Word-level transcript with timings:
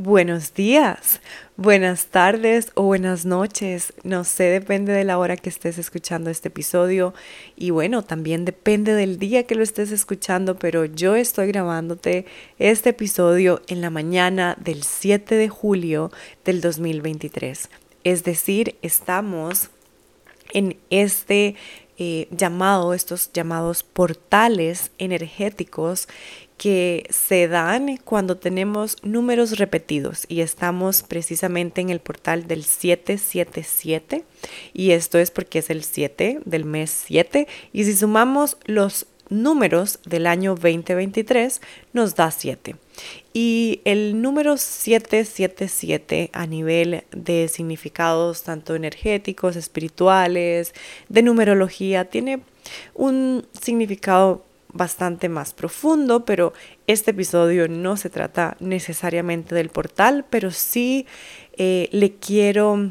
Buenos 0.00 0.54
días, 0.54 1.20
buenas 1.56 2.06
tardes 2.06 2.70
o 2.74 2.84
buenas 2.84 3.24
noches. 3.24 3.92
No 4.04 4.22
sé, 4.22 4.44
depende 4.44 4.92
de 4.92 5.02
la 5.02 5.18
hora 5.18 5.36
que 5.36 5.48
estés 5.48 5.76
escuchando 5.76 6.30
este 6.30 6.50
episodio. 6.50 7.14
Y 7.56 7.70
bueno, 7.70 8.04
también 8.04 8.44
depende 8.44 8.94
del 8.94 9.18
día 9.18 9.42
que 9.42 9.56
lo 9.56 9.64
estés 9.64 9.90
escuchando, 9.90 10.56
pero 10.56 10.84
yo 10.84 11.16
estoy 11.16 11.48
grabándote 11.48 12.26
este 12.60 12.90
episodio 12.90 13.60
en 13.66 13.80
la 13.80 13.90
mañana 13.90 14.56
del 14.60 14.84
7 14.84 15.34
de 15.34 15.48
julio 15.48 16.12
del 16.44 16.60
2023. 16.60 17.68
Es 18.04 18.22
decir, 18.22 18.76
estamos 18.82 19.70
en 20.52 20.78
este 20.90 21.56
eh, 21.98 22.28
llamado, 22.30 22.94
estos 22.94 23.32
llamados 23.32 23.82
portales 23.82 24.92
energéticos 24.98 26.06
que 26.58 27.06
se 27.08 27.48
dan 27.48 27.96
cuando 27.98 28.36
tenemos 28.36 28.96
números 29.02 29.58
repetidos 29.58 30.26
y 30.28 30.40
estamos 30.40 31.04
precisamente 31.04 31.80
en 31.80 31.88
el 31.88 32.00
portal 32.00 32.46
del 32.46 32.64
777 32.64 34.24
y 34.74 34.90
esto 34.90 35.18
es 35.18 35.30
porque 35.30 35.60
es 35.60 35.70
el 35.70 35.84
7 35.84 36.40
del 36.44 36.64
mes 36.64 36.90
7 37.06 37.46
y 37.72 37.84
si 37.84 37.96
sumamos 37.96 38.58
los 38.66 39.06
números 39.30 40.00
del 40.04 40.26
año 40.26 40.54
2023 40.54 41.60
nos 41.92 42.14
da 42.16 42.30
7. 42.30 42.76
Y 43.32 43.80
el 43.84 44.20
número 44.20 44.56
777 44.56 46.30
a 46.32 46.46
nivel 46.46 47.04
de 47.12 47.48
significados 47.48 48.42
tanto 48.42 48.74
energéticos, 48.74 49.54
espirituales, 49.54 50.74
de 51.08 51.22
numerología, 51.22 52.06
tiene 52.06 52.40
un 52.94 53.46
significado 53.60 54.44
bastante 54.72 55.28
más 55.28 55.54
profundo, 55.54 56.24
pero 56.24 56.52
este 56.86 57.12
episodio 57.12 57.68
no 57.68 57.96
se 57.96 58.10
trata 58.10 58.56
necesariamente 58.60 59.54
del 59.54 59.70
portal, 59.70 60.26
pero 60.28 60.50
sí 60.50 61.06
eh, 61.56 61.88
le 61.92 62.14
quiero 62.14 62.90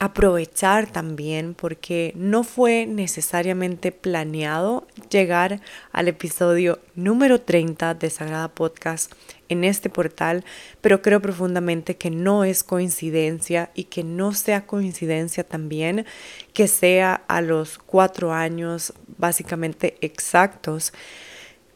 aprovechar 0.00 0.90
también 0.90 1.54
porque 1.54 2.12
no 2.16 2.42
fue 2.42 2.86
necesariamente 2.86 3.92
planeado 3.92 4.86
llegar 5.08 5.60
al 5.92 6.08
episodio 6.08 6.80
número 6.94 7.40
30 7.40 7.94
de 7.94 8.10
Sagrada 8.10 8.48
Podcast 8.48 9.12
en 9.48 9.62
este 9.62 9.90
portal, 9.90 10.44
pero 10.80 11.00
creo 11.00 11.20
profundamente 11.20 11.96
que 11.96 12.10
no 12.10 12.44
es 12.44 12.64
coincidencia 12.64 13.70
y 13.74 13.84
que 13.84 14.02
no 14.02 14.32
sea 14.32 14.66
coincidencia 14.66 15.44
también 15.44 16.06
que 16.52 16.66
sea 16.66 17.22
a 17.28 17.40
los 17.40 17.78
cuatro 17.78 18.32
años 18.32 18.94
básicamente 19.16 19.96
exactos 20.00 20.92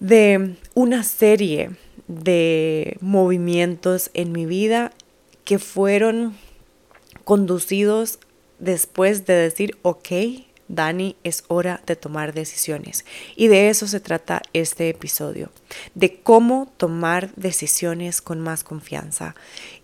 de 0.01 0.57
una 0.75 1.03
serie 1.03 1.71
de 2.09 2.97
movimientos 3.01 4.11
en 4.15 4.33
mi 4.33 4.47
vida 4.47 4.93
que 5.45 5.59
fueron 5.59 6.35
conducidos 7.29 8.21
después 8.59 9.27
de 9.27 9.35
decir, 9.35 9.77
ok, 9.83 10.09
Dani, 10.69 11.15
es 11.25 11.45
hora 11.49 11.83
de 11.85 11.95
tomar 11.95 12.33
decisiones. 12.33 13.05
Y 13.37 13.49
de 13.49 13.69
eso 13.69 13.87
se 13.87 14.01
trata 14.01 14.41
este 14.55 14.89
episodio, 14.89 15.51
de 15.95 16.21
cómo 16.23 16.73
tomar 16.79 17.31
decisiones 17.37 18.23
con 18.23 18.41
más 18.41 18.65
confianza. 18.65 19.35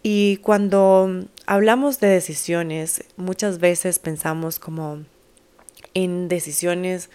Y 0.03 0.39
cuando 0.39 1.27
hablamos 1.45 2.01
de 2.01 2.07
decisiones, 2.07 3.05
muchas 3.19 3.59
veces 3.59 3.99
pensamos 3.99 4.59
como 4.59 5.01
en 5.93 6.29
decisiones 6.29 7.11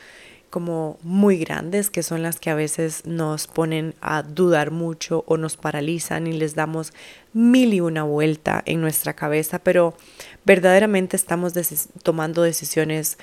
como 0.50 0.98
muy 1.04 1.38
grandes, 1.38 1.90
que 1.90 2.04
son 2.04 2.24
las 2.24 2.40
que 2.40 2.50
a 2.50 2.56
veces 2.56 3.06
nos 3.06 3.48
ponen 3.48 3.96
a 4.02 4.24
dudar 4.24 4.72
mucho 4.72 5.24
o 5.28 5.38
nos 5.38 5.58
paralizan 5.58 6.28
y 6.28 6.34
les 6.34 6.56
damos 6.56 6.94
mil 7.34 7.74
y 7.74 7.82
una 7.82 8.04
vuelta 8.04 8.62
en 8.66 8.82
nuestra 8.82 9.14
cabeza, 9.14 9.60
pero 9.60 9.96
verdaderamente 10.46 11.16
estamos 11.16 11.54
tomando 12.04 12.42
decisiones 12.42 13.18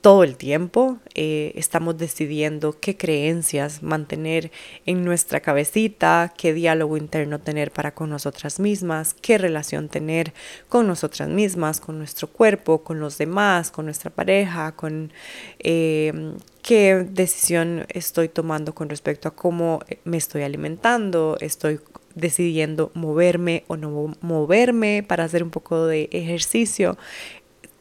todo 0.00 0.24
el 0.24 0.36
tiempo 0.36 0.98
eh, 1.14 1.52
estamos 1.56 1.98
decidiendo 1.98 2.78
qué 2.80 2.96
creencias 2.96 3.82
mantener 3.82 4.50
en 4.86 5.04
nuestra 5.04 5.40
cabecita, 5.40 6.32
qué 6.36 6.54
diálogo 6.54 6.96
interno 6.96 7.38
tener 7.38 7.70
para 7.70 7.92
con 7.92 8.08
nosotras 8.08 8.60
mismas, 8.60 9.14
qué 9.14 9.36
relación 9.36 9.88
tener 9.88 10.32
con 10.68 10.86
nosotras 10.86 11.28
mismas, 11.28 11.80
con 11.80 11.98
nuestro 11.98 12.28
cuerpo, 12.28 12.82
con 12.82 12.98
los 12.98 13.18
demás, 13.18 13.70
con 13.70 13.84
nuestra 13.84 14.10
pareja, 14.10 14.72
con 14.72 15.12
eh, 15.58 16.32
qué 16.62 17.06
decisión 17.10 17.84
estoy 17.88 18.28
tomando 18.28 18.74
con 18.74 18.88
respecto 18.88 19.28
a 19.28 19.34
cómo 19.34 19.80
me 20.04 20.16
estoy 20.16 20.42
alimentando, 20.42 21.36
estoy 21.40 21.80
decidiendo 22.14 22.90
moverme 22.94 23.64
o 23.68 23.76
no 23.76 24.14
moverme 24.20 25.04
para 25.06 25.24
hacer 25.24 25.42
un 25.42 25.50
poco 25.50 25.86
de 25.86 26.08
ejercicio 26.12 26.98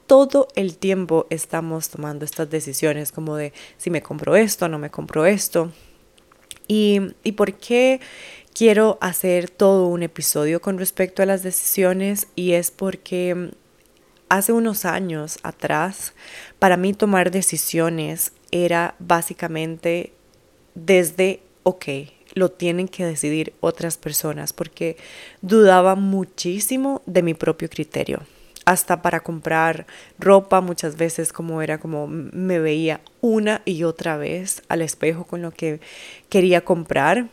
todo 0.09 0.47
el 0.56 0.75
tiempo 0.80 1.28
estamos 1.30 1.90
tomando 1.90 2.25
estas 2.25 2.50
decisiones 2.50 3.12
como 3.12 3.36
de 3.36 3.53
si 3.78 3.92
me 3.92 4.02
compro 4.02 4.36
esto, 4.36 4.68
no 4.68 4.80
me 4.80 4.90
compro 4.90 5.28
esto. 5.28 5.72
¿Y, 6.68 7.00
y 7.24 7.34
por 7.34 7.53
qué 7.53 8.02
quiero 8.56 8.98
hacer 9.02 9.52
todo 9.52 9.86
un 9.86 10.02
episodio 10.02 10.62
con 10.62 10.80
respecto 10.80 11.22
a 11.22 11.28
las 11.28 11.44
decisiones? 11.44 12.28
Y 12.36 12.53
es 12.53 12.72
porque 12.72 13.52
hace 14.30 14.52
unos 14.52 14.84
años 14.84 15.38
atrás, 15.44 16.14
para 16.58 16.75
mí 16.75 16.96
tomar 16.96 17.30
decisiones 17.30 18.31
era 18.50 18.96
básicamente 18.98 20.12
desde, 20.74 21.44
ok, 21.62 21.86
lo 22.34 22.50
tienen 22.50 22.88
que 22.88 23.06
decidir 23.06 23.53
otras 23.59 24.00
personas, 24.00 24.53
porque 24.53 24.98
dudaba 25.44 25.94
muchísimo 25.94 27.03
de 27.06 27.22
mi 27.22 27.36
propio 27.36 27.69
criterio 27.69 28.24
hasta 28.69 29.02
para 29.02 29.22
comprar 29.22 29.88
ropa 30.19 30.62
muchas 30.62 30.96
veces 30.96 31.34
como 31.34 31.63
era 31.63 31.80
como 31.80 32.06
me 32.06 32.59
veía 32.59 33.02
una 33.19 33.63
y 33.66 33.84
otra 33.84 34.16
vez 34.16 34.62
al 34.69 34.84
espejo 34.84 35.24
con 35.24 35.41
lo 35.41 35.50
que 35.50 35.80
quería 36.30 36.62
comprar. 36.62 37.30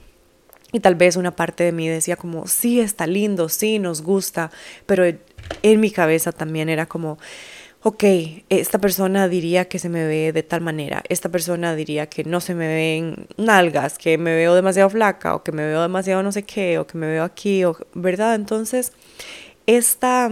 Y 0.72 0.80
tal 0.80 0.94
vez 0.94 1.16
una 1.16 1.36
parte 1.36 1.62
de 1.62 1.72
mí 1.72 1.88
decía 1.88 2.16
como, 2.16 2.46
sí, 2.46 2.80
está 2.80 3.06
lindo, 3.06 3.50
sí, 3.50 3.78
nos 3.78 4.00
gusta, 4.00 4.50
pero 4.86 5.04
en 5.04 5.80
mi 5.80 5.90
cabeza 5.90 6.32
también 6.32 6.70
era 6.70 6.86
como, 6.86 7.18
ok, 7.82 8.04
esta 8.48 8.78
persona 8.78 9.28
diría 9.28 9.66
que 9.66 9.78
se 9.78 9.90
me 9.90 10.06
ve 10.06 10.32
de 10.32 10.42
tal 10.42 10.62
manera, 10.62 11.02
esta 11.10 11.28
persona 11.28 11.76
diría 11.76 12.06
que 12.06 12.24
no 12.24 12.40
se 12.40 12.54
me 12.54 12.66
ven 12.66 13.26
nalgas, 13.36 13.98
que 13.98 14.16
me 14.16 14.34
veo 14.34 14.54
demasiado 14.54 14.88
flaca 14.88 15.34
o 15.34 15.44
que 15.44 15.52
me 15.52 15.66
veo 15.66 15.82
demasiado 15.82 16.22
no 16.22 16.32
sé 16.32 16.44
qué, 16.44 16.78
o 16.78 16.86
que 16.86 16.96
me 16.96 17.06
veo 17.06 17.24
aquí, 17.24 17.62
o, 17.64 17.76
¿verdad? 17.94 18.34
Entonces, 18.34 18.92
esta 19.66 20.30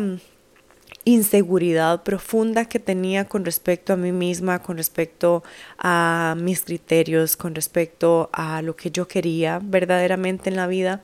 inseguridad 1.04 2.02
profunda 2.02 2.64
que 2.64 2.78
tenía 2.78 3.26
con 3.26 3.44
respecto 3.44 3.92
a 3.92 3.96
mí 3.96 4.12
misma, 4.12 4.62
con 4.62 4.76
respecto 4.76 5.42
a 5.78 6.34
mis 6.38 6.62
criterios, 6.62 7.36
con 7.36 7.54
respecto 7.54 8.30
a 8.32 8.62
lo 8.62 8.76
que 8.76 8.90
yo 8.90 9.06
quería 9.06 9.60
verdaderamente 9.62 10.50
en 10.50 10.56
la 10.56 10.66
vida, 10.66 11.02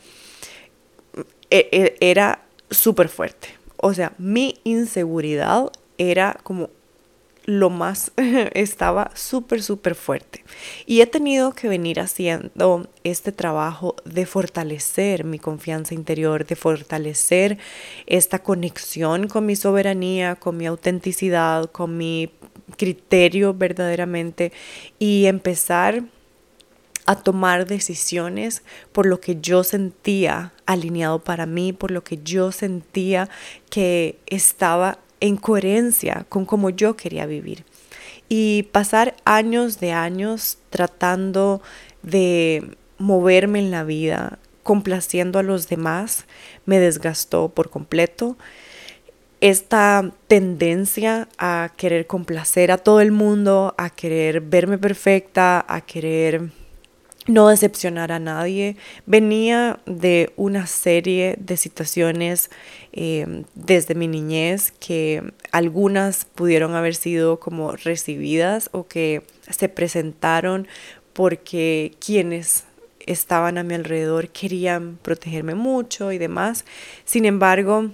e, 1.50 1.68
e, 1.72 1.96
era 2.00 2.42
súper 2.70 3.08
fuerte. 3.08 3.48
O 3.76 3.94
sea, 3.94 4.12
mi 4.18 4.60
inseguridad 4.64 5.70
era 5.98 6.38
como 6.42 6.70
lo 7.44 7.70
más 7.70 8.12
estaba 8.54 9.10
súper, 9.14 9.62
súper 9.62 9.94
fuerte. 9.94 10.44
Y 10.86 11.00
he 11.00 11.06
tenido 11.06 11.52
que 11.52 11.68
venir 11.68 12.00
haciendo 12.00 12.88
este 13.04 13.32
trabajo 13.32 13.96
de 14.04 14.26
fortalecer 14.26 15.24
mi 15.24 15.38
confianza 15.38 15.94
interior, 15.94 16.46
de 16.46 16.56
fortalecer 16.56 17.58
esta 18.06 18.40
conexión 18.40 19.28
con 19.28 19.46
mi 19.46 19.56
soberanía, 19.56 20.36
con 20.36 20.56
mi 20.56 20.66
autenticidad, 20.66 21.70
con 21.70 21.96
mi 21.96 22.30
criterio 22.76 23.54
verdaderamente 23.54 24.52
y 24.98 25.26
empezar 25.26 26.04
a 27.06 27.16
tomar 27.16 27.66
decisiones 27.66 28.62
por 28.92 29.06
lo 29.06 29.20
que 29.20 29.40
yo 29.40 29.64
sentía 29.64 30.52
alineado 30.66 31.18
para 31.18 31.46
mí, 31.46 31.72
por 31.72 31.90
lo 31.90 32.04
que 32.04 32.18
yo 32.22 32.52
sentía 32.52 33.28
que 33.68 34.18
estaba 34.26 34.98
en 35.20 35.36
coherencia 35.36 36.26
con 36.28 36.44
cómo 36.44 36.70
yo 36.70 36.96
quería 36.96 37.26
vivir. 37.26 37.64
Y 38.28 38.64
pasar 38.72 39.16
años 39.24 39.80
de 39.80 39.92
años 39.92 40.58
tratando 40.70 41.62
de 42.02 42.76
moverme 42.98 43.58
en 43.58 43.70
la 43.70 43.84
vida, 43.84 44.38
complaciendo 44.62 45.38
a 45.38 45.42
los 45.42 45.68
demás, 45.68 46.26
me 46.66 46.78
desgastó 46.78 47.48
por 47.48 47.70
completo. 47.70 48.36
Esta 49.40 50.12
tendencia 50.28 51.28
a 51.38 51.72
querer 51.76 52.06
complacer 52.06 52.70
a 52.70 52.78
todo 52.78 53.00
el 53.00 53.10
mundo, 53.10 53.74
a 53.78 53.90
querer 53.90 54.42
verme 54.42 54.78
perfecta, 54.78 55.64
a 55.66 55.80
querer 55.80 56.50
no 57.26 57.48
decepcionar 57.48 58.12
a 58.12 58.18
nadie. 58.18 58.76
Venía 59.06 59.80
de 59.86 60.32
una 60.36 60.66
serie 60.66 61.36
de 61.38 61.56
situaciones 61.56 62.50
eh, 62.92 63.44
desde 63.54 63.94
mi 63.94 64.08
niñez 64.08 64.72
que 64.72 65.32
algunas 65.52 66.24
pudieron 66.24 66.74
haber 66.74 66.94
sido 66.94 67.38
como 67.38 67.72
recibidas 67.72 68.70
o 68.72 68.86
que 68.86 69.22
se 69.48 69.68
presentaron 69.68 70.66
porque 71.12 71.94
quienes 72.04 72.64
estaban 73.06 73.58
a 73.58 73.64
mi 73.64 73.74
alrededor 73.74 74.28
querían 74.28 74.98
protegerme 75.02 75.54
mucho 75.54 76.12
y 76.12 76.18
demás. 76.18 76.64
Sin 77.04 77.24
embargo, 77.24 77.90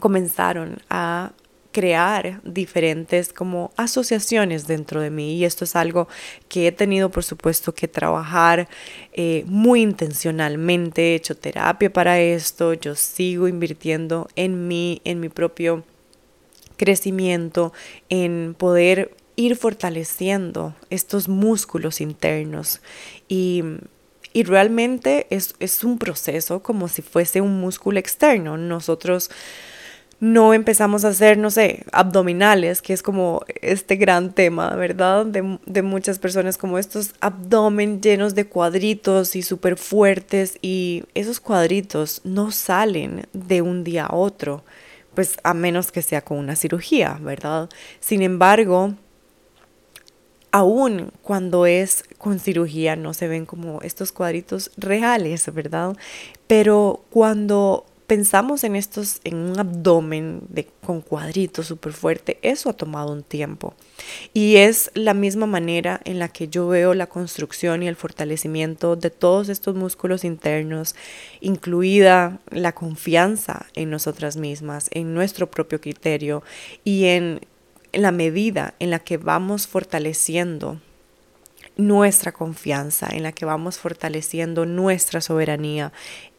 comenzaron 0.00 0.78
a 0.90 1.32
crear 1.74 2.40
diferentes 2.44 3.32
como 3.32 3.72
asociaciones 3.76 4.68
dentro 4.68 5.00
de 5.00 5.10
mí. 5.10 5.34
Y 5.34 5.44
esto 5.44 5.64
es 5.64 5.74
algo 5.74 6.06
que 6.48 6.68
he 6.68 6.72
tenido 6.72 7.10
por 7.10 7.24
supuesto 7.24 7.74
que 7.74 7.88
trabajar 7.88 8.68
eh, 9.12 9.44
muy 9.48 9.82
intencionalmente, 9.82 11.02
he 11.02 11.14
hecho 11.16 11.36
terapia 11.36 11.92
para 11.92 12.20
esto, 12.20 12.74
yo 12.74 12.94
sigo 12.94 13.48
invirtiendo 13.48 14.28
en 14.36 14.68
mí, 14.68 15.02
en 15.04 15.18
mi 15.18 15.28
propio 15.28 15.82
crecimiento, 16.76 17.72
en 18.08 18.54
poder 18.56 19.16
ir 19.34 19.56
fortaleciendo 19.56 20.76
estos 20.90 21.28
músculos 21.28 22.00
internos. 22.00 22.80
Y 23.28 23.64
y 24.36 24.42
realmente 24.42 25.28
es, 25.30 25.54
es, 25.60 25.84
un 25.84 25.96
proceso 25.96 26.60
como 26.60 26.88
si 26.88 27.02
fuese 27.02 27.40
un 27.40 27.60
músculo 27.60 28.00
externo. 28.00 28.56
Nosotros 28.56 29.30
no 30.24 30.54
empezamos 30.54 31.04
a 31.04 31.08
hacer, 31.08 31.36
no 31.36 31.50
sé, 31.50 31.84
abdominales, 31.92 32.80
que 32.80 32.94
es 32.94 33.02
como 33.02 33.44
este 33.60 33.96
gran 33.96 34.32
tema, 34.32 34.74
¿verdad? 34.74 35.26
De, 35.26 35.58
de 35.66 35.82
muchas 35.82 36.18
personas, 36.18 36.56
como 36.56 36.78
estos 36.78 37.12
abdomen 37.20 38.00
llenos 38.00 38.34
de 38.34 38.46
cuadritos 38.46 39.36
y 39.36 39.42
súper 39.42 39.76
fuertes 39.76 40.58
y 40.62 41.04
esos 41.12 41.40
cuadritos 41.40 42.22
no 42.24 42.52
salen 42.52 43.26
de 43.34 43.60
un 43.60 43.84
día 43.84 44.06
a 44.06 44.16
otro, 44.16 44.64
pues 45.14 45.36
a 45.42 45.52
menos 45.52 45.92
que 45.92 46.00
sea 46.00 46.22
con 46.22 46.38
una 46.38 46.56
cirugía, 46.56 47.18
¿verdad? 47.20 47.68
Sin 48.00 48.22
embargo, 48.22 48.94
aún 50.52 51.12
cuando 51.20 51.66
es 51.66 52.02
con 52.16 52.38
cirugía 52.38 52.96
no 52.96 53.12
se 53.12 53.28
ven 53.28 53.44
como 53.44 53.82
estos 53.82 54.10
cuadritos 54.10 54.70
reales, 54.78 55.52
¿verdad? 55.52 55.98
Pero 56.46 57.04
cuando 57.10 57.84
pensamos 58.06 58.64
en 58.64 58.76
estos, 58.76 59.20
en 59.24 59.36
un 59.36 59.58
abdomen 59.58 60.42
de, 60.48 60.66
con 60.84 61.00
cuadritos 61.00 61.66
súper 61.66 61.92
fuerte, 61.92 62.38
eso 62.42 62.70
ha 62.70 62.74
tomado 62.74 63.12
un 63.12 63.22
tiempo. 63.22 63.74
Y 64.32 64.56
es 64.56 64.90
la 64.94 65.14
misma 65.14 65.46
manera 65.46 66.00
en 66.04 66.18
la 66.18 66.28
que 66.28 66.48
yo 66.48 66.68
veo 66.68 66.94
la 66.94 67.06
construcción 67.06 67.82
y 67.82 67.88
el 67.88 67.96
fortalecimiento 67.96 68.96
de 68.96 69.10
todos 69.10 69.48
estos 69.48 69.74
músculos 69.74 70.24
internos, 70.24 70.94
incluida 71.40 72.40
la 72.50 72.72
confianza 72.72 73.66
en 73.74 73.90
nosotras 73.90 74.36
mismas, 74.36 74.88
en 74.92 75.14
nuestro 75.14 75.50
propio 75.50 75.80
criterio 75.80 76.42
y 76.84 77.06
en 77.06 77.40
la 77.92 78.12
medida 78.12 78.74
en 78.78 78.90
la 78.90 78.98
que 78.98 79.16
vamos 79.16 79.66
fortaleciendo 79.66 80.80
nuestra 81.76 82.32
confianza, 82.32 83.08
en 83.10 83.22
la 83.24 83.32
que 83.32 83.44
vamos 83.44 83.78
fortaleciendo 83.78 84.64
nuestra 84.64 85.20
soberanía, 85.20 85.92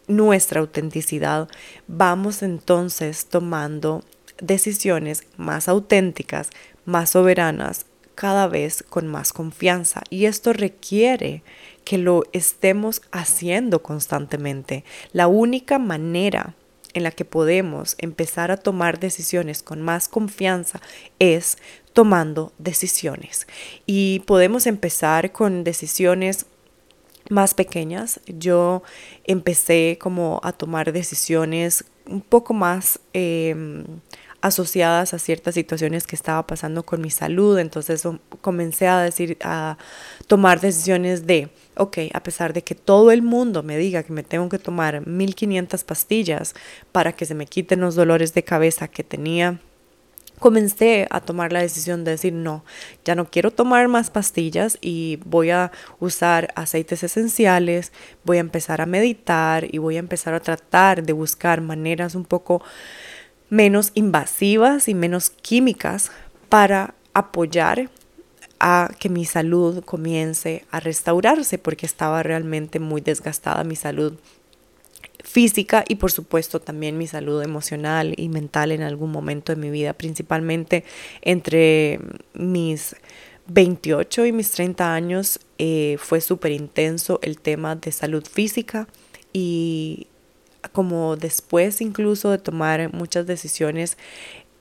nuestra 0.07 0.60
autenticidad, 0.60 1.48
vamos 1.88 2.44
entonces 2.44 3.25
tomando 3.28 4.04
decisiones 4.40 5.24
más 5.38 5.68
auténticas, 5.68 6.50
más 6.86 7.12
soberanas, 7.12 7.86
cada 8.16 8.48
vez 8.48 8.84
con 8.84 9.07
más 9.07 9.34
confianza. 9.34 10.02
Y 10.10 10.25
esto 10.25 10.54
requiere 10.54 11.44
que 11.84 11.98
lo 11.98 12.24
estemos 12.34 13.02
haciendo 13.12 13.84
constantemente. 13.84 14.84
La 15.12 15.28
única 15.28 15.78
manera 15.78 16.56
en 16.94 17.04
la 17.04 17.12
que 17.12 17.25
podemos 17.25 17.96
empezar 17.98 18.52
a 18.52 18.57
tomar 18.57 19.00
decisiones 19.00 19.62
con 19.62 19.81
más 19.81 20.07
confianza 20.07 20.80
es 21.19 21.57
tomando 21.92 22.54
decisiones. 22.57 23.48
Y 23.86 24.19
podemos 24.22 24.66
empezar 24.66 25.34
con 25.34 25.63
decisiones 25.66 26.46
más 27.30 27.54
pequeñas, 27.54 28.19
yo 28.27 28.83
empecé 29.24 29.98
como 30.00 30.39
a 30.44 30.51
tomar 30.51 30.92
decisiones 30.92 31.86
un 32.07 32.22
poco 32.22 32.54
más 32.54 33.00
em, 33.13 33.83
asociadas 34.42 35.16
a 35.16 35.19
ciertas 35.19 35.56
situaciones 35.56 36.06
que 36.06 36.16
estaba 36.16 36.45
pasando 36.45 36.83
con 36.83 37.01
mi 37.01 37.10
salud. 37.10 37.57
Entonces 37.57 38.04
comencé 38.42 38.88
a 38.88 39.00
decir, 39.00 39.38
a 39.42 39.77
tomar 40.27 40.62
decisiones 40.62 41.25
de, 41.25 41.50
ok, 41.77 41.98
a 42.13 42.22
pesar 42.22 42.54
de 42.54 42.63
que 42.63 42.75
todo 42.75 43.12
el 43.12 43.24
mundo 43.24 43.63
me 43.63 43.78
diga 43.78 44.04
que 44.04 44.13
me 44.13 44.24
tengo 44.24 44.48
que 44.50 44.60
tomar 44.60 45.06
1500 45.07 45.83
pastillas 45.83 46.54
para 46.92 47.13
que 47.13 47.25
se 47.25 47.33
me 47.33 47.48
quiten 47.48 47.81
los 47.81 47.95
dolores 47.95 48.36
de 48.36 48.44
cabeza 48.44 48.88
que 48.88 49.04
tenía 49.04 49.60
comencé 50.39 51.07
a 51.09 51.21
tomar 51.21 51.51
la 51.51 51.61
decisión 51.61 52.03
de 52.03 52.11
decir 52.11 52.33
no, 52.33 52.63
ya 53.03 53.15
no 53.15 53.25
quiero 53.25 53.51
tomar 53.51 53.87
más 53.87 54.09
pastillas 54.09 54.77
y 54.81 55.19
voy 55.25 55.49
a 55.51 55.71
usar 55.99 56.53
aceites 56.55 57.03
esenciales, 57.03 57.91
voy 58.23 58.37
a 58.37 58.41
empezar 58.41 58.81
a 58.81 58.85
meditar 58.85 59.67
y 59.73 59.77
voy 59.77 59.95
a 59.95 59.99
empezar 59.99 60.33
a 60.33 60.39
tratar 60.39 61.03
de 61.03 61.13
buscar 61.13 61.61
maneras 61.61 62.15
un 62.15 62.25
poco 62.25 62.61
menos 63.49 63.91
invasivas 63.93 64.87
y 64.87 64.93
menos 64.93 65.29
químicas 65.29 66.11
para 66.49 66.95
apoyar 67.13 67.89
a 68.59 68.89
que 68.99 69.09
mi 69.09 69.25
salud 69.25 69.83
comience 69.83 70.65
a 70.71 70.79
restaurarse 70.79 71.57
porque 71.57 71.85
estaba 71.85 72.23
realmente 72.23 72.79
muy 72.79 73.01
desgastada 73.01 73.63
mi 73.63 73.75
salud 73.75 74.13
física 75.25 75.83
y 75.88 75.95
por 75.95 76.12
supuesto 76.12 76.62
también 76.62 76.98
mi 76.98 77.07
salud 77.07 77.42
emocional 77.42 78.13
y 78.16 78.30
mental 78.30 78.72
en 78.72 78.83
algún 78.83 79.12
momento 79.12 79.54
de 79.54 79.60
mi 79.60 79.69
vida, 79.72 79.94
principalmente 79.94 80.83
entre 81.22 82.00
mis 82.33 82.95
28 83.48 84.27
y 84.27 84.31
mis 84.31 84.51
30 84.51 84.94
años 84.94 85.39
eh, 85.57 85.98
fue 86.00 86.22
súper 86.22 86.51
intenso 86.51 87.19
el 87.24 87.39
tema 87.39 87.75
de 87.75 87.92
salud 87.92 88.24
física 88.25 88.88
y 89.33 90.07
como 90.72 91.16
después 91.16 91.81
incluso 91.81 92.31
de 92.31 92.38
tomar 92.38 92.94
muchas 92.94 93.28
decisiones 93.28 93.98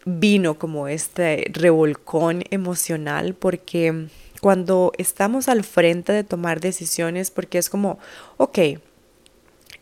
vino 0.06 0.58
como 0.58 0.88
este 0.88 1.50
revolcón 1.52 2.43
emocional 2.50 3.34
porque 3.34 4.08
cuando 4.40 4.93
estamos 4.99 5.49
al 5.49 5.64
frente 5.64 6.12
de 6.12 6.25
tomar 6.25 6.60
decisiones 6.60 7.31
porque 7.31 7.58
es 7.58 7.70
como, 7.70 7.99
ok, 8.37 8.58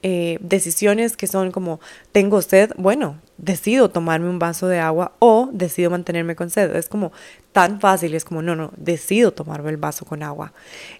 eh, 0.02 0.38
decisiones 0.40 1.16
que 1.16 1.26
son 1.26 1.52
como, 1.52 1.80
tengo 2.10 2.42
sed, 2.42 2.72
bueno, 2.76 3.20
decido 3.38 3.90
tomarme 3.90 4.28
un 4.28 4.38
vaso 4.38 4.66
de 4.68 4.80
agua 4.80 5.12
o 5.20 5.48
decido 5.52 5.90
mantenerme 5.90 6.34
con 6.36 6.50
sed. 6.50 6.74
Es 6.74 6.88
como 6.88 7.12
tan 7.52 7.80
fácil, 7.80 8.14
es 8.14 8.24
como, 8.24 8.42
no, 8.42 8.56
no, 8.56 8.72
decido 8.76 9.32
tomarme 9.32 9.70
el 9.70 9.76
vaso 9.76 10.04
con 10.04 10.22
agua. 10.22 10.52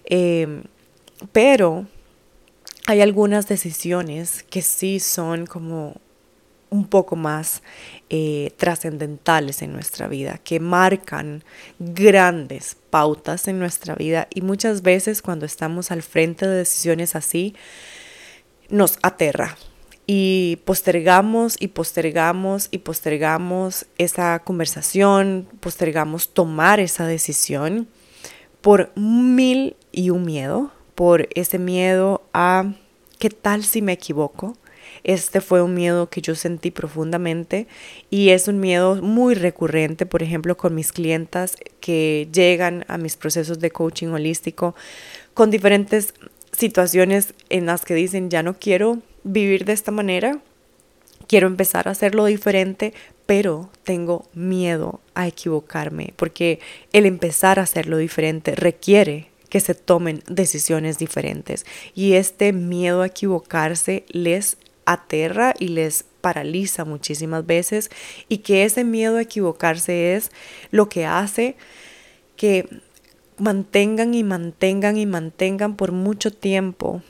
Em, 0.05 0.63
pero 1.31 1.85
hay 2.85 3.01
algunas 3.01 3.47
decisiones 3.47 4.43
que 4.43 4.61
sí 4.61 4.99
son 4.99 5.47
como 5.47 5.95
un 6.69 6.87
poco 6.87 7.15
más 7.15 7.61
eh, 8.09 8.51
trascendentales 8.57 9.61
en 9.61 9.73
nuestra 9.73 10.07
vida, 10.07 10.39
que 10.43 10.59
marcan 10.59 11.43
grandes 11.77 12.77
pautas 12.89 13.47
en 13.47 13.59
nuestra 13.59 13.95
vida 13.95 14.27
y 14.33 14.41
muchas 14.41 14.81
veces 14.81 15.21
cuando 15.21 15.45
estamos 15.45 15.91
al 15.91 16.01
frente 16.01 16.47
de 16.47 16.57
decisiones 16.57 17.15
así, 17.15 17.53
nos 18.73 18.97
aterra 19.03 19.55
y 20.07 20.57
postergamos 20.65 21.55
y 21.59 21.67
postergamos 21.67 22.69
y 22.71 22.79
postergamos 22.79 23.85
esa 23.99 24.39
conversación, 24.39 25.47
postergamos 25.59 26.29
tomar 26.29 26.79
esa 26.79 27.05
decisión 27.05 27.87
por 28.61 28.91
mil 28.97 29.75
y 29.91 30.09
un 30.09 30.25
miedo, 30.25 30.71
por 30.95 31.29
ese 31.35 31.59
miedo 31.59 32.23
a 32.33 32.73
qué 33.19 33.29
tal 33.29 33.63
si 33.63 33.83
me 33.83 33.93
equivoco. 33.93 34.57
Este 35.03 35.39
fue 35.39 35.61
un 35.61 35.73
miedo 35.73 36.09
que 36.09 36.21
yo 36.21 36.33
sentí 36.33 36.71
profundamente 36.71 37.67
y 38.09 38.29
es 38.29 38.47
un 38.47 38.59
miedo 38.59 38.95
muy 39.01 39.35
recurrente, 39.35 40.05
por 40.05 40.23
ejemplo, 40.23 40.57
con 40.57 40.73
mis 40.73 40.91
clientas 40.91 41.57
que 41.79 42.27
llegan 42.33 42.85
a 42.87 42.97
mis 42.97 43.17
procesos 43.17 43.59
de 43.59 43.69
coaching 43.69 44.07
holístico 44.07 44.75
con 45.33 45.51
diferentes 45.51 46.13
situaciones 46.57 47.33
en 47.49 47.65
las 47.65 47.85
que 47.85 47.93
dicen, 47.93 48.29
ya 48.29 48.43
no 48.43 48.55
quiero 48.57 48.99
vivir 49.23 49.65
de 49.65 49.73
esta 49.73 49.91
manera, 49.91 50.39
quiero 51.27 51.47
empezar 51.47 51.87
a 51.87 51.91
hacerlo 51.91 52.25
diferente, 52.25 52.93
pero 53.25 53.69
tengo 53.83 54.25
miedo 54.33 54.99
a 55.15 55.27
equivocarme, 55.27 56.13
porque 56.15 56.59
el 56.91 57.05
empezar 57.05 57.59
a 57.59 57.63
hacerlo 57.63 57.97
diferente 57.97 58.55
requiere 58.55 59.29
que 59.49 59.59
se 59.59 59.75
tomen 59.75 60.23
decisiones 60.27 60.97
diferentes. 60.97 61.65
Y 61.93 62.13
este 62.13 62.53
miedo 62.53 63.01
a 63.01 63.07
equivocarse 63.07 64.03
les 64.09 64.57
aterra 64.85 65.53
y 65.59 65.69
les 65.69 66.05
paraliza 66.21 66.85
muchísimas 66.85 67.45
veces 67.45 67.91
y 68.29 68.39
que 68.39 68.63
ese 68.63 68.83
miedo 68.83 69.17
a 69.17 69.21
equivocarse 69.21 70.15
es 70.15 70.31
lo 70.71 70.89
que 70.89 71.05
hace 71.05 71.55
que 72.35 72.67
mantengan 73.37 74.13
y 74.13 74.23
mantengan 74.23 74.97
y 74.97 75.05
mantengan 75.05 75.75
por 75.75 75.91
mucho 75.91 76.31
tiempo 76.31 77.01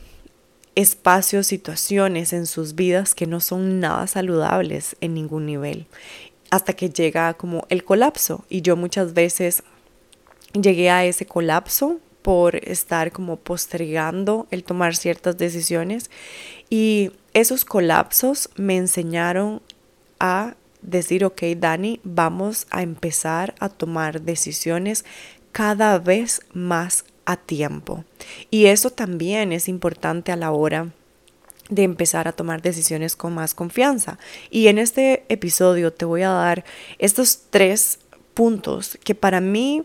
espacios, 0.75 1.47
situaciones 1.47 2.33
en 2.33 2.45
sus 2.45 2.75
vidas 2.75 3.13
que 3.13 3.27
no 3.27 3.39
son 3.39 3.79
nada 3.79 4.07
saludables 4.07 4.95
en 5.01 5.13
ningún 5.13 5.45
nivel, 5.45 5.85
hasta 6.49 6.73
que 6.73 6.89
llega 6.89 7.33
como 7.35 7.65
el 7.69 7.83
colapso. 7.83 8.45
Y 8.49 8.61
yo 8.61 8.75
muchas 8.75 9.13
veces 9.13 9.63
llegué 10.53 10.89
a 10.89 11.05
ese 11.05 11.25
colapso 11.25 11.99
por 12.21 12.55
estar 12.55 13.11
como 13.11 13.35
postergando 13.35 14.47
el 14.49 14.63
tomar 14.63 14.95
ciertas 14.95 15.37
decisiones 15.37 16.09
y 16.69 17.11
esos 17.33 17.65
colapsos 17.65 18.49
me 18.55 18.77
enseñaron 18.77 19.61
a 20.19 20.55
decir, 20.81 21.25
ok, 21.25 21.41
Dani, 21.57 21.99
vamos 22.03 22.67
a 22.69 22.81
empezar 22.81 23.55
a 23.59 23.69
tomar 23.69 24.21
decisiones 24.21 25.05
cada 25.53 25.99
vez 25.99 26.41
más 26.51 27.05
a 27.25 27.37
tiempo. 27.37 28.03
Y 28.51 28.65
eso 28.65 28.89
también 28.89 29.53
es 29.53 29.69
importante 29.69 30.33
a 30.33 30.35
la 30.35 30.51
hora 30.51 30.91
de 31.69 31.83
empezar 31.83 32.27
a 32.27 32.33
tomar 32.33 32.61
decisiones 32.61 33.15
con 33.15 33.33
más 33.33 33.53
confianza. 33.53 34.19
Y 34.49 34.67
en 34.67 34.77
este 34.77 35.23
episodio 35.29 35.93
te 35.93 36.03
voy 36.03 36.23
a 36.23 36.29
dar 36.29 36.65
estos 36.99 37.43
tres 37.49 37.99
puntos 38.33 38.97
que 39.03 39.15
para 39.15 39.39
mí 39.39 39.83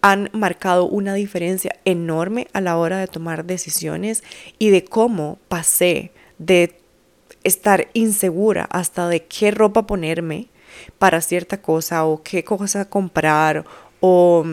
han 0.00 0.30
marcado 0.32 0.86
una 0.86 1.14
diferencia 1.14 1.76
enorme 1.84 2.46
a 2.52 2.60
la 2.60 2.76
hora 2.76 2.98
de 2.98 3.06
tomar 3.06 3.44
decisiones 3.44 4.22
y 4.58 4.70
de 4.70 4.84
cómo 4.84 5.38
pasé 5.48 6.12
de 6.38 6.78
estar 7.42 7.88
insegura 7.94 8.64
hasta 8.70 9.08
de 9.08 9.24
qué 9.24 9.50
ropa 9.50 9.86
ponerme 9.86 10.48
para 10.98 11.20
cierta 11.20 11.60
cosa 11.62 12.04
o 12.04 12.22
qué 12.22 12.44
cosa 12.44 12.88
comprar 12.88 13.64
o 14.00 14.44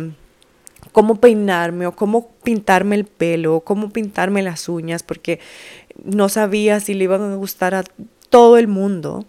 cómo 0.91 1.15
peinarme 1.15 1.88
o 1.88 1.95
cómo 1.95 2.29
pintarme 2.43 2.95
el 2.95 3.05
pelo 3.05 3.55
o 3.55 3.62
cómo 3.62 3.89
pintarme 3.89 4.41
las 4.41 4.67
uñas 4.69 5.03
porque 5.03 5.39
no 6.03 6.29
sabía 6.29 6.79
si 6.79 6.93
le 6.93 7.05
iban 7.05 7.21
a 7.21 7.36
gustar 7.36 7.75
a 7.75 7.83
todo 8.29 8.57
el 8.57 8.67
mundo 8.67 9.25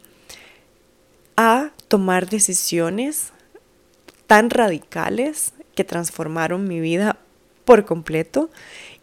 a 1.37 1.71
tomar 1.89 2.29
decisiones 2.29 3.33
tan 4.27 4.51
radicales 4.51 5.53
que 5.75 5.85
transformaron 5.85 6.69
mi 6.69 6.81
vida 6.81 7.19
por 7.65 7.85
completo 7.85 8.51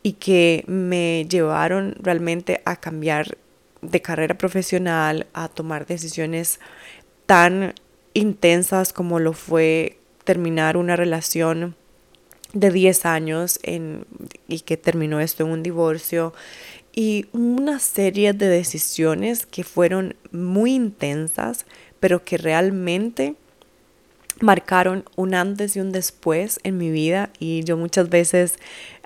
y 0.03 0.13
que 0.13 0.63
me 0.67 1.25
llevaron 1.29 1.95
realmente 1.99 2.61
a 2.65 2.75
cambiar 2.75 3.37
de 3.81 4.01
carrera 4.01 4.37
profesional, 4.37 5.27
a 5.33 5.47
tomar 5.47 5.85
decisiones 5.85 6.59
tan 7.25 7.73
intensas 8.13 8.93
como 8.93 9.19
lo 9.19 9.33
fue 9.33 9.99
terminar 10.23 10.77
una 10.77 10.95
relación 10.95 11.75
de 12.53 12.71
10 12.71 13.05
años 13.05 13.59
en, 13.63 14.05
y 14.47 14.61
que 14.61 14.77
terminó 14.77 15.19
esto 15.19 15.43
en 15.43 15.51
un 15.51 15.63
divorcio 15.63 16.33
y 16.93 17.27
una 17.31 17.79
serie 17.79 18.33
de 18.33 18.47
decisiones 18.47 19.45
que 19.45 19.63
fueron 19.63 20.15
muy 20.31 20.73
intensas, 20.73 21.65
pero 21.99 22.23
que 22.23 22.37
realmente 22.37 23.35
marcaron 24.41 25.03
un 25.15 25.33
antes 25.33 25.75
y 25.75 25.79
un 25.79 25.91
después 25.91 26.59
en 26.63 26.77
mi 26.77 26.89
vida 26.89 27.29
y 27.39 27.63
yo 27.63 27.77
muchas 27.77 28.09
veces 28.09 28.57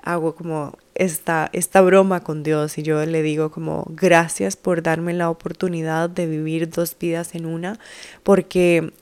hago 0.02 0.34
como 0.34 0.78
esta, 0.94 1.50
esta 1.52 1.80
broma 1.80 2.22
con 2.22 2.42
Dios 2.42 2.78
y 2.78 2.82
yo 2.82 3.04
le 3.04 3.22
digo 3.22 3.50
como 3.50 3.84
gracias 3.90 4.56
por 4.56 4.82
darme 4.82 5.12
la 5.12 5.30
oportunidad 5.30 6.08
de 6.08 6.26
vivir 6.26 6.70
dos 6.70 6.96
vidas 6.98 7.34
en 7.34 7.46
una 7.46 7.80
porque 8.22 8.92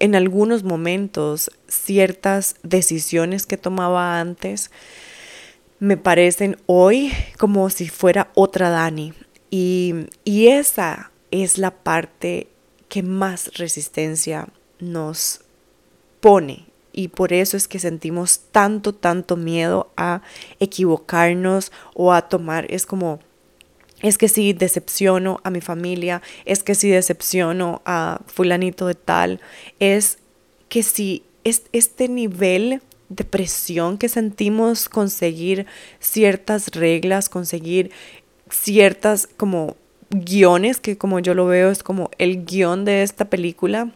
en 0.00 0.16
algunos 0.16 0.64
momentos 0.64 1.50
ciertas 1.68 2.56
decisiones 2.62 3.46
que 3.46 3.56
tomaba 3.56 4.18
antes 4.18 4.70
me 5.78 5.96
parecen 5.96 6.56
hoy 6.66 7.12
como 7.38 7.70
si 7.70 7.88
fuera 7.88 8.30
otra 8.34 8.70
Dani. 8.70 9.14
Y, 9.50 9.94
y 10.24 10.48
esa 10.48 11.10
es 11.30 11.58
la 11.58 11.70
parte 11.70 12.48
que 12.88 13.02
más 13.02 13.56
resistencia 13.56 14.48
nos 14.78 15.42
pone. 16.20 16.66
Y 16.92 17.08
por 17.08 17.32
eso 17.32 17.56
es 17.56 17.68
que 17.68 17.78
sentimos 17.78 18.40
tanto, 18.50 18.94
tanto 18.94 19.36
miedo 19.36 19.90
a 19.96 20.22
equivocarnos 20.58 21.72
o 21.94 22.12
a 22.12 22.28
tomar, 22.28 22.66
es 22.68 22.84
como, 22.84 23.20
es 24.02 24.18
que 24.18 24.28
si 24.28 24.52
decepciono 24.52 25.40
a 25.44 25.50
mi 25.50 25.60
familia, 25.60 26.22
es 26.44 26.62
que 26.62 26.74
si 26.74 26.88
decepciono 26.88 27.82
a 27.84 28.20
fulanito 28.26 28.86
de 28.86 28.94
tal, 28.94 29.40
es 29.78 30.18
que 30.68 30.82
si 30.82 31.24
es 31.44 31.62
este 31.72 32.08
nivel 32.08 32.80
de 33.08 33.24
presión 33.24 33.98
que 33.98 34.08
sentimos 34.08 34.88
conseguir 34.88 35.66
ciertas 35.98 36.68
reglas, 36.68 37.28
conseguir 37.28 37.90
ciertas 38.48 39.28
como 39.36 39.76
guiones, 40.10 40.80
que 40.80 40.96
como 40.96 41.18
yo 41.18 41.34
lo 41.34 41.46
veo 41.46 41.70
es 41.70 41.82
como 41.82 42.10
el 42.18 42.44
guion 42.44 42.84
de 42.84 43.02
esta 43.02 43.26
película, 43.26 43.92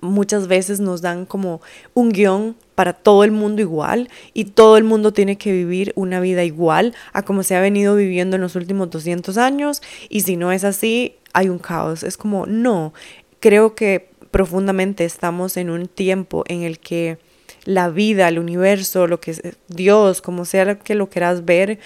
muchas 0.00 0.48
veces 0.48 0.80
nos 0.80 1.02
dan 1.02 1.26
como 1.26 1.60
un 1.94 2.10
guion 2.10 2.56
para 2.80 2.94
todo 2.94 3.24
el 3.24 3.30
mundo 3.30 3.60
igual 3.60 4.08
y 4.32 4.46
todo 4.46 4.78
el 4.78 4.84
mundo 4.84 5.12
tiene 5.12 5.36
que 5.36 5.52
vivir 5.52 5.92
una 5.96 6.18
vida 6.18 6.44
igual 6.44 6.94
a 7.12 7.20
como 7.20 7.42
se 7.42 7.54
ha 7.54 7.60
venido 7.60 7.94
viviendo 7.94 8.36
en 8.36 8.40
los 8.40 8.56
últimos 8.56 8.88
200 8.88 9.36
años 9.36 9.82
y 10.08 10.22
si 10.22 10.38
no 10.38 10.50
es 10.50 10.64
así 10.64 11.16
hay 11.34 11.50
un 11.50 11.58
caos. 11.58 12.02
Es 12.04 12.16
como 12.16 12.46
no, 12.46 12.94
creo 13.38 13.74
que 13.74 14.08
profundamente 14.30 15.04
estamos 15.04 15.58
en 15.58 15.68
un 15.68 15.88
tiempo 15.88 16.42
en 16.48 16.62
el 16.62 16.78
que 16.78 17.18
la 17.66 17.90
vida, 17.90 18.26
el 18.28 18.38
universo, 18.38 19.06
lo 19.06 19.20
que 19.20 19.32
es 19.32 19.42
Dios, 19.68 20.22
como 20.22 20.46
sea 20.46 20.78
que 20.78 20.94
lo 20.94 21.10
quieras 21.10 21.44
ver, 21.44 21.80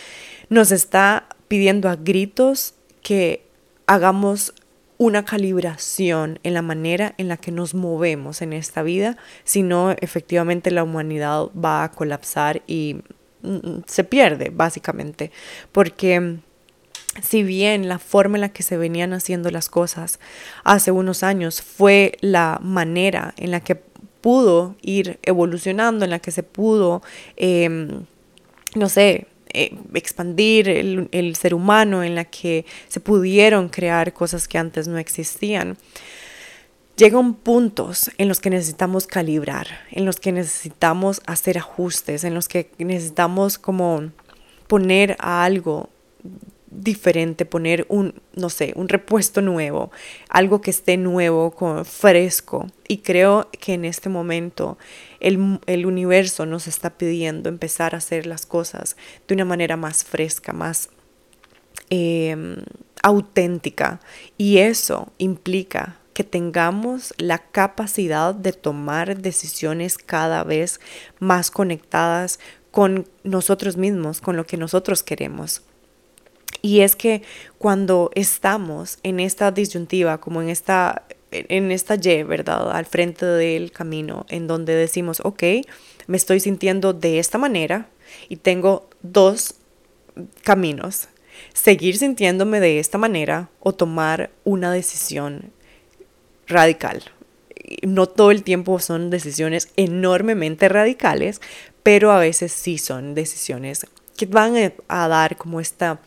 nos 0.48 0.70
está 0.70 1.26
pidiendo 1.48 1.88
a 1.88 1.96
gritos 1.96 2.74
que 3.02 3.42
hagamos 3.88 4.54
una 4.98 5.24
calibración 5.24 6.38
en 6.42 6.54
la 6.54 6.62
manera 6.62 7.14
en 7.18 7.28
la 7.28 7.36
que 7.36 7.50
nos 7.50 7.74
movemos 7.74 8.42
en 8.42 8.52
esta 8.52 8.82
vida, 8.82 9.16
si 9.44 9.62
no 9.62 9.92
efectivamente 9.92 10.70
la 10.70 10.84
humanidad 10.84 11.46
va 11.52 11.84
a 11.84 11.90
colapsar 11.90 12.62
y 12.66 13.02
mm, 13.42 13.82
se 13.86 14.04
pierde 14.04 14.50
básicamente, 14.50 15.32
porque 15.72 16.38
si 17.22 17.42
bien 17.42 17.88
la 17.88 17.98
forma 17.98 18.36
en 18.36 18.42
la 18.42 18.48
que 18.50 18.62
se 18.62 18.76
venían 18.76 19.12
haciendo 19.12 19.50
las 19.50 19.68
cosas 19.68 20.18
hace 20.64 20.90
unos 20.90 21.22
años 21.22 21.62
fue 21.62 22.16
la 22.20 22.58
manera 22.62 23.34
en 23.36 23.50
la 23.50 23.60
que 23.60 23.76
pudo 24.20 24.74
ir 24.80 25.18
evolucionando, 25.22 26.04
en 26.04 26.10
la 26.10 26.18
que 26.18 26.30
se 26.30 26.42
pudo, 26.42 27.02
em, 27.36 28.06
no 28.74 28.88
sé, 28.88 29.26
eh, 29.54 29.74
expandir 29.94 30.68
el, 30.68 31.36
ser 31.36 31.54
humano, 31.54 32.02
en 32.02 32.14
la 32.14 32.24
que 32.24 32.66
se 32.88 33.00
pudieron 33.00 33.68
crear 33.68 34.12
cosas 34.12 34.48
que 34.48 34.58
antes 34.58 34.88
no 34.88 34.98
existían. 34.98 35.76
Llegan 36.96 37.34
puntos 37.34 38.10
en 38.18 38.28
los 38.28 38.40
que 38.40 38.50
necesitamos 38.50 39.06
calibrar, 39.06 39.66
en 39.90 40.04
los 40.04 40.20
que 40.20 40.32
necesitamos 40.32 41.22
hacer 41.26 41.56
ajustes, 41.58 42.24
en 42.24 42.34
los 42.34 42.48
que 42.48 42.70
necesitamos 42.78 43.58
como 43.58 44.10
poner 44.66 45.16
a 45.20 45.44
algo 45.44 45.88
diferente, 46.70 47.46
poner 47.46 47.86
un, 47.88 48.20
no 48.34 48.50
sé, 48.50 48.72
un 48.76 48.88
repuesto 48.88 49.40
nuevo, 49.40 49.90
algo 50.28 50.60
que 50.60 50.70
esté 50.70 50.96
nuevo, 50.96 51.54
fresco. 51.84 52.66
Y 52.88 52.98
creo 52.98 53.48
que 53.60 53.74
en 53.74 53.84
este 53.84 54.08
momento 54.08 54.78
el, 55.20 55.60
el, 55.66 55.86
universo 55.86 56.46
nos 56.46 56.66
está 56.66 56.90
pidiendo 56.90 57.48
empezar 57.48 57.94
a 57.94 57.98
hacer 57.98 58.26
las 58.26 58.46
cosas 58.46 58.96
de 59.26 59.34
una 59.34 59.44
manera 59.44 59.76
más 59.76 60.04
fresca, 60.04 60.52
más 60.52 60.88
em, 61.90 62.56
auténtica. 63.02 64.00
Y 64.38 64.58
eso 64.58 65.12
implica 65.18 65.98
que 66.14 66.24
tengamos 66.24 67.12
la 67.18 67.38
capacidad 67.38 68.34
de 68.34 68.52
tomar 68.52 69.18
decisiones 69.18 69.98
cada 69.98 70.44
vez 70.44 70.80
más 71.18 71.50
conectadas 71.50 72.38
con 72.70 73.08
nosotros 73.22 73.76
mismos, 73.76 74.20
con 74.20 74.36
lo 74.36 74.46
que 74.46 74.56
nosotros 74.56 75.02
queremos. 75.02 75.62
Y 76.62 76.80
es 76.80 76.96
que 76.96 77.22
cuando 77.58 78.10
estamos 78.14 78.98
en 79.02 79.20
esta 79.20 79.50
disyuntiva, 79.50 80.18
como 80.18 80.40
en 80.40 80.48
esta, 80.48 81.04
en 81.48 81.72
esta 81.72 81.94
Y, 81.94 82.22
¿verdad? 82.22 82.72
Al 82.72 82.86
frente 82.86 83.26
del 83.26 83.72
camino, 83.72 84.26
en 84.28 84.46
donde 84.46 84.74
decimos, 84.74 85.20
ok, 85.24 85.42
me 86.06 86.16
estoy 86.16 86.40
sintiendo 86.40 86.92
de 86.92 87.18
esta 87.18 87.38
manera 87.38 87.88
y 88.28 88.36
tengo 88.36 88.88
dos 89.02 89.54
caminos. 90.42 91.08
Seguir 91.52 91.96
sintiéndome 91.98 92.60
de 92.60 92.78
esta 92.78 92.98
manera 92.98 93.50
o 93.60 93.72
tomar 93.72 94.30
una 94.44 94.72
decisión 94.72 95.52
radical. 96.46 97.02
No 97.82 98.06
todo 98.06 98.30
el 98.30 98.42
tiempo 98.42 98.78
son 98.78 99.10
decisiones 99.10 99.68
enormemente 99.76 100.68
radicales, 100.68 101.40
pero 101.82 102.12
a 102.12 102.18
veces 102.18 102.52
sí 102.52 102.78
son 102.78 103.14
decisiones 103.14 103.86
que 104.16 104.26
van 104.26 104.54
a 104.88 105.08
dar 105.08 105.36
como 105.36 105.60
esta 105.60 106.00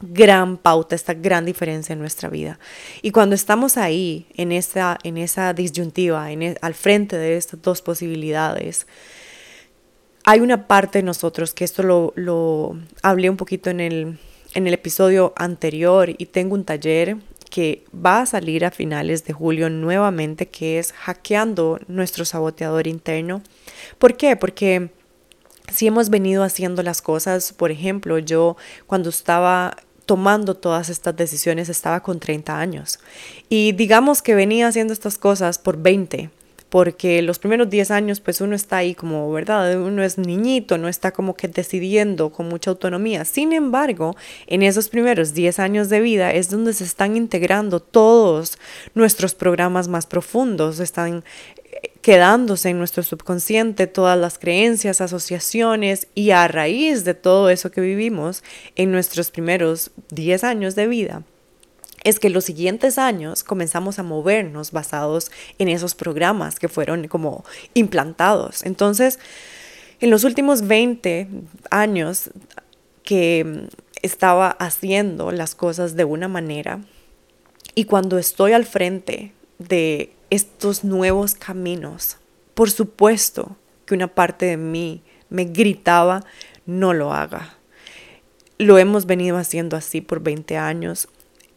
gran 0.00 0.56
pauta, 0.56 0.94
esta 0.94 1.14
gran 1.14 1.44
diferencia 1.44 1.92
en 1.92 1.98
nuestra 1.98 2.28
vida. 2.28 2.58
Y 3.02 3.10
cuando 3.10 3.34
estamos 3.34 3.76
ahí, 3.76 4.26
en 4.34 4.52
esa, 4.52 4.98
en 5.02 5.18
esa 5.18 5.52
disyuntiva, 5.52 6.30
en 6.30 6.42
e, 6.42 6.56
al 6.60 6.74
frente 6.74 7.16
de 7.16 7.36
estas 7.36 7.60
dos 7.62 7.82
posibilidades, 7.82 8.86
hay 10.24 10.40
una 10.40 10.66
parte 10.66 10.98
de 10.98 11.04
nosotros, 11.04 11.54
que 11.54 11.64
esto 11.64 11.82
lo, 11.82 12.12
lo 12.16 12.76
hablé 13.02 13.30
un 13.30 13.36
poquito 13.36 13.70
en 13.70 13.80
el, 13.80 14.18
en 14.54 14.66
el 14.66 14.74
episodio 14.74 15.32
anterior, 15.36 16.10
y 16.16 16.26
tengo 16.26 16.54
un 16.54 16.64
taller 16.64 17.16
que 17.48 17.84
va 17.94 18.20
a 18.20 18.26
salir 18.26 18.64
a 18.64 18.70
finales 18.70 19.24
de 19.24 19.32
julio 19.32 19.70
nuevamente, 19.70 20.48
que 20.48 20.78
es 20.78 20.92
hackeando 20.92 21.80
nuestro 21.88 22.24
saboteador 22.24 22.86
interno. 22.86 23.42
¿Por 23.98 24.16
qué? 24.16 24.36
Porque 24.36 24.90
si 25.72 25.86
hemos 25.86 26.10
venido 26.10 26.44
haciendo 26.44 26.82
las 26.82 27.02
cosas, 27.02 27.52
por 27.52 27.70
ejemplo, 27.70 28.18
yo 28.18 28.56
cuando 28.86 29.10
estaba 29.10 29.76
tomando 30.08 30.54
todas 30.54 30.88
estas 30.88 31.14
decisiones 31.14 31.68
estaba 31.68 32.00
con 32.00 32.18
30 32.18 32.58
años 32.58 32.98
y 33.50 33.72
digamos 33.72 34.22
que 34.22 34.34
venía 34.34 34.66
haciendo 34.66 34.94
estas 34.94 35.18
cosas 35.18 35.58
por 35.58 35.76
20 35.76 36.30
porque 36.70 37.20
los 37.22 37.38
primeros 37.38 37.68
10 37.68 37.90
años 37.90 38.20
pues 38.20 38.40
uno 38.40 38.54
está 38.54 38.78
ahí 38.78 38.94
como, 38.94 39.30
¿verdad? 39.32 39.80
Uno 39.80 40.02
es 40.02 40.18
niñito, 40.18 40.76
no 40.78 40.88
está 40.88 41.12
como 41.12 41.34
que 41.34 41.48
decidiendo 41.48 42.30
con 42.30 42.48
mucha 42.48 42.70
autonomía. 42.70 43.24
Sin 43.24 43.52
embargo, 43.52 44.16
en 44.46 44.62
esos 44.62 44.88
primeros 44.88 45.34
10 45.34 45.58
años 45.58 45.88
de 45.88 46.00
vida 46.00 46.32
es 46.32 46.50
donde 46.50 46.72
se 46.72 46.84
están 46.84 47.16
integrando 47.16 47.80
todos 47.80 48.58
nuestros 48.94 49.34
programas 49.34 49.88
más 49.88 50.06
profundos, 50.06 50.80
están 50.80 51.24
quedándose 52.02 52.70
en 52.70 52.78
nuestro 52.78 53.02
subconsciente 53.02 53.86
todas 53.86 54.18
las 54.18 54.38
creencias, 54.38 55.00
asociaciones 55.00 56.08
y 56.14 56.30
a 56.30 56.48
raíz 56.48 57.04
de 57.04 57.14
todo 57.14 57.50
eso 57.50 57.70
que 57.70 57.80
vivimos 57.80 58.42
en 58.76 58.92
nuestros 58.92 59.30
primeros 59.30 59.90
10 60.10 60.44
años 60.44 60.74
de 60.74 60.86
vida 60.86 61.22
es 62.04 62.18
que 62.18 62.30
los 62.30 62.44
siguientes 62.44 62.96
años 62.96 63.44
comenzamos 63.44 63.98
a 63.98 64.02
movernos 64.02 64.72
basados 64.72 65.30
en 65.58 65.68
esos 65.68 65.94
programas 65.94 66.58
que 66.58 66.68
fueron 66.68 67.08
como 67.08 67.44
implantados. 67.74 68.64
Entonces, 68.64 69.18
en 70.00 70.10
los 70.10 70.24
últimos 70.24 70.66
20 70.66 71.28
años 71.70 72.30
que 73.02 73.68
estaba 74.02 74.50
haciendo 74.50 75.32
las 75.32 75.54
cosas 75.54 75.96
de 75.96 76.04
una 76.04 76.28
manera 76.28 76.80
y 77.74 77.84
cuando 77.84 78.18
estoy 78.18 78.52
al 78.52 78.64
frente 78.64 79.32
de 79.58 80.12
estos 80.30 80.84
nuevos 80.84 81.34
caminos, 81.34 82.18
por 82.54 82.70
supuesto 82.70 83.56
que 83.86 83.94
una 83.94 84.08
parte 84.08 84.46
de 84.46 84.56
mí 84.56 85.02
me 85.30 85.44
gritaba, 85.44 86.24
no 86.66 86.92
lo 86.92 87.12
haga. 87.12 87.54
Lo 88.58 88.76
hemos 88.78 89.06
venido 89.06 89.38
haciendo 89.38 89.76
así 89.76 90.00
por 90.00 90.20
20 90.20 90.56
años. 90.58 91.08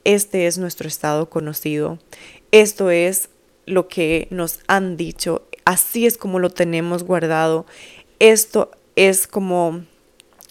Este 0.03 0.47
es 0.47 0.57
nuestro 0.57 0.87
estado 0.87 1.29
conocido, 1.29 1.99
esto 2.51 2.89
es 2.89 3.29
lo 3.65 3.87
que 3.87 4.27
nos 4.31 4.59
han 4.67 4.97
dicho, 4.97 5.43
así 5.65 6.07
es 6.07 6.17
como 6.17 6.39
lo 6.39 6.49
tenemos 6.49 7.03
guardado, 7.03 7.65
esto 8.19 8.71
es 8.95 9.27
como 9.27 9.83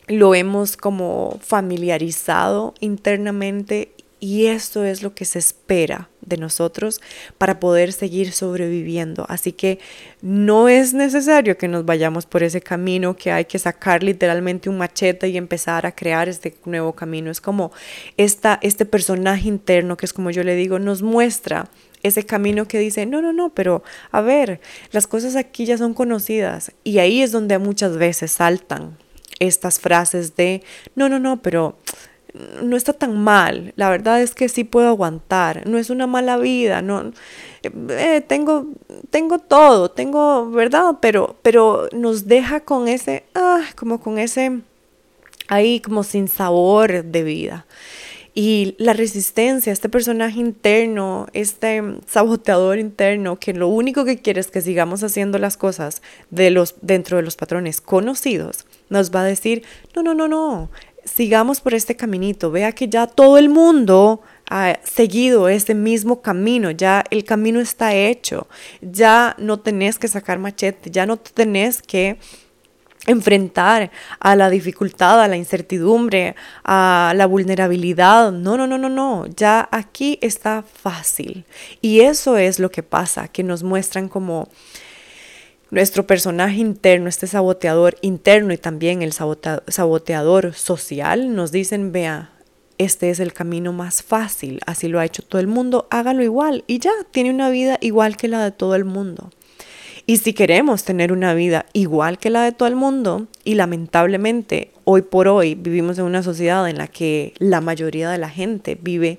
lo 0.07 0.35
hemos 0.35 0.77
como 0.77 1.39
familiarizado 1.43 2.75
internamente 2.81 3.93
y 4.21 4.47
esto 4.47 4.85
es 4.85 5.03
lo 5.03 5.15
que 5.15 5.25
se 5.25 5.39
espera 5.39 6.10
de 6.23 6.37
nosotros 6.37 7.01
para 7.39 7.61
poder 7.61 7.93
seguir 7.93 8.33
sobreviviendo. 8.33 9.27
Así 9.29 9.53
que 9.53 9.79
no 10.23 10.69
es 10.69 10.95
necesario 10.95 11.57
que 11.57 11.69
nos 11.69 11.85
vayamos 11.85 12.27
por 12.27 12.43
ese 12.43 12.61
camino, 12.61 13.17
que 13.17 13.33
hay 13.33 13.45
que 13.45 13.59
sacar 13.59 14.03
literalmente 14.03 14.69
un 14.69 14.79
machete 14.79 15.29
y 15.29 15.37
empezar 15.37 15.87
a 15.87 15.93
crear 15.93 16.29
este 16.29 16.55
nuevo 16.65 16.93
camino. 16.95 17.31
Es 17.31 17.41
como 17.41 17.73
esta, 18.17 18.59
este 18.63 18.85
personaje 18.85 19.49
interno 19.49 19.97
que 19.97 20.07
es 20.07 20.13
como 20.13 20.31
yo 20.31 20.43
le 20.43 20.55
digo, 20.55 20.79
nos 20.79 21.03
muestra 21.03 21.69
ese 22.03 22.25
camino 22.25 22.67
que 22.67 22.79
dice, 22.79 23.07
no, 23.07 23.21
no, 23.21 23.33
no, 23.33 23.51
pero 23.51 23.83
a 24.11 24.21
ver, 24.21 24.61
las 24.91 25.07
cosas 25.07 25.37
aquí 25.37 25.67
ya 25.67 25.77
son 25.79 25.95
conocidas. 25.95 26.73
Y 26.85 26.99
ahí 26.99 27.23
es 27.23 27.33
donde 27.33 27.59
muchas 27.59 27.97
veces 27.97 28.33
saltan 28.33 28.97
estas 29.39 29.81
frases 29.81 30.37
de, 30.37 30.63
no, 30.95 31.09
no, 31.09 31.19
no, 31.19 31.43
pero 31.43 31.79
no 32.63 32.77
está 32.77 32.93
tan 32.93 33.19
mal, 33.19 33.73
la 33.77 33.91
verdad 33.91 34.21
es 34.21 34.35
que 34.35 34.49
sí 34.49 34.65
puedo 34.65 34.89
aguantar, 34.89 35.67
no 35.67 35.79
es 35.79 35.91
una 35.91 36.07
mala 36.07 36.37
vida, 36.37 36.83
no, 36.83 37.13
eh, 37.63 38.23
tengo, 38.27 38.67
tengo 39.11 39.39
todo, 39.39 39.91
tengo, 39.91 40.51
¿verdad? 40.51 40.97
Pero, 41.01 41.37
pero 41.43 41.89
nos 41.93 42.27
deja 42.27 42.61
con 42.61 42.89
ese, 42.89 43.25
ah, 43.35 43.63
como 43.77 44.01
con 44.01 44.19
ese, 44.19 44.61
ahí 45.49 45.81
como 45.81 46.03
sin 46.03 46.29
sabor 46.29 47.05
de 47.05 47.23
vida. 47.23 47.67
Y 48.33 48.77
la 48.79 48.93
resistencia, 48.93 49.73
este 49.73 49.89
personaje 49.89 50.39
interno, 50.39 51.27
este 51.33 51.83
saboteador 52.07 52.79
interno, 52.79 53.41
que 53.41 53.53
lo 53.53 53.67
único 53.67 54.05
que 54.05 54.19
quiere 54.19 54.41
es 54.41 54.53
que 54.53 54.61
sigamos 54.61 55.03
haciendo 55.03 55.39
las 55.39 55.57
cosas 55.57 56.01
de 56.31 56.51
los, 56.51 56.77
dentro 56.81 57.17
de 57.17 57.25
los 57.25 57.35
patrones 57.35 57.81
conocidos, 57.81 58.67
nos 58.89 59.13
va 59.13 59.23
a 59.23 59.25
decir, 59.25 59.65
no, 59.97 60.05
no, 60.05 60.15
no, 60.15 60.29
no, 60.29 60.71
sigamos 61.15 61.61
por 61.61 61.75
este 61.75 61.97
caminito. 61.97 62.51
Vea 62.51 62.73
que 62.73 62.89
ya 62.89 63.07
todo 63.07 63.39
el 63.39 63.49
mundo 63.49 64.23
ha 64.49 64.79
seguido 64.85 65.49
ese 65.49 65.75
mismo 65.75 66.23
camino, 66.23 66.71
ya 66.71 67.05
el 67.11 67.25
camino 67.25 67.61
está 67.61 67.95
hecho, 67.95 68.49
ya 68.81 69.37
no 69.39 69.61
tenés 69.61 69.99
que 69.99 70.09
sacar 70.09 70.39
machete, 70.39 70.91
ya 70.91 71.07
no 71.07 71.17
tenés 71.17 71.83
que 71.83 72.19
enfrentar 73.07 73.91
a 74.19 74.37
la 74.37 74.51
dificultad, 74.51 75.23
a 75.23 75.29
la 75.29 75.37
incertidumbre, 75.37 76.35
a 76.65 77.13
la 77.17 77.27
vulnerabilidad. 77.27 78.33
No, 78.33 78.57
no, 78.57 78.67
no, 78.67 78.77
no, 78.77 78.89
no. 78.89 79.27
Ya 79.27 79.69
aquí 79.71 80.19
está 80.21 80.63
fácil. 80.63 81.45
Y 81.81 82.01
eso 82.01 82.37
es 82.37 82.59
lo 82.59 82.71
que 82.71 82.83
pasa, 82.83 83.29
que 83.29 83.43
nos 83.43 83.63
muestran 83.63 84.09
como 84.09 84.49
nuestro 85.71 86.07
personaje 86.07 86.59
interno, 86.59 87.09
este 87.09 87.27
saboteador 87.27 87.97
interno 88.03 88.53
y 88.53 88.59
también 88.59 89.03
el 89.03 89.13
saboteador 89.13 90.55
social, 90.55 91.35
nos 91.35 91.53
dicen, 91.53 91.93
vea, 91.93 92.33
este 92.79 93.11
es 93.11 93.21
el 93.21 93.33
camino 93.33 93.73
más 93.73 94.03
fácil, 94.03 94.61
así 94.67 94.89
lo 94.89 94.99
ha 94.99 95.05
hecho 95.05 95.23
todo 95.23 95.41
el 95.41 95.47
mundo, 95.47 95.87
hágalo 95.91 96.23
igual 96.23 96.65
y 96.67 96.79
ya, 96.79 96.93
tiene 97.11 97.31
una 97.31 97.51
vida 97.51 97.79
igual 97.81 98.17
que 98.17 98.29
la 98.29 98.43
de 98.43 98.53
todo 98.53 98.75
el 98.75 98.85
mundo. 98.85 99.31
Y 100.07 100.17
si 100.17 100.33
queremos 100.33 100.83
tener 100.83 101.13
una 101.13 101.35
vida 101.35 101.67
igual 101.73 102.19
que 102.19 102.31
la 102.31 102.43
de 102.43 102.53
todo 102.53 102.67
el 102.67 102.75
mundo, 102.75 103.29
y 103.45 103.55
lamentablemente 103.55 104.73
hoy 104.85 105.03
por 105.03 105.29
hoy 105.29 105.55
vivimos 105.55 105.99
en 105.99 106.05
una 106.05 106.23
sociedad 106.23 106.69
en 106.69 106.79
la 106.79 106.89
que 106.89 107.35
la 107.39 107.61
mayoría 107.61 108.11
de 108.11 108.19
la 108.19 108.29
gente 108.29 108.77
vive 108.81 109.19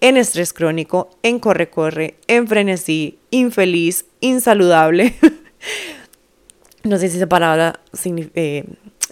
en 0.00 0.16
estrés 0.16 0.52
crónico, 0.52 1.10
en 1.22 1.38
corre-corre, 1.38 2.16
en 2.26 2.48
frenesí, 2.48 3.18
infeliz, 3.30 4.06
insaludable, 4.20 5.14
no 6.84 6.98
sé 6.98 7.08
si 7.08 7.16
esa 7.16 7.28
palabra 7.28 7.80
eh, 8.34 8.64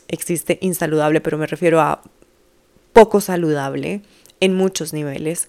existe 0.08 0.58
insaludable, 0.60 1.20
pero 1.20 1.38
me 1.38 1.46
refiero 1.46 1.80
a 1.80 2.02
poco 2.92 3.20
saludable 3.20 4.02
en 4.40 4.54
muchos 4.54 4.92
niveles. 4.92 5.48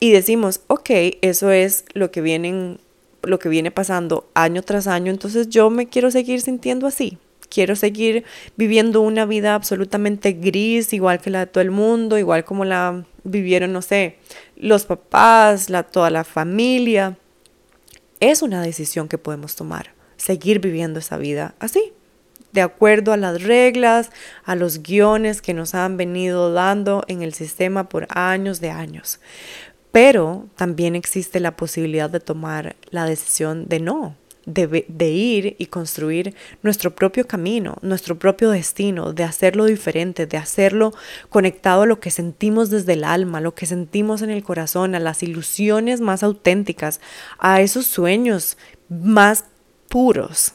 Y 0.00 0.12
decimos, 0.12 0.60
ok, 0.66 0.90
eso 1.22 1.50
es 1.50 1.84
lo 1.94 2.10
que, 2.10 2.20
vienen, 2.20 2.78
lo 3.22 3.38
que 3.38 3.48
viene 3.48 3.70
pasando 3.70 4.28
año 4.34 4.62
tras 4.62 4.86
año, 4.86 5.10
entonces 5.10 5.48
yo 5.48 5.70
me 5.70 5.86
quiero 5.88 6.10
seguir 6.10 6.40
sintiendo 6.40 6.86
así. 6.86 7.18
Quiero 7.48 7.76
seguir 7.76 8.24
viviendo 8.56 9.00
una 9.00 9.24
vida 9.24 9.54
absolutamente 9.54 10.32
gris, 10.32 10.92
igual 10.92 11.20
que 11.20 11.30
la 11.30 11.40
de 11.40 11.46
todo 11.46 11.62
el 11.62 11.70
mundo, 11.70 12.18
igual 12.18 12.44
como 12.44 12.64
la 12.64 13.04
vivieron, 13.22 13.72
no 13.72 13.82
sé, 13.82 14.18
los 14.56 14.84
papás, 14.84 15.70
la, 15.70 15.84
toda 15.84 16.10
la 16.10 16.24
familia. 16.24 17.16
Es 18.18 18.42
una 18.42 18.62
decisión 18.62 19.08
que 19.08 19.16
podemos 19.16 19.54
tomar 19.54 19.95
seguir 20.26 20.58
viviendo 20.58 20.98
esa 20.98 21.18
vida 21.18 21.54
así, 21.60 21.92
de 22.52 22.60
acuerdo 22.60 23.12
a 23.12 23.16
las 23.16 23.44
reglas, 23.44 24.10
a 24.44 24.56
los 24.56 24.82
guiones 24.82 25.40
que 25.40 25.54
nos 25.54 25.76
han 25.76 25.96
venido 25.96 26.52
dando 26.52 27.04
en 27.06 27.22
el 27.22 27.32
sistema 27.32 27.88
por 27.88 28.08
años 28.10 28.60
de 28.60 28.70
años. 28.70 29.20
Pero 29.92 30.48
también 30.56 30.96
existe 30.96 31.38
la 31.38 31.56
posibilidad 31.56 32.10
de 32.10 32.18
tomar 32.18 32.74
la 32.90 33.04
decisión 33.04 33.68
de 33.68 33.78
no, 33.78 34.16
de, 34.46 35.08
ir 35.08 35.54
y 35.58 35.66
construir 35.66 36.34
nuestro 36.62 36.94
propio 36.96 37.28
camino, 37.28 37.76
nuestro 37.82 38.18
propio 38.18 38.50
destino, 38.50 39.12
de 39.12 39.22
hacerlo 39.22 39.66
diferente, 39.66 40.26
de 40.26 40.36
hacerlo 40.36 40.92
conectado 41.28 41.82
a 41.82 41.86
lo 41.86 42.00
que 42.00 42.10
sentimos 42.10 42.68
desde 42.68 42.94
el 42.94 43.04
alma, 43.04 43.40
lo 43.40 43.54
que 43.54 43.66
sentimos 43.66 44.22
en 44.22 44.30
el 44.30 44.42
corazón, 44.42 44.96
a 44.96 45.00
las 45.00 45.22
ilusiones 45.22 46.00
más 46.00 46.24
auténticas, 46.24 47.00
a 47.38 47.60
esos 47.60 47.86
sueños 47.86 48.56
más 48.88 49.44
puros. 49.96 50.52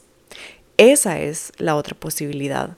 Esa 0.77 1.19
es 1.19 1.51
la 1.57 1.75
otra 1.75 1.99
posibilidad. 1.99 2.77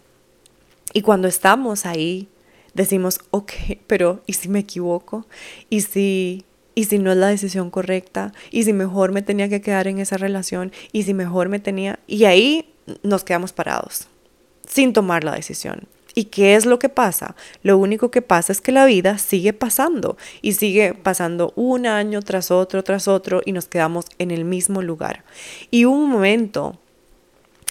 Y 0.94 1.02
cuando 1.02 1.28
estamos 1.28 1.86
ahí, 1.86 2.30
decimos, 2.74 3.20
ok, 3.32 3.52
pero 3.88 4.22
¿y 4.28 4.32
si 4.32 4.48
me 4.48 4.60
equivoco? 4.60 5.28
¿Y 5.70 5.82
si, 5.82 6.46
¿Y 6.74 6.86
si 6.86 7.00
no 7.00 7.12
es 7.12 7.18
la 7.18 7.28
decisión 7.28 7.70
correcta? 7.70 8.32
¿Y 8.50 8.64
si 8.64 8.72
mejor 8.72 9.12
me 9.12 9.22
tenía 9.22 9.50
que 9.50 9.60
quedar 9.60 9.90
en 9.90 10.00
esa 10.00 10.16
relación? 10.16 10.72
¿Y 10.94 11.04
si 11.04 11.14
mejor 11.14 11.50
me 11.50 11.60
tenía... 11.60 12.00
Y 12.08 12.24
ahí 12.24 12.74
nos 13.02 13.26
quedamos 13.26 13.52
parados, 13.52 14.08
sin 14.66 14.94
tomar 14.94 15.26
la 15.26 15.36
decisión. 15.36 15.82
¿Y 16.16 16.26
qué 16.26 16.56
es 16.56 16.66
lo 16.66 16.80
que 16.80 16.90
pasa? 16.90 17.36
Lo 17.64 17.78
único 17.78 18.12
que 18.12 18.22
pasa 18.22 18.52
es 18.52 18.62
que 18.62 18.72
la 18.72 18.86
vida 18.86 19.18
sigue 19.18 19.54
pasando 19.54 20.18
y 20.42 20.54
sigue 20.54 20.94
pasando 20.94 21.54
un 21.56 21.88
año 21.88 22.22
tras 22.22 22.52
otro, 22.52 22.84
tras 22.84 23.08
otro 23.08 23.42
y 23.46 23.52
nos 23.52 23.66
quedamos 23.66 24.06
en 24.20 24.32
el 24.32 24.46
mismo 24.46 24.82
lugar. 24.82 25.24
Y 25.72 25.86
un 25.86 26.10
momento 26.10 26.80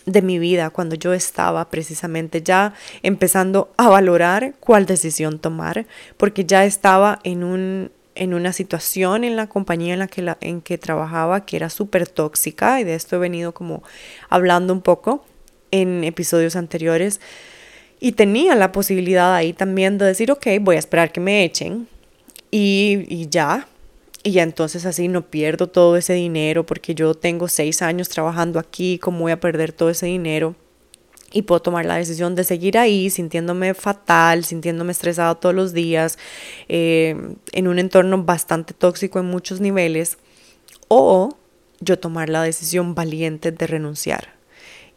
de 0.07 0.23
mi 0.23 0.41
vida 0.41 0.71
cuando 0.71 0.97
yo 0.97 1.13
estaba 1.13 1.71
precisamente 1.71 2.43
ya 2.43 2.75
empezando 3.05 3.73
a 3.77 3.89
valorar 3.89 4.55
cuál 4.59 4.87
decisión 4.87 5.39
tomar, 5.39 5.87
porque 6.17 6.45
ya 6.45 6.65
estaba 6.65 7.21
en 7.23 7.45
un 7.45 7.91
en 8.15 8.35
una 8.35 8.53
situación 8.53 9.25
en 9.25 9.37
la 9.37 9.47
compañía 9.47 9.95
en 9.95 9.99
la 9.99 10.07
que, 10.07 10.21
la, 10.21 10.37
en 10.43 10.61
que 10.61 10.77
trabajaba 10.77 11.47
que 11.47 11.57
era 11.57 11.71
súper 11.71 12.07
tóxica 12.07 12.79
y 12.79 12.85
de 12.85 12.95
esto 12.95 13.17
he 13.17 13.19
venido 13.19 13.53
como 13.55 13.83
hablando 14.29 14.75
un 14.75 14.83
poco 14.83 15.25
en 15.71 16.05
episodios 16.05 16.55
anteriores. 16.57 17.21
Y 18.05 18.13
tenía 18.13 18.57
la 18.57 18.73
posibilidad 18.73 19.33
ahí 19.33 19.53
también 19.53 19.97
de 19.97 20.07
decir, 20.07 20.33
ok, 20.33 20.45
voy 20.61 20.75
a 20.75 20.81
esperar 20.81 21.13
que 21.13 21.21
me 21.21 21.45
echen 21.45 21.87
y, 22.51 23.05
y 23.09 23.29
ya. 23.29 23.69
Y 24.25 24.33
ya 24.33 24.43
entonces 24.43 24.87
así 24.87 25.07
no 25.07 25.31
pierdo 25.31 25.69
todo 25.69 25.97
ese 25.97 26.13
dinero 26.15 26.67
porque 26.67 26.97
yo 26.97 27.15
tengo 27.15 27.47
seis 27.47 27.81
años 27.81 28.09
trabajando 28.09 28.59
aquí, 28.59 28.99
¿cómo 28.99 29.21
voy 29.21 29.31
a 29.31 29.39
perder 29.39 29.71
todo 29.71 29.89
ese 29.89 30.07
dinero? 30.07 30.57
y 31.33 31.43
puedo 31.43 31.63
tomar 31.63 31.87
la 31.87 31.95
decisión 31.95 32.35
de 32.35 32.43
seguir 32.43 32.77
ahí 32.77 33.09
sintiéndome 33.09 33.73
fatal, 33.73 34.45
sintiéndome 34.45 34.91
estresado 34.93 35.37
todos 35.37 35.55
los 35.55 35.73
días, 35.73 36.19
eh, 36.69 37.17
en 37.53 37.69
un 37.69 37.79
entorno 37.79 38.23
bastante 38.25 38.75
tóxico 38.75 39.21
en 39.21 39.27
muchos 39.27 39.61
niveles, 39.61 40.19
o 40.89 41.39
yo 41.81 41.99
tomar 41.99 42.29
la 42.29 42.43
decisión 42.43 42.95
valiente 42.95 43.51
de 43.51 43.67
renunciar. 43.67 44.42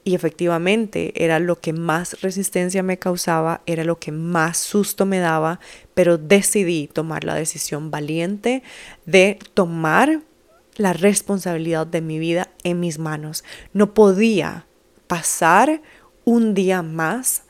Y 0.07 0.13
efectivamente 0.13 1.11
era 1.15 1.39
lo 1.39 1.59
que 1.59 1.73
más 1.73 2.21
resistencia 2.21 2.83
me 2.83 2.99
causaba, 2.99 3.61
era 3.65 3.83
lo 3.83 3.99
que 3.99 4.11
más 4.11 4.59
susto 4.59 5.07
me 5.07 5.17
daba, 5.17 5.59
pero 5.95 6.19
decidí 6.19 6.87
tomar 6.87 7.23
la 7.23 7.33
decisión 7.33 7.89
valiente 7.89 8.61
de 9.07 9.39
tomar 9.55 10.21
la 10.75 10.93
responsabilidad 10.93 11.87
de 11.87 12.01
mi 12.01 12.19
vida 12.19 12.49
en 12.63 12.79
mis 12.79 12.99
manos. 12.99 13.43
No 13.73 13.95
podía 13.95 14.67
pasar 15.07 15.81
un 16.23 16.53
día 16.53 16.83
más 16.83 17.41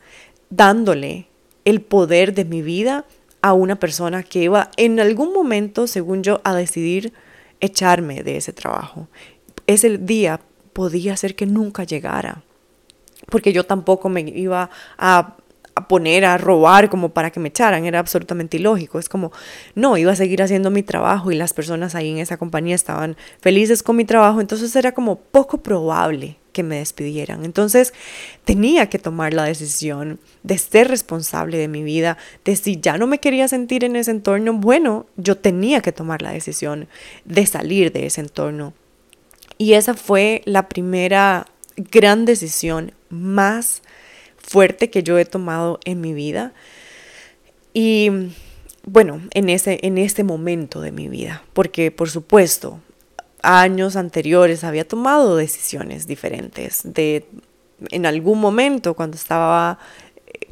dándole 0.49 1.27
el 1.65 1.81
poder 1.81 2.33
de 2.33 2.45
mi 2.45 2.61
vida 2.61 3.05
a 3.41 3.51
una 3.51 3.75
persona 3.75 4.23
que 4.23 4.43
iba 4.43 4.71
en 4.77 5.01
algún 5.01 5.33
momento, 5.33 5.87
según 5.87 6.23
yo, 6.23 6.39
a 6.45 6.55
decidir 6.55 7.11
echarme 7.59 8.23
de 8.23 8.37
ese 8.37 8.53
trabajo. 8.53 9.09
Ese 9.67 9.97
día 9.97 10.39
podía 10.75 11.15
ser 11.15 11.35
que 11.35 11.45
nunca 11.45 11.85
llegara, 11.85 12.43
porque 13.29 13.53
yo 13.53 13.63
tampoco 13.63 14.09
me 14.09 14.19
iba 14.19 14.69
a, 14.97 15.37
poner 15.87 16.25
a 16.25 16.37
robar 16.37 16.89
como 16.89 17.09
para 17.09 17.31
que 17.31 17.39
me 17.39 17.47
echaran, 17.47 17.85
era 17.85 17.99
absolutamente 17.99 18.57
ilógico, 18.57 18.99
es 18.99 19.07
como, 19.07 19.31
no, 19.73 19.97
iba 19.97 20.11
a 20.11 20.17
seguir 20.17 20.43
haciendo 20.43 20.71
mi 20.71 20.83
trabajo 20.83 21.31
y 21.31 21.35
las 21.35 21.53
personas 21.53 21.95
ahí 21.95 22.11
en 22.11 22.17
esa 22.17 22.35
compañía 22.35 22.75
estaban 22.75 23.15
felices 23.39 23.83
con 23.83 23.95
mi 23.95 24.03
trabajo, 24.03 24.41
entonces 24.41 24.75
era 24.75 24.91
como 24.91 25.15
poco 25.17 25.59
probable 25.59 26.37
que 26.51 26.63
me 26.63 26.77
despidieran. 26.77 27.45
Entonces 27.45 27.93
tenía 28.43 28.89
que 28.89 28.99
tomar 28.99 29.33
la 29.33 29.43
decisión 29.43 30.19
de 30.43 30.57
ser 30.57 30.89
responsable 30.89 31.57
de 31.57 31.69
mi 31.69 31.83
vida, 31.83 32.17
de 32.43 32.55
si 32.57 32.81
ya 32.81 32.97
no 32.97 33.07
me 33.07 33.19
quería 33.19 33.47
sentir 33.47 33.85
en 33.85 33.95
ese 33.95 34.11
entorno, 34.11 34.53
bueno, 34.53 35.05
yo 35.15 35.37
tenía 35.37 35.81
que 35.81 35.93
tomar 35.93 36.21
la 36.21 36.31
decisión 36.31 36.87
de 37.23 37.45
salir 37.45 37.91
de 37.93 38.07
ese 38.07 38.21
entorno. 38.21 38.73
Y 39.57 39.73
esa 39.73 39.93
fue 39.93 40.41
la 40.45 40.67
primera 40.67 41.47
gran 41.77 42.25
decisión 42.25 42.93
más 43.09 43.81
fuerte 44.37 44.89
que 44.89 45.03
yo 45.03 45.17
he 45.17 45.25
tomado 45.25 45.79
en 45.85 46.01
mi 46.01 46.13
vida. 46.13 46.53
Y 47.73 48.09
bueno, 48.85 49.21
en 49.31 49.49
ese, 49.49 49.79
en 49.81 49.97
este 49.97 50.23
momento 50.23 50.81
de 50.81 50.91
mi 50.91 51.07
vida, 51.07 51.43
porque 51.53 51.91
por 51.91 52.09
supuesto 52.09 52.79
años 53.41 53.95
anteriores 53.95 54.63
había 54.63 54.87
tomado 54.87 55.35
decisiones 55.35 56.07
diferentes. 56.07 56.81
De, 56.83 57.25
en 57.91 58.05
algún 58.05 58.39
momento, 58.39 58.93
cuando 58.93 59.17
estaba 59.17 59.79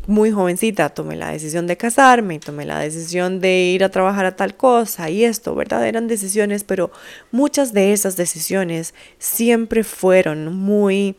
muy 0.07 0.31
jovencita, 0.31 0.89
tomé 0.89 1.15
la 1.15 1.31
decisión 1.31 1.67
de 1.67 1.77
casarme, 1.77 2.39
tomé 2.39 2.65
la 2.65 2.79
decisión 2.79 3.39
de 3.39 3.63
ir 3.63 3.83
a 3.83 3.89
trabajar 3.89 4.25
a 4.25 4.35
tal 4.35 4.55
cosa 4.55 5.09
y 5.09 5.23
esto, 5.23 5.55
¿verdad? 5.55 5.87
Eran 5.87 6.07
decisiones, 6.07 6.63
pero 6.63 6.91
muchas 7.31 7.73
de 7.73 7.93
esas 7.93 8.17
decisiones 8.17 8.93
siempre 9.17 9.83
fueron 9.83 10.53
muy 10.53 11.15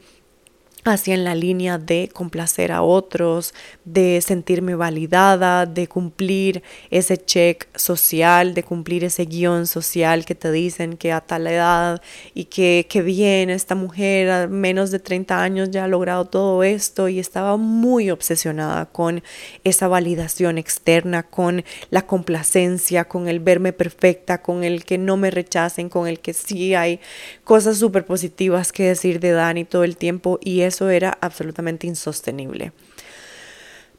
hacia 0.84 1.14
en 1.14 1.24
la 1.24 1.34
línea 1.34 1.78
de 1.78 2.10
complacer 2.12 2.70
a 2.70 2.82
otros, 2.82 3.54
de 3.84 4.20
sentirme 4.20 4.74
validada, 4.74 5.66
de 5.66 5.88
cumplir 5.88 6.62
ese 6.90 7.16
check 7.16 7.66
social, 7.76 8.54
de 8.54 8.62
cumplir 8.62 9.04
ese 9.04 9.24
guion 9.24 9.66
social 9.66 10.24
que 10.24 10.34
te 10.34 10.52
dicen 10.52 10.96
que 10.96 11.12
a 11.12 11.20
tal 11.20 11.46
edad 11.46 12.02
y 12.34 12.44
que, 12.44 12.86
que 12.88 13.02
bien, 13.02 13.50
esta 13.50 13.74
mujer 13.74 14.30
a 14.30 14.46
menos 14.46 14.90
de 14.90 14.98
30 14.98 15.42
años 15.42 15.70
ya 15.70 15.84
ha 15.84 15.88
logrado 15.88 16.26
todo 16.26 16.62
esto 16.62 17.08
y 17.08 17.18
estaba 17.18 17.56
muy 17.56 18.10
obsesionada 18.10 18.86
con 18.86 19.22
esa 19.64 19.88
validación 19.88 20.58
externa, 20.58 21.22
con 21.22 21.64
la 21.90 22.06
complacencia, 22.06 23.04
con 23.04 23.28
el 23.28 23.40
verme 23.40 23.72
perfecta, 23.72 24.42
con 24.42 24.64
el 24.64 24.84
que 24.84 24.98
no 24.98 25.16
me 25.16 25.30
rechacen, 25.30 25.88
con 25.88 26.06
el 26.06 26.20
que 26.20 26.34
sí 26.34 26.74
hay 26.74 27.00
cosas 27.44 27.78
súper 27.78 28.04
positivas 28.04 28.72
que 28.72 28.84
decir 28.84 29.20
de 29.20 29.32
Dani 29.32 29.64
todo 29.64 29.84
el 29.84 29.96
tiempo 29.96 30.38
y 30.42 30.60
eso 30.74 30.90
era 30.90 31.16
absolutamente 31.20 31.86
insostenible. 31.86 32.72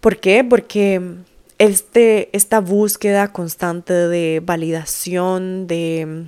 ¿Por 0.01 0.17
qué? 0.17 0.43
Porque 0.43 1.01
este, 1.57 2.29
esta 2.35 2.59
búsqueda 2.59 3.31
constante 3.31 3.93
de 3.93 4.41
validación, 4.43 5.67
de 5.67 6.25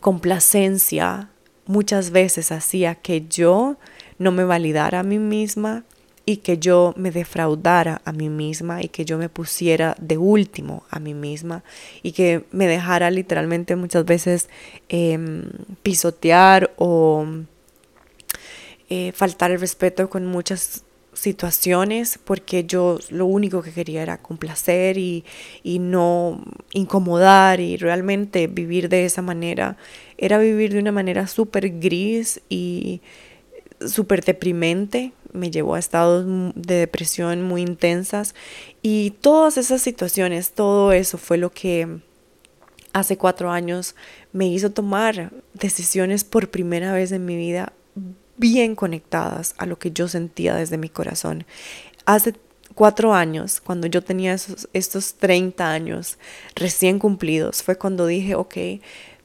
complacencia, 0.00 1.30
muchas 1.66 2.10
veces 2.10 2.52
hacía 2.52 2.94
que 2.94 3.26
yo 3.26 3.76
no 4.18 4.32
me 4.32 4.44
validara 4.44 5.00
a 5.00 5.02
mí 5.02 5.18
misma 5.18 5.84
y 6.26 6.38
que 6.38 6.58
yo 6.58 6.94
me 6.96 7.10
defraudara 7.10 8.00
a 8.04 8.12
mí 8.12 8.28
misma 8.28 8.82
y 8.82 8.88
que 8.88 9.04
yo 9.04 9.18
me 9.18 9.28
pusiera 9.28 9.94
de 9.98 10.18
último 10.18 10.84
a 10.90 10.98
mí 10.98 11.14
misma 11.14 11.64
y 12.02 12.12
que 12.12 12.44
me 12.50 12.66
dejara 12.66 13.10
literalmente 13.10 13.76
muchas 13.76 14.04
veces 14.04 14.48
em, 14.88 15.44
pisotear 15.82 16.72
o 16.76 17.26
eh, 18.96 19.10
faltar 19.10 19.50
el 19.50 19.58
respeto 19.58 20.08
con 20.08 20.24
muchas 20.24 20.84
situaciones 21.14 22.16
porque 22.22 22.62
yo 22.62 23.00
lo 23.10 23.26
único 23.26 23.60
que 23.60 23.72
quería 23.72 24.02
era 24.02 24.18
complacer 24.18 24.98
y, 24.98 25.24
y, 25.64 25.80
no 25.80 26.44
incomodar 26.72 27.58
y 27.58 27.76
realmente 27.76 28.46
vivir 28.46 28.88
de 28.88 29.04
esa 29.04 29.20
manera. 29.20 29.76
Era 30.16 30.38
vivir 30.38 30.72
de 30.72 30.78
una 30.78 30.92
manera 30.92 31.26
súper 31.26 31.80
gris 31.80 32.40
y 32.48 33.00
súper 33.84 34.24
deprimente, 34.24 35.12
me 35.32 35.50
llevó 35.50 35.74
a 35.74 35.80
estados 35.80 36.24
de 36.54 36.76
depresión 36.76 37.42
muy 37.42 37.62
intensas. 37.62 38.36
Y 38.80 39.10
todas 39.20 39.56
esas 39.56 39.82
situaciones, 39.82 40.52
todo 40.52 40.92
eso 40.92 41.18
fue 41.18 41.36
lo 41.36 41.50
que 41.50 41.98
hace 42.92 43.16
cuatro 43.16 43.50
años 43.50 43.96
me 44.32 44.46
hizo 44.46 44.70
tomar 44.70 45.32
decisiones 45.52 46.22
por 46.22 46.48
primera 46.48 46.92
vez 46.92 47.10
en 47.10 47.24
mi 47.24 47.36
vida 47.36 47.72
bien 48.36 48.74
conectadas 48.74 49.54
a 49.58 49.66
lo 49.66 49.78
que 49.78 49.90
yo 49.90 50.08
sentía 50.08 50.54
desde 50.54 50.78
mi 50.78 50.88
corazón. 50.88 51.44
Hace 52.06 52.34
cuatro 52.74 53.14
años, 53.14 53.60
cuando 53.60 53.86
yo 53.86 54.02
tenía 54.02 54.34
esos, 54.34 54.68
estos 54.72 55.14
30 55.14 55.70
años 55.70 56.18
recién 56.54 56.98
cumplidos, 56.98 57.62
fue 57.62 57.76
cuando 57.76 58.06
dije, 58.06 58.34
ok, 58.34 58.56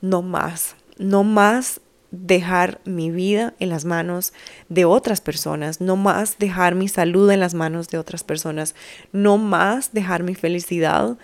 no 0.01 0.21
más, 0.21 0.75
no 0.97 1.23
más 1.23 1.81
dejar 2.11 2.81
mi 2.85 3.11
vida 3.11 3.53
en 3.59 3.69
las 3.69 3.85
manos 3.85 4.33
de 4.67 4.85
otras 4.85 5.21
personas, 5.21 5.79
no 5.79 5.95
más 5.95 6.37
dejar 6.39 6.75
mi 6.75 6.87
salud 6.87 7.29
en 7.29 7.39
las 7.39 7.53
manos 7.53 7.89
de 7.89 7.97
otras 7.97 8.23
personas, 8.23 8.75
no 9.11 9.37
más 9.37 9.93
dejar 9.93 10.23
mi 10.23 10.35
felicidad 10.35 11.17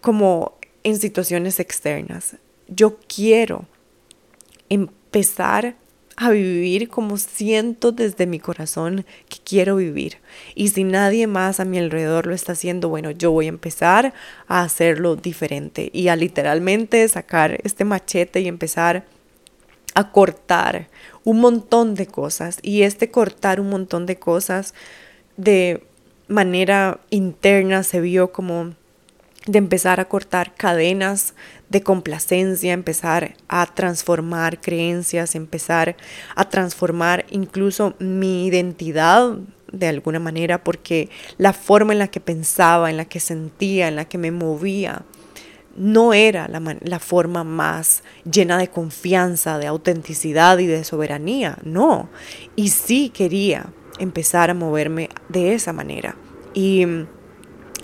como 0.00 0.58
en 0.82 0.98
situaciones 0.98 1.60
externas. 1.60 2.36
Yo 2.68 2.98
quiero 3.06 3.66
empezar 4.68 5.76
a 6.16 6.30
vivir 6.30 6.88
como 6.88 7.16
siento 7.16 7.92
desde 7.92 8.26
mi 8.26 8.38
corazón 8.38 9.04
que 9.28 9.38
quiero 9.44 9.76
vivir. 9.76 10.18
Y 10.54 10.68
si 10.68 10.84
nadie 10.84 11.26
más 11.26 11.60
a 11.60 11.64
mi 11.64 11.78
alrededor 11.78 12.26
lo 12.26 12.34
está 12.34 12.52
haciendo, 12.52 12.88
bueno, 12.88 13.10
yo 13.10 13.30
voy 13.30 13.46
a 13.46 13.50
empezar 13.50 14.12
a 14.46 14.62
hacerlo 14.62 15.16
diferente 15.16 15.90
y 15.92 16.08
a 16.08 16.16
literalmente 16.16 17.06
sacar 17.08 17.58
este 17.64 17.84
machete 17.84 18.40
y 18.40 18.48
empezar 18.48 19.04
a 19.94 20.10
cortar 20.10 20.88
un 21.24 21.40
montón 21.40 21.94
de 21.94 22.06
cosas. 22.06 22.58
Y 22.62 22.82
este 22.82 23.10
cortar 23.10 23.60
un 23.60 23.70
montón 23.70 24.06
de 24.06 24.16
cosas 24.18 24.74
de 25.36 25.84
manera 26.28 27.00
interna 27.10 27.82
se 27.82 28.00
vio 28.00 28.32
como 28.32 28.74
de 29.46 29.58
empezar 29.58 29.98
a 30.00 30.04
cortar 30.04 30.54
cadenas 30.54 31.34
de 31.72 31.80
complacencia, 31.80 32.74
empezar 32.74 33.34
a 33.48 33.66
transformar 33.66 34.60
creencias, 34.60 35.34
empezar 35.34 35.96
a 36.36 36.48
transformar 36.48 37.24
incluso 37.30 37.94
mi 37.98 38.46
identidad 38.46 39.38
de 39.72 39.88
alguna 39.88 40.18
manera, 40.18 40.62
porque 40.62 41.08
la 41.38 41.54
forma 41.54 41.94
en 41.94 41.98
la 41.98 42.08
que 42.08 42.20
pensaba, 42.20 42.90
en 42.90 42.98
la 42.98 43.06
que 43.06 43.20
sentía, 43.20 43.88
en 43.88 43.96
la 43.96 44.04
que 44.04 44.18
me 44.18 44.30
movía, 44.30 45.02
no 45.74 46.12
era 46.12 46.46
la, 46.48 46.60
la, 46.82 46.98
forma 46.98 47.42
más 47.42 48.02
llena 48.30 48.58
de 48.58 48.68
confianza, 48.68 49.56
de 49.56 49.66
autenticidad 49.66 50.58
y 50.58 50.66
de 50.66 50.84
soberanía, 50.84 51.56
no. 51.64 52.10
Y 52.54 52.68
sí 52.68 53.08
quería 53.08 53.72
empezar 53.98 54.50
a 54.50 54.54
moverme 54.54 55.08
de 55.30 55.54
esa 55.54 55.72
manera. 55.72 56.16
Y 56.52 56.84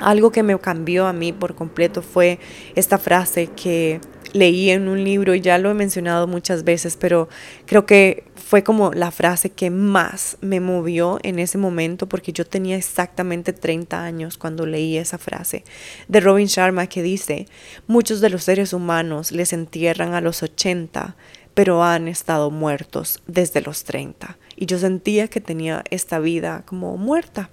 algo 0.01 0.31
que 0.31 0.43
me 0.43 0.59
cambió 0.59 1.07
a 1.07 1.13
mí 1.13 1.33
por 1.33 1.55
completo 1.55 2.03
fue 2.03 2.39
esta 2.75 2.99
frase 2.99 3.49
que 3.49 4.01
leí 4.33 4.71
en 4.71 4.89
un 4.89 5.05
libro 5.05 5.35
y 5.35 5.41
ya 5.41 5.59
lo 5.59 5.71
he 5.71 5.75
mencionado 5.75 6.27
muchas 6.27 6.65
veces, 6.65 6.97
pero 6.97 7.29
creo 7.67 7.87
que 7.87 8.25
fue 8.37 8.63
como 8.63 8.93
la 8.93 9.11
frase 9.11 9.51
que 9.51 9.71
más 9.71 10.39
me 10.41 10.61
movió 10.61 11.19
en 11.23 11.39
ese 11.39 11.59
momento 11.59 12.09
porque 12.09 12.33
yo 12.33 12.47
tenía 12.47 12.77
exactamente 12.77 13.53
30 13.53 14.03
años 14.03 14.39
cuando 14.39 14.67
leí 14.67 14.97
esa 14.97 15.19
frase 15.19 15.65
de 16.09 16.21
Robin 16.21 16.47
Sharma 16.47 16.87
que 16.87 17.03
dice, 17.03 17.47
muchos 17.87 18.21
de 18.21 18.31
los 18.31 18.45
seres 18.45 18.73
humanos 18.73 19.33
les 19.33 19.53
entierran 19.53 20.15
a 20.15 20.21
los 20.21 20.43
80, 20.43 21.17
pero 21.55 21.83
han 21.83 22.09
estado 22.09 22.51
muertos 22.51 23.21
desde 23.27 23.61
los 23.61 23.85
30. 23.85 24.39
Y 24.57 24.67
yo 24.67 24.79
sentía 24.79 25.29
que 25.29 25.41
tenía 25.41 25.85
esta 25.91 26.19
vida 26.19 26.63
como 26.67 26.97
muerta 26.97 27.51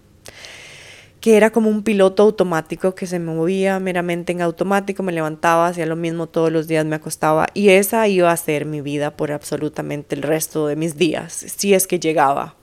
que 1.26 1.38
era 1.38 1.50
como 1.50 1.72
un 1.72 1.82
piloto 1.82 2.22
automático 2.22 2.94
que 2.94 3.08
se 3.08 3.18
movía 3.18 3.80
meramente 3.80 4.32
en 4.32 4.44
automático, 4.44 5.02
me 5.02 5.12
levantaba, 5.12 5.66
hacía 5.66 5.88
lo 5.88 5.96
mismo 5.96 6.28
todos 6.28 6.52
los 6.52 6.68
días, 6.68 6.86
me 6.86 6.98
acostaba 6.98 7.48
y 7.56 7.70
esa 7.70 8.08
iba 8.08 8.32
a 8.32 8.38
ser 8.38 8.66
mi 8.66 8.80
vida 8.82 9.18
por 9.18 9.32
absolutamente 9.32 10.14
el 10.14 10.22
resto 10.22 10.68
de 10.68 10.76
mis 10.76 10.98
días, 10.98 11.34
si 11.58 11.74
es 11.74 11.88
que 11.88 12.00
llegaba 12.00 12.54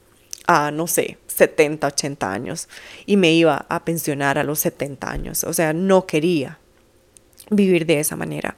a, 0.46 0.70
no 0.70 0.86
sé, 0.86 1.18
70, 1.26 1.88
80 1.88 2.32
años 2.32 2.68
y 3.04 3.16
me 3.16 3.32
iba 3.32 3.66
a 3.68 3.84
pensionar 3.84 4.38
a 4.38 4.44
los 4.44 4.60
70 4.60 5.10
años, 5.10 5.42
o 5.42 5.52
sea, 5.52 5.72
no 5.72 6.06
quería 6.06 6.60
vivir 7.50 7.84
de 7.84 7.98
esa 7.98 8.14
manera 8.14 8.54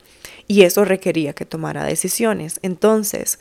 y 0.46 0.64
eso 0.64 0.84
requería 0.84 1.32
que 1.32 1.46
tomara 1.46 1.82
decisiones. 1.82 2.60
Entonces, 2.60 3.38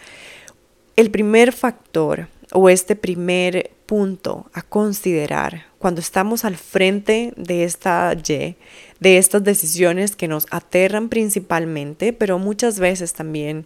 el 0.95 1.11
primer 1.11 1.51
factor 1.51 2.29
o 2.53 2.69
este 2.69 2.95
primer 2.95 3.71
punto 3.85 4.49
a 4.53 4.61
considerar 4.61 5.65
cuando 5.79 6.01
estamos 6.01 6.45
al 6.45 6.55
frente 6.55 7.33
de 7.35 7.63
esta 7.63 8.13
Y, 8.13 8.55
de 8.99 9.17
estas 9.17 9.43
decisiones 9.43 10.15
que 10.15 10.27
nos 10.27 10.47
aterran 10.51 11.09
principalmente, 11.09 12.13
pero 12.13 12.39
muchas 12.39 12.79
veces 12.79 13.13
también 13.13 13.65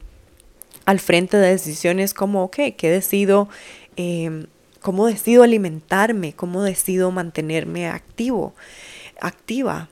al 0.85 0.99
frente 0.99 1.37
de 1.37 1.49
decisiones 1.49 2.13
como, 2.13 2.43
ok, 2.43 2.57
¿qué 2.77 2.89
decido? 2.89 3.49
Em, 3.95 4.47
¿Cómo 4.81 5.07
decido 5.07 5.43
alimentarme? 5.43 6.33
¿Cómo 6.33 6.63
decido 6.63 7.11
mantenerme 7.11 7.87
activo, 7.87 8.55
activa? 9.19 9.89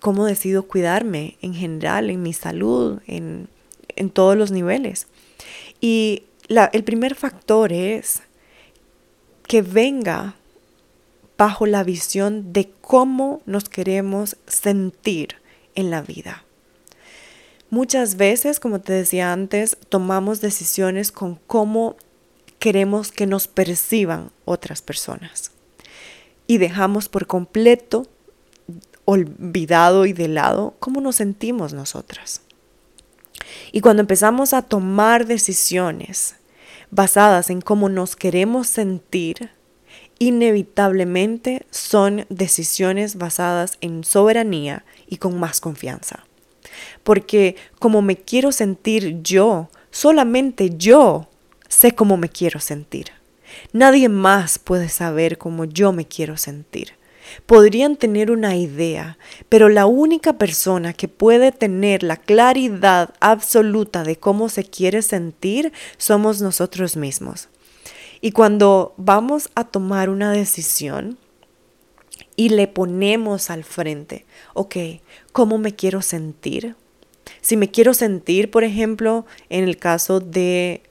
¿Cómo 0.00 0.24
decido 0.24 0.66
cuidarme 0.66 1.36
en 1.42 1.54
general, 1.54 2.08
en 2.08 2.22
mi 2.22 2.32
salud, 2.32 3.00
en, 3.06 3.48
en 3.94 4.10
todos 4.10 4.36
los 4.36 4.50
niveles? 4.50 5.06
Y 5.80 6.24
el 6.72 6.84
primer 6.84 7.14
factor 7.14 7.72
es 7.72 8.22
que 9.46 9.62
venga 9.62 10.34
bajo 11.38 11.66
la 11.66 11.84
visión 11.84 12.52
de 12.52 12.70
cómo 12.80 13.42
nos 13.46 13.68
queremos 13.68 14.36
sentir 14.46 15.36
en 15.74 15.90
la 15.90 16.02
vida. 16.02 16.44
Muchas 17.70 18.16
veces, 18.16 18.60
como 18.60 18.80
te 18.80 18.92
decía 18.92 19.32
antes, 19.32 19.76
tomamos 19.88 20.40
decisiones 20.40 21.10
con 21.10 21.36
cómo 21.46 21.96
queremos 22.58 23.10
que 23.10 23.26
nos 23.26 23.48
perciban 23.48 24.30
otras 24.44 24.82
personas 24.82 25.50
y 26.46 26.58
dejamos 26.58 27.08
por 27.08 27.26
completo 27.26 28.06
olvidado 29.04 30.06
y 30.06 30.12
de 30.12 30.28
lado 30.28 30.74
cómo 30.78 31.00
nos 31.00 31.16
sentimos 31.16 31.72
nosotras. 31.72 32.42
Y 33.72 33.80
cuando 33.80 34.02
empezamos 34.02 34.52
a 34.52 34.62
tomar 34.62 35.26
decisiones 35.26 36.36
basadas 36.92 37.50
en 37.50 37.62
cómo 37.62 37.88
nos 37.88 38.14
queremos 38.14 38.68
sentir, 38.68 39.50
inevitablemente 40.20 41.66
son 41.70 42.26
decisiones 42.28 43.16
basadas 43.16 43.78
en 43.80 44.04
soberanía 44.04 44.84
y 45.08 45.16
con 45.16 45.40
más 45.40 45.60
confianza. 45.60 46.24
Porque 47.02 47.56
como 47.80 48.02
me 48.02 48.16
quiero 48.16 48.52
sentir 48.52 49.22
yo, 49.22 49.70
solamente 49.90 50.76
yo 50.76 51.28
sé 51.66 51.92
cómo 51.92 52.16
me 52.16 52.28
quiero 52.28 52.60
sentir. 52.60 53.06
Nadie 53.72 54.08
más 54.08 54.58
puede 54.58 54.88
saber 54.88 55.38
cómo 55.38 55.64
yo 55.64 55.92
me 55.92 56.06
quiero 56.06 56.36
sentir. 56.36 56.94
Podrían 57.46 57.96
tener 57.96 58.30
una 58.30 58.56
idea, 58.56 59.18
pero 59.48 59.68
la 59.68 59.86
única 59.86 60.34
persona 60.34 60.92
que 60.92 61.08
puede 61.08 61.52
tener 61.52 62.02
la 62.02 62.16
claridad 62.16 63.14
absoluta 63.20 64.04
de 64.04 64.16
cómo 64.16 64.48
se 64.48 64.64
quiere 64.64 65.02
sentir 65.02 65.72
somos 65.96 66.40
nosotros 66.40 66.96
mismos. 66.96 67.48
Y 68.20 68.32
cuando 68.32 68.94
vamos 68.96 69.50
a 69.54 69.64
tomar 69.64 70.08
una 70.08 70.32
decisión 70.32 71.18
y 72.36 72.50
le 72.50 72.68
ponemos 72.68 73.50
al 73.50 73.64
frente, 73.64 74.24
ok, 74.54 74.76
¿cómo 75.32 75.58
me 75.58 75.74
quiero 75.74 76.02
sentir? 76.02 76.76
Si 77.40 77.56
me 77.56 77.70
quiero 77.70 77.94
sentir, 77.94 78.50
por 78.50 78.62
ejemplo, 78.62 79.26
en 79.48 79.64
el 79.64 79.76
caso 79.76 80.20
de 80.20 80.82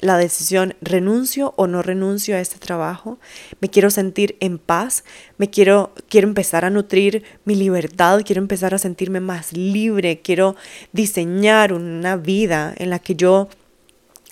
la 0.00 0.18
decisión, 0.18 0.74
renuncio 0.80 1.54
o 1.56 1.66
no 1.66 1.82
renuncio 1.82 2.36
a 2.36 2.40
este 2.40 2.58
trabajo, 2.58 3.18
me 3.60 3.68
quiero 3.68 3.90
sentir 3.90 4.36
en 4.40 4.58
paz, 4.58 5.04
me 5.38 5.50
quiero, 5.50 5.92
quiero 6.08 6.28
empezar 6.28 6.64
a 6.64 6.70
nutrir 6.70 7.24
mi 7.44 7.54
libertad, 7.54 8.22
quiero 8.24 8.40
empezar 8.40 8.74
a 8.74 8.78
sentirme 8.78 9.20
más 9.20 9.52
libre, 9.52 10.20
quiero 10.20 10.56
diseñar 10.92 11.72
una 11.72 12.16
vida 12.16 12.74
en 12.76 12.90
la 12.90 12.98
que 12.98 13.14
yo 13.14 13.48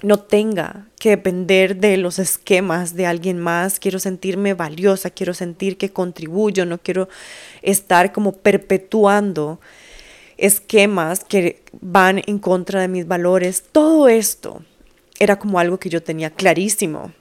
no 0.03 0.19
tenga 0.19 0.87
que 0.99 1.11
depender 1.11 1.77
de 1.77 1.97
los 1.97 2.19
esquemas 2.19 2.95
de 2.95 3.07
alguien 3.07 3.39
más, 3.39 3.79
quiero 3.79 3.99
sentirme 3.99 4.55
valiosa, 4.55 5.11
quiero 5.11 5.35
sentir 5.35 5.79
que 5.79 5.91
contribuyo, 5.91 6.67
no 6.67 6.79
quiero 6.79 7.09
estar 7.63 8.13
como 8.13 8.33
perpetuando 8.33 9.61
esquemas 10.37 11.25
que 11.25 11.63
van 11.81 12.23
en 12.27 12.39
contra 12.39 12.81
de 12.81 12.89
mis 12.89 13.07
valores, 13.07 13.65
todo 13.73 14.09
esto 14.09 14.63
era 15.19 15.39
como 15.39 15.59
algo 15.59 15.79
que 15.79 15.91
yo 15.91 16.03
tenía 16.03 16.31
clarísimo, 16.31 17.13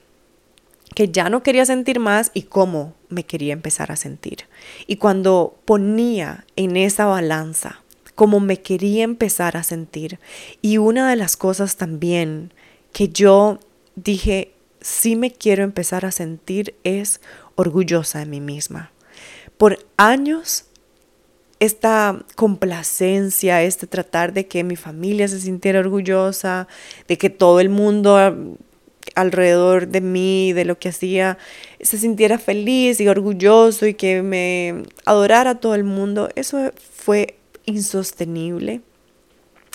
que 0.95 1.09
ya 1.09 1.29
no 1.29 1.43
quería 1.43 1.65
sentir 1.65 1.99
más 1.99 2.31
y 2.33 2.43
cómo 2.43 2.93
me 3.09 3.25
quería 3.25 3.53
empezar 3.53 3.91
a 3.91 3.95
sentir. 3.95 4.45
Y 4.87 4.97
cuando 4.97 5.57
ponía 5.65 6.45
en 6.55 6.77
esa 6.77 7.05
balanza 7.05 7.79
cómo 8.15 8.39
me 8.39 8.61
quería 8.61 9.03
empezar 9.03 9.57
a 9.57 9.63
sentir, 9.63 10.19
y 10.61 10.77
una 10.77 11.09
de 11.09 11.15
las 11.15 11.35
cosas 11.35 11.77
también 11.77 12.53
que 12.91 13.09
yo 13.09 13.59
dije, 13.95 14.53
sí 14.81 15.15
me 15.15 15.31
quiero 15.31 15.63
empezar 15.63 16.05
a 16.05 16.11
sentir 16.11 16.75
es 16.83 17.21
orgullosa 17.55 18.19
de 18.19 18.25
mí 18.27 18.39
misma. 18.39 18.91
Por 19.57 19.79
años 19.97 20.65
esta 21.63 22.23
complacencia, 22.35 23.61
este 23.63 23.87
tratar 23.87 24.33
de 24.33 24.47
que 24.47 24.63
mi 24.63 24.75
familia 24.75 25.27
se 25.27 25.39
sintiera 25.39 25.79
orgullosa, 25.79 26.67
de 27.07 27.17
que 27.17 27.29
todo 27.29 27.59
el 27.59 27.69
mundo 27.69 28.17
alrededor 29.15 29.87
de 29.87 30.01
mí, 30.01 30.53
de 30.53 30.65
lo 30.65 30.77
que 30.77 30.89
hacía, 30.89 31.37
se 31.81 31.97
sintiera 31.97 32.37
feliz 32.37 32.99
y 32.99 33.07
orgulloso 33.07 33.85
y 33.85 33.93
que 33.93 34.21
me 34.21 34.83
adorara 35.05 35.55
todo 35.55 35.75
el 35.75 35.83
mundo, 35.83 36.29
eso 36.35 36.71
fue 36.95 37.37
insostenible. 37.65 38.81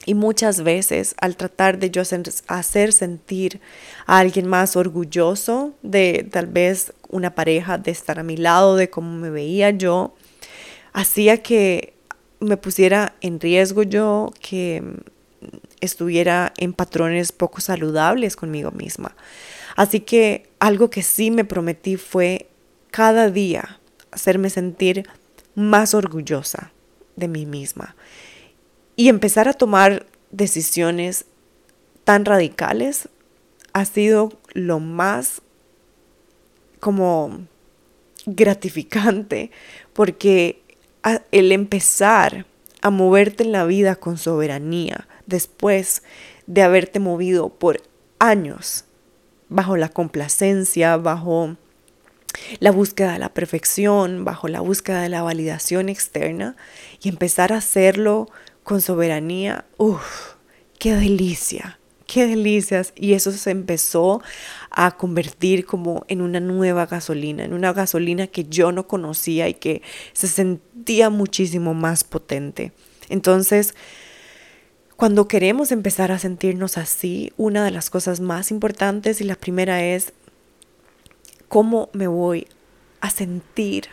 Y 0.06 0.14
muchas 0.14 0.62
veces 0.62 1.14
al 1.20 1.36
tratar 1.36 1.78
de 1.78 1.90
yo 1.90 2.02
hacer, 2.46 2.92
sentir 2.92 3.60
a 4.06 4.18
alguien 4.18 4.46
más 4.46 4.74
orgulloso 4.74 5.74
de 5.82 6.26
tal 6.30 6.46
vez 6.46 6.94
una 7.10 7.34
pareja, 7.34 7.76
de 7.76 7.90
estar 7.90 8.18
a 8.18 8.22
mi 8.22 8.36
lado, 8.36 8.76
de 8.76 8.88
cómo 8.88 9.18
me 9.18 9.28
veía 9.28 9.70
yo, 9.70 10.14
hacía 10.98 11.44
que 11.44 11.94
me 12.40 12.56
pusiera 12.56 13.14
en 13.20 13.38
riesgo 13.38 13.84
yo, 13.84 14.32
que 14.40 14.82
estuviera 15.80 16.52
en 16.56 16.72
patrones 16.72 17.30
poco 17.30 17.60
saludables 17.60 18.34
conmigo 18.34 18.72
misma. 18.72 19.14
Así 19.76 20.00
que 20.00 20.50
algo 20.58 20.90
que 20.90 21.04
sí 21.04 21.30
me 21.30 21.44
prometí 21.44 21.96
fue 21.96 22.48
cada 22.90 23.30
día 23.30 23.78
hacerme 24.10 24.50
sentir 24.50 25.08
más 25.54 25.94
orgullosa 25.94 26.72
de 27.14 27.28
mí 27.28 27.46
misma 27.46 27.94
y 28.96 29.08
empezar 29.08 29.48
a 29.48 29.52
tomar 29.52 30.04
decisiones 30.32 31.26
tan 32.02 32.24
radicales 32.24 33.08
ha 33.72 33.84
sido 33.84 34.32
lo 34.52 34.80
más 34.80 35.42
como 36.80 37.46
gratificante 38.26 39.52
porque 39.92 40.62
el 41.32 41.52
empezar 41.52 42.46
a 42.80 42.90
moverte 42.90 43.44
en 43.44 43.52
la 43.52 43.64
vida 43.64 43.96
con 43.96 44.18
soberanía 44.18 45.08
después 45.26 46.02
de 46.46 46.62
haberte 46.62 47.00
movido 47.00 47.48
por 47.48 47.82
años 48.18 48.84
bajo 49.48 49.76
la 49.76 49.88
complacencia, 49.88 50.96
bajo 50.96 51.56
la 52.60 52.70
búsqueda 52.70 53.12
de 53.12 53.18
la 53.18 53.34
perfección, 53.34 54.24
bajo 54.24 54.48
la 54.48 54.60
búsqueda 54.60 55.02
de 55.02 55.08
la 55.08 55.22
validación 55.22 55.88
externa 55.88 56.56
y 57.02 57.08
empezar 57.08 57.52
a 57.52 57.58
hacerlo 57.58 58.28
con 58.62 58.80
soberanía, 58.80 59.64
uff, 59.76 60.34
qué 60.78 60.94
delicia, 60.94 61.77
qué 62.08 62.26
delicias. 62.26 62.92
Y 62.96 63.12
eso 63.12 63.30
se 63.30 63.52
empezó 63.52 64.20
a 64.70 64.96
convertir 64.96 65.64
como 65.66 66.04
en 66.08 66.22
una 66.22 66.40
nueva 66.40 66.86
gasolina, 66.86 67.44
en 67.44 67.52
una 67.52 67.72
gasolina 67.72 68.26
que 68.26 68.44
yo 68.44 68.72
no 68.72 68.88
conocía 68.88 69.48
y 69.48 69.54
que 69.54 69.82
se 70.12 70.26
sentía 70.26 71.10
muchísimo 71.10 71.74
más 71.74 72.02
potente. 72.02 72.72
Entonces, 73.08 73.74
Cuando 74.98 75.28
queremos 75.28 75.70
empezar 75.70 76.10
a 76.10 76.18
sentirnos 76.18 76.76
así, 76.76 77.32
una 77.36 77.64
de 77.64 77.70
las 77.70 77.88
cosas 77.88 78.18
más 78.18 78.50
importantes 78.50 79.20
y 79.20 79.24
la 79.24 79.36
primera 79.36 79.84
es 79.84 80.12
cómo 81.46 81.88
me 81.92 82.08
voy 82.08 82.48
a 83.00 83.10
sentir 83.10 83.84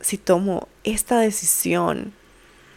si 0.00 0.16
tomo 0.16 0.68
esta 0.84 1.18
decisión 1.18 2.12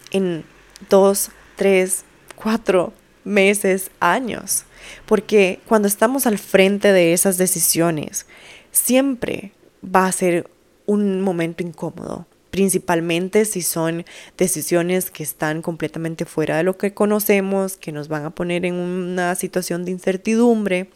en 0.10 0.44
dos, 0.90 1.30
tres, 1.56 2.04
cuatro 2.36 2.94
meses, 3.24 3.92
años. 4.00 4.66
Porque 5.06 5.60
cuando 5.68 5.88
estamos 5.88 6.26
al 6.28 6.38
frente 6.38 6.92
de 6.92 7.14
esas 7.14 7.38
decisiones, 7.38 8.26
siempre 8.72 9.52
va 9.84 10.06
a 10.06 10.12
ser 10.12 10.50
un 10.86 11.22
momento 11.22 11.64
incómodo, 11.64 12.26
principalmente 12.50 13.46
si 13.46 13.62
son 13.62 14.06
decisiones 14.38 15.12
que 15.12 15.24
están 15.24 15.62
completamente 15.62 16.26
fuera 16.26 16.58
de 16.58 16.64
lo 16.64 16.78
que 16.78 16.94
conocemos, 16.94 17.78
que 17.78 17.92
nos 17.92 18.08
van 18.08 18.26
a 18.26 18.32
poner 18.32 18.66
en 18.66 18.76
una 18.76 19.36
situación 19.36 19.86
de 19.86 19.92
incertidumbre. 19.92 20.90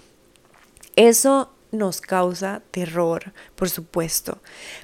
Eso 0.96 1.52
nos 1.72 2.02
causa 2.02 2.62
terror, 2.72 3.34
por 3.56 3.70
supuesto, 3.70 4.40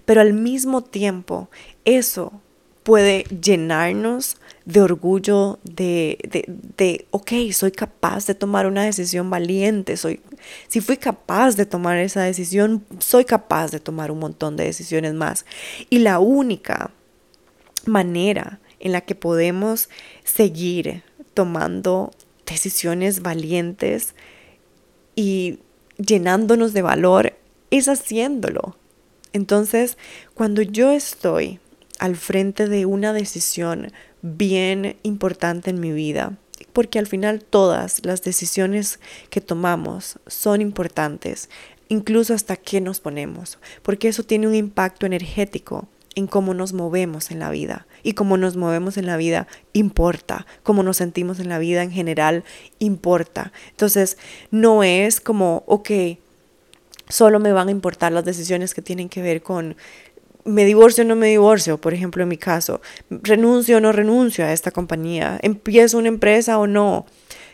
pero 0.05 0.21
al 0.21 0.33
mismo 0.33 0.81
tiempo 0.81 1.49
eso 1.85 2.41
puede 2.83 3.23
llenarnos 3.23 4.37
de 4.65 4.81
orgullo, 4.81 5.59
de, 5.63 6.17
de, 6.29 6.45
de, 6.77 7.05
ok, 7.11 7.31
soy 7.51 7.71
capaz 7.71 8.27
de 8.27 8.35
tomar 8.35 8.67
una 8.67 8.83
decisión 8.83 9.29
valiente, 9.29 9.97
soy, 9.97 10.21
si 10.67 10.81
fui 10.81 10.97
capaz 10.97 11.55
de 11.55 11.65
tomar 11.65 11.97
esa 11.97 12.21
decisión, 12.21 12.85
soy 12.99 13.25
capaz 13.25 13.71
de 13.71 13.79
tomar 13.79 14.11
un 14.11 14.19
montón 14.19 14.57
de 14.57 14.65
decisiones 14.65 15.13
más. 15.13 15.45
Y 15.89 15.99
la 15.99 16.19
única 16.19 16.91
manera 17.85 18.59
en 18.79 18.91
la 18.91 19.01
que 19.01 19.15
podemos 19.15 19.89
seguir 20.23 21.03
tomando 21.33 22.11
decisiones 22.45 23.21
valientes 23.21 24.15
y 25.15 25.59
llenándonos 25.97 26.73
de 26.73 26.81
valor 26.81 27.37
es 27.69 27.87
haciéndolo. 27.87 28.77
Entonces, 29.33 29.97
cuando 30.33 30.61
yo 30.61 30.91
estoy 30.91 31.59
al 31.99 32.15
frente 32.15 32.67
de 32.67 32.85
una 32.85 33.13
decisión 33.13 33.91
bien 34.21 34.97
importante 35.03 35.69
en 35.69 35.79
mi 35.79 35.91
vida, 35.91 36.37
porque 36.73 36.99
al 36.99 37.07
final 37.07 37.43
todas 37.43 38.05
las 38.05 38.21
decisiones 38.21 38.99
que 39.29 39.41
tomamos 39.41 40.19
son 40.27 40.61
importantes, 40.61 41.49
incluso 41.89 42.33
hasta 42.33 42.55
qué 42.55 42.81
nos 42.81 42.99
ponemos, 42.99 43.59
porque 43.81 44.07
eso 44.07 44.23
tiene 44.23 44.47
un 44.47 44.55
impacto 44.55 45.05
energético 45.05 45.87
en 46.15 46.27
cómo 46.27 46.53
nos 46.53 46.73
movemos 46.73 47.31
en 47.31 47.39
la 47.39 47.49
vida. 47.49 47.87
Y 48.03 48.13
cómo 48.13 48.35
nos 48.35 48.57
movemos 48.57 48.97
en 48.97 49.05
la 49.05 49.17
vida 49.17 49.47
importa, 49.73 50.47
cómo 50.63 50.81
nos 50.81 50.97
sentimos 50.97 51.39
en 51.39 51.49
la 51.49 51.59
vida 51.59 51.83
en 51.83 51.91
general 51.91 52.43
importa. 52.79 53.53
Entonces, 53.69 54.17
no 54.49 54.83
es 54.83 55.21
como, 55.21 55.63
ok, 55.67 55.91
solo 57.09 57.39
me 57.39 57.51
van 57.51 57.67
a 57.67 57.71
importar 57.71 58.11
las 58.11 58.25
decisiones 58.25 58.73
que 58.73 58.81
tienen 58.81 59.09
que 59.09 59.21
ver 59.21 59.43
con 59.43 59.75
me 60.45 60.65
divorcio 60.65 61.03
o 61.03 61.07
no 61.07 61.15
me 61.15 61.27
divorcio, 61.27 61.77
por 61.79 61.93
ejemplo 61.93 62.23
en 62.23 62.29
mi 62.29 62.37
caso, 62.37 62.81
renuncio 63.09 63.77
o 63.77 63.79
no 63.79 63.91
renuncio 63.91 64.45
a 64.45 64.53
esta 64.53 64.71
compañía, 64.71 65.39
empiezo 65.41 65.97
una 65.97 66.07
empresa 66.07 66.57
o 66.59 66.67
no. 66.67 67.05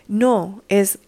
No, 0.08 0.64
es 0.70 1.00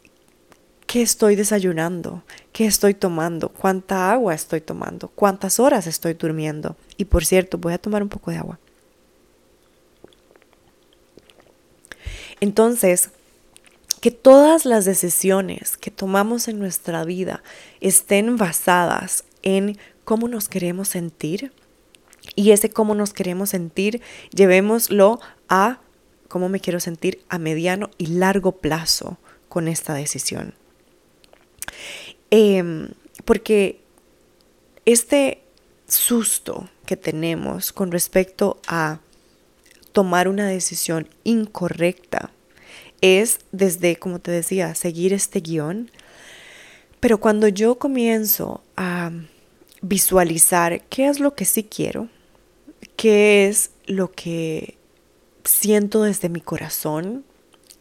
qué 0.88 1.02
estoy 1.02 1.36
desayunando, 1.36 2.24
qué 2.52 2.65
estoy 2.65 2.94
tomando, 2.94 3.50
cuánta 3.50 4.12
agua 4.12 4.34
estoy 4.34 4.60
tomando, 4.60 5.08
cuántas 5.10 5.60
horas 5.60 5.88
estoy 5.88 6.15
durmiendo. 6.15 6.76
Y 6.98 7.06
por 7.06 7.26
cierto, 7.26 7.58
voy 7.58 7.74
a 7.74 7.78
tomar 7.78 8.04
un 8.04 8.10
poco 8.10 8.32
de 8.32 8.38
agua. 8.38 8.60
Entonces, 12.42 13.12
que 14.02 14.12
todas 14.12 14.65
las 14.65 14.86
decisiones 14.86 15.78
que 15.78 15.92
tomamos 15.92 16.48
en 16.48 16.58
nuestra 16.58 17.04
vida 17.04 17.44
estén 17.82 18.38
basadas 18.38 19.26
en 19.44 19.78
cómo 20.06 20.28
nos 20.28 20.48
queremos 20.48 20.88
sentir, 20.88 21.52
y 22.39 22.54
ese 22.54 22.69
cómo 22.69 22.95
nos 22.95 23.12
queremos 23.12 23.49
sentir, 23.49 24.02
llevémoslo 24.34 25.19
a 25.49 25.82
cómo 26.30 26.47
me 26.47 26.62
quiero 26.62 26.80
sentir 26.80 27.21
a 27.28 27.38
mediano 27.38 27.89
y 27.97 28.06
largo 28.06 28.54
plazo 28.54 29.17
con 29.49 29.67
esta 29.67 29.93
decisión. 29.93 30.54
Em, 32.32 32.91
porque 33.25 33.82
este 34.86 35.41
susto 35.86 36.69
que 36.86 36.95
tenemos 36.95 37.73
con 37.73 37.91
respecto 37.91 38.62
a 38.67 39.02
tomar 39.91 40.30
una 40.30 40.47
decisión 40.47 41.10
incorrecta 41.25 42.32
es 43.02 43.39
desde, 43.52 43.97
como 43.97 44.19
te 44.19 44.32
decía, 44.32 44.75
seguir 44.75 45.12
este 45.12 45.41
guion. 45.41 45.91
Pero 47.02 47.19
cuando 47.19 47.49
yo 47.49 47.78
comienzo 47.80 48.63
a 48.78 49.12
visualizar 49.82 50.84
qué 50.86 51.10
es 51.10 51.19
lo 51.19 51.36
que 51.36 51.43
sí 51.43 51.65
quiero, 51.65 52.08
qué 52.99 53.47
es 53.47 53.71
lo 53.85 54.12
que 54.12 54.75
siento 55.45 56.03
desde 56.03 56.27
mi 56.27 56.41
corazón, 56.41 57.23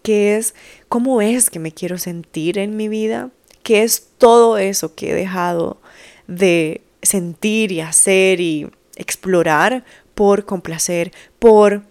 qué 0.04 0.37
es, 0.37 0.54
cómo 0.88 1.20
es 1.20 1.50
que 1.50 1.59
me 1.59 1.72
quiero 1.72 1.98
sentir 1.98 2.57
en 2.57 2.76
mi 2.76 2.88
vida, 2.88 3.31
qué 3.64 3.83
es 3.83 4.11
todo 4.16 4.59
eso 4.59 4.94
que 4.94 5.11
he 5.11 5.14
dejado 5.14 5.78
de 6.28 6.83
sentir 7.02 7.72
y 7.72 7.81
hacer 7.81 8.40
y 8.40 8.70
explorar 8.94 9.85
por 10.14 10.44
complacer, 10.44 11.11
por 11.40 11.83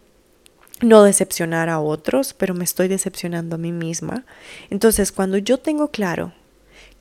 no 0.80 1.04
decepcionar 1.04 1.68
a 1.68 1.82
otros, 1.82 2.34
pero 2.34 2.54
me 2.54 2.64
estoy 2.64 2.88
decepcionando 2.88 3.56
a 3.56 3.60
mí 3.60 3.74
misma. 3.74 4.24
Entonces, 4.70 5.12
cuando 5.12 5.38
yo 5.38 5.58
tengo 5.58 5.90
claro 5.90 6.32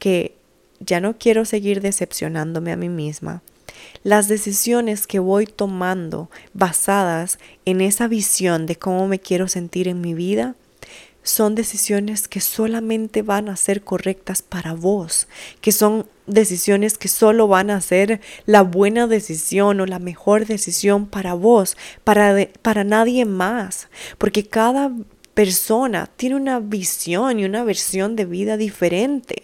que 0.00 0.34
ya 0.80 0.98
no 0.98 1.18
quiero 1.18 1.44
seguir 1.44 1.80
decepcionándome 1.80 2.72
a 2.72 2.76
mí 2.76 2.88
misma, 2.88 3.42
las 4.06 4.28
decisiones 4.28 5.08
que 5.08 5.18
voy 5.18 5.46
tomando 5.46 6.30
basadas 6.54 7.40
en 7.64 7.80
esa 7.80 8.06
visión 8.06 8.64
de 8.66 8.76
cómo 8.76 9.08
me 9.08 9.18
quiero 9.18 9.48
sentir 9.48 9.88
en 9.88 10.00
mi 10.00 10.14
vida, 10.14 10.54
son 11.24 11.56
decisiones 11.56 12.28
que 12.28 12.40
solamente 12.40 13.22
van 13.22 13.48
a 13.48 13.56
ser 13.56 13.82
correctas 13.82 14.42
para 14.42 14.74
vos, 14.74 15.26
que 15.60 15.72
son 15.72 16.06
decisiones 16.28 16.98
que 16.98 17.08
solo 17.08 17.48
van 17.48 17.68
a 17.68 17.80
ser 17.80 18.20
la 18.44 18.62
buena 18.62 19.08
decisión 19.08 19.80
o 19.80 19.86
la 19.86 19.98
mejor 19.98 20.46
decisión 20.46 21.06
para 21.06 21.34
vos, 21.34 21.76
para, 22.04 22.46
para 22.62 22.84
nadie 22.84 23.24
más, 23.24 23.88
porque 24.18 24.46
cada 24.46 24.92
persona 25.34 26.08
tiene 26.14 26.36
una 26.36 26.60
visión 26.60 27.40
y 27.40 27.44
una 27.44 27.64
versión 27.64 28.14
de 28.14 28.24
vida 28.24 28.56
diferente. 28.56 29.42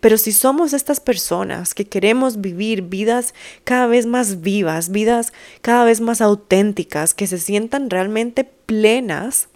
Pero 0.00 0.18
si 0.18 0.32
somos 0.32 0.72
estas 0.72 1.00
personas 1.00 1.74
que 1.74 1.86
queremos 1.86 2.40
vivir 2.40 2.82
vidas 2.82 3.34
cada 3.64 3.86
vez 3.86 4.06
más 4.06 4.40
vivas, 4.40 4.90
vidas 4.90 5.32
cada 5.62 5.84
vez 5.84 6.00
más 6.00 6.20
auténticas, 6.20 7.14
que 7.14 7.26
se 7.26 7.38
sientan 7.38 7.90
realmente 7.90 8.44
plenas 8.44 9.48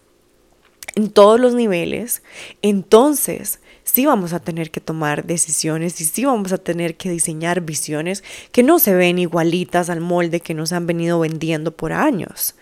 en 0.96 1.10
todos 1.10 1.38
los 1.38 1.54
niveles, 1.54 2.22
entonces 2.62 3.60
sí 3.84 4.06
vamos 4.06 4.32
a 4.32 4.40
tener 4.40 4.70
que 4.70 4.80
tomar 4.80 5.24
decisiones 5.24 6.00
y 6.00 6.04
sí 6.04 6.24
vamos 6.24 6.52
a 6.52 6.58
tener 6.58 6.96
que 6.96 7.10
diseñar 7.10 7.60
visiones 7.60 8.22
que 8.52 8.62
no 8.62 8.78
se 8.78 8.94
ven 8.94 9.18
igualitas 9.18 9.90
al 9.90 10.00
molde 10.00 10.40
que 10.40 10.54
nos 10.54 10.72
han 10.72 10.86
venido 10.86 11.20
vendiendo 11.20 11.76
por 11.76 11.92
años. 11.92 12.54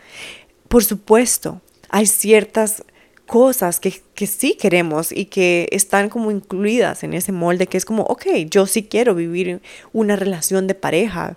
Por 0.68 0.84
supuesto, 0.84 1.60
hay 1.88 2.06
ciertas 2.06 2.84
cosas 3.28 3.78
que, 3.78 4.02
que, 4.14 4.26
sí 4.26 4.54
queremos 4.54 5.12
y 5.12 5.26
que 5.26 5.68
están 5.70 6.08
como 6.08 6.32
incluidas 6.32 7.04
en 7.04 7.12
ese 7.12 7.30
molde, 7.30 7.66
que 7.66 7.76
es 7.76 7.84
como, 7.84 8.02
ok, 8.04 8.26
yo 8.50 8.66
sí 8.66 8.82
quiero 8.82 9.14
vivir 9.14 9.60
una 9.92 10.16
relación 10.16 10.66
de 10.66 10.74
pareja. 10.74 11.36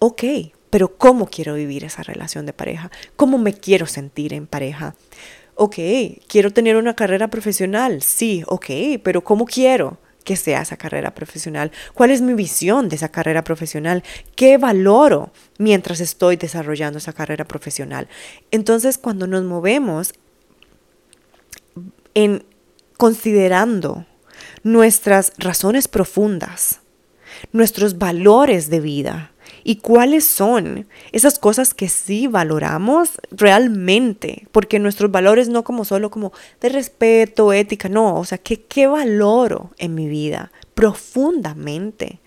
Ok, 0.00 0.24
pero 0.68 0.98
¿cómo 0.98 1.28
quiero 1.28 1.54
vivir 1.54 1.84
esa 1.84 2.02
relación 2.02 2.44
de 2.44 2.52
pareja? 2.52 2.90
¿Cómo 3.16 3.38
me 3.38 3.54
quiero 3.54 3.86
sentir 3.86 4.34
en 4.34 4.48
pareja? 4.48 4.96
Ok, 5.54 5.76
quiero 6.26 6.52
tener 6.52 6.76
una 6.76 6.96
carrera 6.96 7.28
profesional, 7.28 8.02
sí, 8.02 8.42
ok, 8.46 8.66
pero 9.02 9.22
¿cómo 9.22 9.46
quiero? 9.46 9.98
que 10.24 10.36
sea 10.36 10.60
esa 10.60 10.76
carrera 10.76 11.14
profesional, 11.14 11.72
cuál 11.94 12.10
es 12.10 12.20
mi 12.20 12.34
visión 12.34 12.90
de 12.90 12.96
esa 12.96 13.08
carrera 13.08 13.42
profesional, 13.42 14.04
qué 14.36 14.58
valoro 14.58 15.32
mientras 15.58 15.98
estoy 16.00 16.36
desarrollando 16.36 16.98
esa 16.98 17.14
carrera 17.14 17.46
profesional. 17.46 18.06
Entonces, 18.50 18.98
cuando 18.98 19.26
nos 19.26 19.44
movemos 19.44 20.12
en 22.14 22.44
considerando 22.96 24.06
nuestras 24.62 25.32
razones 25.38 25.88
profundas, 25.88 26.80
nuestros 27.52 27.98
valores 27.98 28.68
de 28.70 28.80
vida 28.80 29.32
y 29.64 29.76
cuáles 29.76 30.24
son 30.24 30.86
esas 31.12 31.38
cosas 31.38 31.74
que 31.74 31.88
sí 31.88 32.26
valoramos 32.26 33.12
realmente, 33.30 34.46
porque 34.52 34.78
nuestros 34.78 35.10
valores 35.10 35.48
no 35.48 35.64
como 35.64 35.84
solo 35.84 36.10
como 36.10 36.32
de 36.60 36.68
respeto, 36.68 37.52
ética, 37.52 37.88
no, 37.88 38.16
o 38.16 38.24
sea, 38.24 38.38
que 38.38 38.62
qué 38.62 38.86
valoro 38.86 39.72
en 39.78 39.94
mi 39.94 40.08
vida 40.08 40.52
profundamente. 40.74 42.20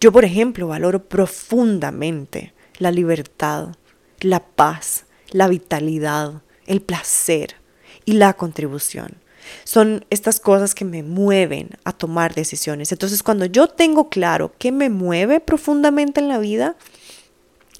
Yo, 0.00 0.12
por 0.12 0.24
ejemplo, 0.24 0.68
valoro 0.68 1.04
profundamente 1.04 2.54
la 2.78 2.90
libertad, 2.90 3.76
la 4.20 4.40
paz, 4.40 5.06
la 5.30 5.48
vitalidad, 5.48 6.42
el 6.66 6.80
placer, 6.80 7.56
y 8.04 8.12
la 8.12 8.34
contribución. 8.34 9.16
Son 9.64 10.04
estas 10.10 10.40
cosas 10.40 10.74
que 10.74 10.84
me 10.84 11.02
mueven 11.02 11.70
a 11.84 11.92
tomar 11.92 12.34
decisiones. 12.34 12.92
Entonces, 12.92 13.22
cuando 13.22 13.44
yo 13.44 13.68
tengo 13.68 14.08
claro 14.08 14.52
qué 14.58 14.72
me 14.72 14.88
mueve 14.88 15.40
profundamente 15.40 16.20
en 16.20 16.28
la 16.28 16.38
vida, 16.38 16.76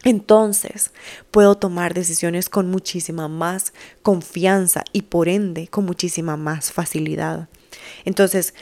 entonces 0.04 0.92
puedo 1.30 1.56
tomar 1.56 1.94
decisiones 1.94 2.50
con 2.50 2.70
muchísima 2.70 3.28
más 3.28 3.72
confianza 4.02 4.84
y 4.92 5.02
por 5.02 5.28
ende 5.28 5.68
con 5.68 5.86
muchísima 5.86 6.36
más 6.36 6.72
facilidad. 6.72 7.48
Entonces, 8.04 8.54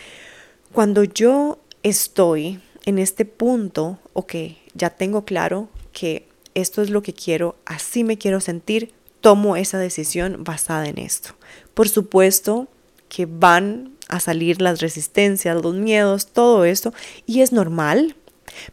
cuando 0.72 1.02
yo 1.02 1.58
estoy 1.82 2.60
en 2.86 2.98
este 2.98 3.24
punto, 3.24 3.98
ok, 4.12 4.34
ya 4.74 4.90
tengo 4.90 5.24
claro 5.24 5.68
que 5.92 6.28
esto 6.54 6.80
es 6.80 6.90
lo 6.90 7.02
que 7.02 7.12
quiero, 7.12 7.56
así 7.64 8.04
me 8.04 8.18
quiero 8.18 8.40
sentir, 8.40 8.92
tomo 9.22 9.56
esa 9.56 9.78
decisión 9.78 10.44
basada 10.44 10.86
en 10.86 10.98
esto. 10.98 11.30
Por 11.72 11.88
supuesto 11.88 12.68
que 13.08 13.24
van 13.26 13.96
a 14.08 14.20
salir 14.20 14.60
las 14.60 14.80
resistencias, 14.80 15.62
los 15.62 15.74
miedos, 15.74 16.26
todo 16.26 16.66
esto, 16.66 16.92
y 17.24 17.40
es 17.40 17.52
normal. 17.52 18.16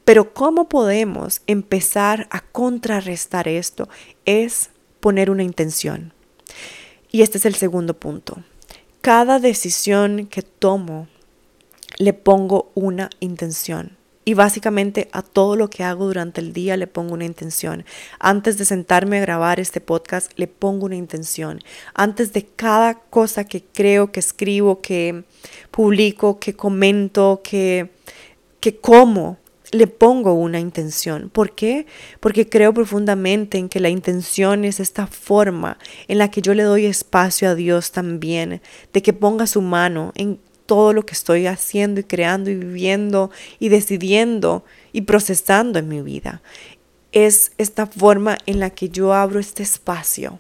Pero 0.04 0.34
¿cómo 0.34 0.68
podemos 0.68 1.42
empezar 1.48 2.28
a 2.32 2.42
contrarrestar 2.42 3.48
esto? 3.48 3.88
Es 4.26 4.72
poner 5.00 5.30
una 5.30 5.44
intención. 5.44 6.14
Y 7.12 7.22
este 7.22 7.38
es 7.38 7.46
el 7.46 7.56
segundo 7.56 7.94
punto. 7.94 8.44
Cada 9.02 9.40
decisión 9.40 10.28
que 10.28 10.42
tomo, 10.42 11.08
le 11.98 12.14
pongo 12.14 12.72
una 12.76 13.10
intención. 13.20 13.99
Y 14.26 14.34
básicamente 14.34 15.10
a 15.12 15.22
todo 15.22 15.56
lo 15.56 15.70
que 15.70 15.84
hago 15.84 16.06
durante 16.06 16.42
el 16.42 16.54
día 16.54 16.78
le 16.78 16.88
pongo 16.88 17.14
una 17.14 17.26
intención. 17.26 17.86
Antes 18.20 18.58
de 18.58 18.66
sentarme 18.66 19.18
a 19.18 19.22
grabar 19.22 19.60
este 19.60 19.82
podcast, 19.82 20.32
le 20.36 20.48
pongo 20.48 20.86
una 20.86 20.96
intención. 20.96 21.62
Antes 21.96 22.34
de 22.34 22.46
cada 22.46 22.96
cosa 22.96 23.46
que 23.46 23.64
creo, 23.64 24.12
que 24.12 24.20
escribo, 24.20 24.82
que 24.82 25.24
publico, 25.72 26.40
que 26.40 26.54
comento, 26.54 27.42
que, 27.44 27.90
que 28.60 28.78
como, 28.78 29.38
le 29.72 29.88
pongo 29.88 30.34
una 30.34 30.60
intención. 30.60 31.30
¿Por 31.30 31.54
qué? 31.54 31.86
Porque 32.20 32.50
creo 32.50 32.74
profundamente 32.74 33.58
en 33.58 33.70
que 33.70 33.80
la 33.80 33.90
intención 33.90 34.66
es 34.66 34.80
esta 34.80 35.08
forma 35.08 35.78
en 36.08 36.18
la 36.18 36.32
que 36.32 36.42
yo 36.42 36.54
le 36.54 36.64
doy 36.64 36.86
espacio 36.86 37.50
a 37.50 37.56
Dios 37.56 37.92
también, 37.92 38.62
de 38.94 39.02
que 39.02 39.14
ponga 39.14 39.48
su 39.48 39.62
mano 39.62 40.12
en 40.16 40.40
todo 40.70 40.94
lo 40.94 41.04
que 41.04 41.16
estoy 41.16 41.48
haciendo 41.48 42.00
y 42.00 42.04
creando 42.04 42.52
y 42.52 42.56
viviendo 42.56 43.32
y 43.58 43.70
decidiendo 43.70 44.64
y 44.94 45.02
procesando 45.02 45.80
en 45.80 45.88
mi 45.88 46.04
vida. 46.04 46.44
Es 47.12 47.54
esta 47.58 47.88
forma 47.88 48.38
en 48.46 48.60
la 48.60 48.70
que 48.70 48.90
yo 48.90 49.16
abro 49.16 49.40
este 49.40 49.64
espacio 49.64 50.40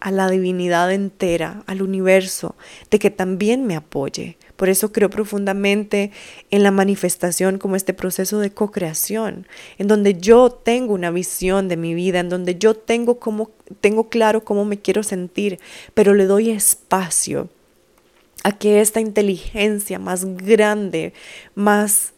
a 0.00 0.10
la 0.10 0.28
divinidad 0.28 0.92
entera, 0.92 1.62
al 1.68 1.80
universo, 1.80 2.56
de 2.90 2.98
que 2.98 3.12
también 3.12 3.64
me 3.64 3.76
apoye. 3.76 4.36
Por 4.56 4.68
eso 4.68 4.90
creo 4.90 5.10
profundamente 5.10 6.10
en 6.50 6.64
la 6.64 6.72
manifestación 6.72 7.58
como 7.58 7.76
este 7.76 7.94
proceso 7.94 8.40
de 8.40 8.50
co-creación, 8.50 9.46
en 9.78 9.86
donde 9.86 10.14
yo 10.14 10.50
tengo 10.50 10.92
una 10.92 11.12
visión 11.12 11.68
de 11.68 11.76
mi 11.76 11.94
vida, 11.94 12.18
en 12.18 12.30
donde 12.30 12.56
yo 12.58 12.74
tengo 12.74 13.20
como 13.20 13.52
tengo 13.80 14.08
claro 14.08 14.42
cómo 14.42 14.64
me 14.64 14.80
quiero 14.80 15.04
sentir, 15.04 15.60
pero 15.94 16.14
le 16.14 16.26
doy 16.26 16.50
espacio 16.50 17.48
a 18.44 18.52
que 18.52 18.80
esta 18.80 19.00
inteligencia 19.00 19.98
más 19.98 20.24
grande, 20.24 21.12
más 21.54 22.12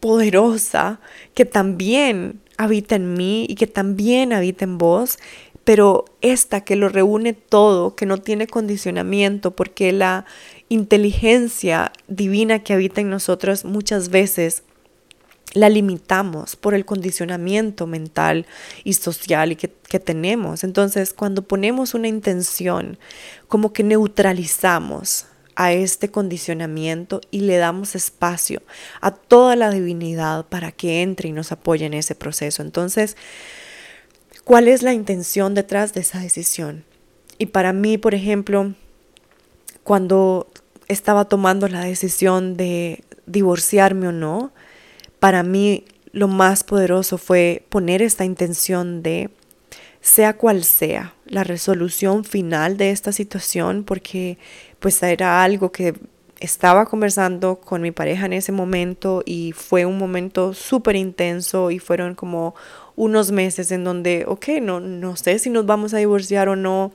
poderosa, 0.00 1.00
que 1.34 1.44
también 1.44 2.40
habita 2.56 2.96
en 2.96 3.14
mí 3.14 3.46
y 3.48 3.54
que 3.54 3.66
también 3.66 4.32
habita 4.32 4.64
en 4.64 4.78
vos, 4.78 5.18
pero 5.64 6.04
esta 6.20 6.60
que 6.60 6.76
lo 6.76 6.88
reúne 6.88 7.32
todo, 7.32 7.96
que 7.96 8.06
no 8.06 8.18
tiene 8.18 8.46
condicionamiento, 8.46 9.52
porque 9.52 9.92
la 9.92 10.26
inteligencia 10.68 11.90
divina 12.06 12.62
que 12.62 12.74
habita 12.74 13.00
en 13.00 13.10
nosotros 13.10 13.64
muchas 13.64 14.10
veces 14.10 14.62
la 15.54 15.68
limitamos 15.68 16.56
por 16.56 16.74
el 16.74 16.84
condicionamiento 16.84 17.86
mental 17.86 18.46
y 18.82 18.92
social 18.92 19.56
que, 19.56 19.70
que, 19.70 20.00
tenemos. 20.00 20.64
Entonces, 20.64 21.14
cuando 21.14 21.42
ponemos 21.42 21.94
una 21.94 22.08
intención, 22.08 22.98
como 23.48 23.72
que 23.72 23.84
neutralizamos 23.84 25.26
a 25.56 25.72
este 25.72 26.10
condicionamiento 26.10 27.20
y 27.30 27.40
le 27.40 27.56
damos 27.56 27.94
espacio 27.94 28.62
a 29.00 29.12
toda 29.12 29.56
la 29.56 29.70
divinidad 29.70 30.46
para 30.46 30.72
que 30.72 31.02
entre 31.02 31.28
y 31.28 31.32
nos 31.32 31.52
apoye 31.52 31.86
en 31.86 31.94
ese 31.94 32.14
proceso. 32.14 32.62
Entonces, 32.62 33.16
¿cuál 34.42 34.68
es 34.68 34.82
la 34.82 34.92
intención 34.92 35.54
detrás 35.54 35.94
de 35.94 36.00
esa 36.00 36.20
decisión? 36.20 36.84
Y 37.38 37.46
para 37.46 37.72
mí, 37.72 37.98
por 37.98 38.14
ejemplo, 38.14 38.74
cuando 39.84 40.48
estaba 40.88 41.26
tomando 41.26 41.68
la 41.68 41.84
decisión 41.84 42.56
de 42.56 43.04
divorciarme 43.26 44.08
o 44.08 44.12
no, 44.12 44.52
para 45.24 45.42
mí 45.42 45.84
lo 46.12 46.28
más 46.28 46.64
poderoso 46.64 47.16
fue 47.16 47.64
poner 47.70 48.02
esta 48.02 48.26
intención 48.26 49.02
de, 49.02 49.30
sea 50.02 50.36
cual 50.36 50.64
sea 50.64 51.14
la 51.24 51.44
resolución 51.44 52.26
final 52.26 52.76
de 52.76 52.90
esta 52.90 53.10
situación, 53.10 53.84
porque 53.84 54.36
pues 54.80 55.02
era 55.02 55.42
algo 55.42 55.72
que 55.72 55.94
estaba 56.40 56.84
conversando 56.84 57.56
con 57.56 57.80
mi 57.80 57.90
pareja 57.90 58.26
en 58.26 58.34
ese 58.34 58.52
momento 58.52 59.22
y 59.24 59.52
fue 59.52 59.86
un 59.86 59.96
momento 59.96 60.52
súper 60.52 60.94
intenso 60.94 61.70
y 61.70 61.78
fueron 61.78 62.14
como 62.14 62.54
unos 62.94 63.32
meses 63.32 63.72
en 63.72 63.82
donde, 63.82 64.26
ok, 64.28 64.48
no, 64.60 64.78
no 64.78 65.16
sé 65.16 65.38
si 65.38 65.48
nos 65.48 65.64
vamos 65.64 65.94
a 65.94 65.96
divorciar 65.96 66.50
o 66.50 66.56
no. 66.56 66.92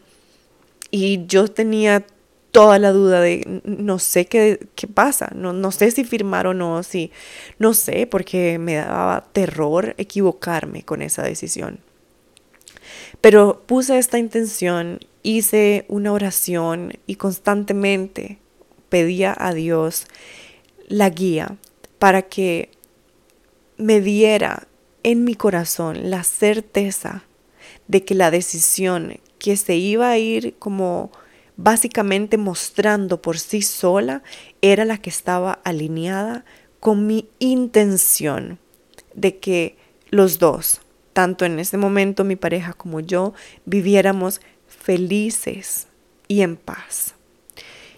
Y 0.91 1.25
yo 1.25 1.47
tenía 1.47 2.05
toda 2.51 2.79
la 2.79 2.91
duda 2.91 3.21
de 3.21 3.61
no 3.63 3.99
sé 3.99 4.25
qué, 4.25 4.67
qué 4.75 4.87
pasa, 4.87 5.29
no, 5.35 5.53
no 5.53 5.71
sé 5.71 5.91
si 5.91 6.03
firmar 6.03 6.47
o 6.47 6.53
no, 6.53 6.83
si 6.83 7.11
no 7.59 7.73
sé, 7.73 8.07
porque 8.07 8.57
me 8.59 8.75
daba 8.75 9.25
terror 9.31 9.95
equivocarme 9.97 10.83
con 10.83 11.01
esa 11.01 11.23
decisión. 11.23 11.79
Pero 13.21 13.63
puse 13.65 13.97
esta 13.97 14.17
intención, 14.17 14.99
hice 15.23 15.85
una 15.87 16.11
oración 16.11 16.93
y 17.05 17.15
constantemente 17.15 18.39
pedía 18.89 19.35
a 19.37 19.53
Dios 19.53 20.07
la 20.87 21.09
guía 21.09 21.57
para 21.99 22.23
que 22.23 22.71
me 23.77 24.01
diera 24.01 24.67
en 25.03 25.23
mi 25.23 25.35
corazón 25.35 26.09
la 26.09 26.23
certeza 26.23 27.23
de 27.87 28.03
que 28.03 28.15
la 28.15 28.31
decisión 28.31 29.19
que 29.37 29.55
se 29.55 29.75
iba 29.75 30.09
a 30.09 30.17
ir 30.17 30.55
como 30.59 31.11
básicamente 31.61 32.37
mostrando 32.37 33.21
por 33.21 33.37
sí 33.37 33.61
sola 33.61 34.23
era 34.61 34.85
la 34.85 34.97
que 34.97 35.09
estaba 35.09 35.59
alineada 35.65 36.45
con 36.79 37.05
mi 37.05 37.27
intención 37.39 38.59
de 39.13 39.39
que 39.39 39.75
los 40.09 40.39
dos, 40.39 40.79
tanto 41.11 41.43
en 41.43 41.59
ese 41.59 41.77
momento 41.77 42.23
mi 42.23 42.37
pareja 42.37 42.71
como 42.71 43.01
yo, 43.01 43.33
viviéramos 43.65 44.39
felices 44.67 45.87
y 46.29 46.43
en 46.43 46.55
paz. 46.55 47.15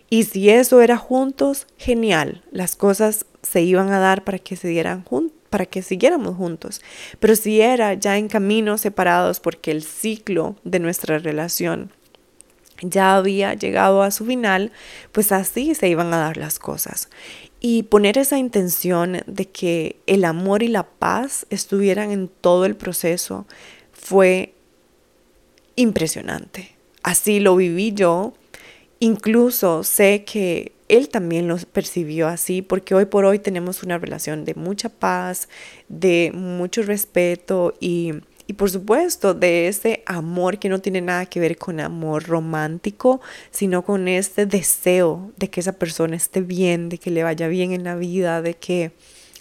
Y 0.10 0.24
si 0.24 0.50
eso 0.50 0.82
era 0.82 0.98
juntos, 0.98 1.68
genial, 1.78 2.44
las 2.52 2.76
cosas 2.76 3.28
se 3.44 3.62
iban 3.62 3.92
a 3.92 4.00
dar 4.00 4.24
para 4.24 4.40
que 4.40 4.56
se 4.56 4.68
dieran 4.70 5.04
juntos 5.04 5.38
para 5.52 5.66
que 5.66 5.82
siguiéramos 5.82 6.38
juntos. 6.38 6.82
Pero 7.20 7.36
si 7.36 7.60
era 7.60 7.94
ya 7.94 8.18
en 8.18 8.30
caminos 8.30 8.80
separados 8.80 9.42
porque 9.42 9.72
el 9.72 9.84
ciclo 9.84 10.56
de 10.64 10.80
nuestra 10.80 11.20
relación 11.20 11.92
ya 12.82 13.16
había 13.16 13.54
llegado 13.54 14.04
a 14.04 14.12
su 14.12 14.26
final, 14.26 14.72
pues 15.12 15.32
así 15.32 15.76
se 15.76 15.88
iban 15.88 16.14
a 16.14 16.18
dar 16.18 16.38
las 16.38 16.60
cosas. 16.60 17.10
Y 17.60 17.84
poner 17.84 18.18
esa 18.18 18.38
intención 18.38 19.22
de 19.28 19.48
que 19.48 19.98
el 20.08 20.26
amor 20.26 20.64
y 20.64 20.68
la 20.68 20.84
paz 20.84 21.46
estuvieran 21.50 22.12
en 22.12 22.28
todo 22.28 22.66
el 22.66 22.76
proceso 22.76 23.46
fue 23.94 24.54
impresionante. 25.76 26.76
Así 27.04 27.40
lo 27.40 27.56
viví 27.56 27.94
yo. 27.94 28.34
Incluso 29.00 29.84
sé 29.84 30.24
que 30.26 30.74
él 30.88 31.10
también 31.10 31.48
lo 31.48 31.58
percibió 31.58 32.28
así, 32.28 32.62
porque 32.62 32.94
hoy 32.94 33.06
por 33.06 33.26
hoy 33.26 33.40
tenemos 33.40 33.82
una 33.82 33.98
relación 33.98 34.44
de 34.44 34.56
mucha 34.56 34.90
paz, 34.90 35.48
de 35.88 36.32
mucho 36.34 36.82
respeto 36.82 37.74
y 37.80 38.14
y 38.52 38.54
por 38.54 38.70
supuesto, 38.70 39.34
de 39.34 39.70
ese 39.70 40.04
amor 40.06 40.60
que 40.60 40.68
no 40.68 40.82
tiene 40.82 41.00
nada 41.00 41.26
que 41.26 41.40
ver 41.40 41.58
con 41.58 41.80
amor 41.80 42.26
romántico, 42.26 43.22
sino 43.50 43.86
con 43.86 44.10
este 44.10 44.46
deseo 44.46 45.32
de 45.38 45.50
que 45.50 45.62
esa 45.62 45.72
persona 45.72 46.18
esté 46.18 46.42
bien, 46.42 46.90
de 46.90 46.98
que 46.98 47.12
le 47.12 47.24
vaya 47.24 47.48
bien 47.48 47.72
en 47.72 47.86
la 47.86 47.96
vida, 47.96 48.42
de 48.42 48.56
que 48.56 48.92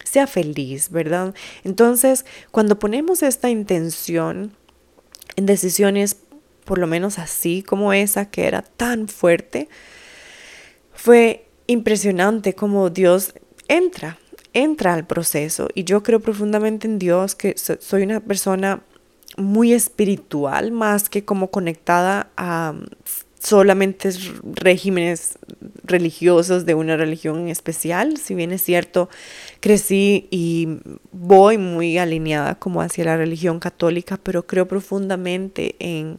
sea 0.05 0.29
feliz, 0.29 0.91
¿verdad? 0.91 1.35
Entonces, 1.65 2.25
cuando 2.53 2.79
ponemos 2.79 3.25
esta 3.25 3.51
intención 3.51 4.53
en 5.35 5.45
decisiones, 5.45 6.17
por 6.65 6.79
lo 6.79 6.87
menos 6.87 7.19
así 7.19 7.65
como 7.65 7.93
esa, 7.93 8.31
que 8.31 8.47
era 8.47 8.63
tan 8.63 9.09
fuerte, 9.09 9.69
fue 10.95 11.49
impresionante 11.67 12.55
como 12.55 12.91
Dios 12.91 13.35
entra, 13.67 14.19
entra 14.53 14.95
al 14.95 15.05
proceso. 15.05 15.69
Y 15.75 15.83
yo 15.83 16.05
creo 16.05 16.21
profundamente 16.21 16.87
en 16.87 17.01
Dios, 17.01 17.35
que 17.35 17.57
soy 17.59 18.05
una 18.05 18.21
persona 18.21 18.85
muy 19.41 19.73
espiritual, 19.73 20.73
más 20.73 21.09
que 21.09 21.25
como 21.25 21.51
conectada 21.51 22.31
a 22.37 22.75
solamente 23.41 24.11
regímenes 24.43 25.39
religiosos 25.85 26.67
de 26.67 26.75
una 26.75 26.97
religión 26.97 27.41
en 27.41 27.49
especial. 27.49 28.19
Si 28.19 28.35
bien 28.35 28.53
es 28.53 28.63
cierto, 28.63 29.09
crecí 29.61 30.29
y 30.31 30.69
voy 31.11 31.59
muy 31.59 31.99
alineada 31.99 32.55
como 32.57 32.83
hacia 32.83 33.05
la 33.05 33.17
religión 33.17 33.59
católica, 33.59 34.19
pero 34.23 34.47
creo 34.47 34.69
profundamente 34.69 35.75
en, 35.79 36.19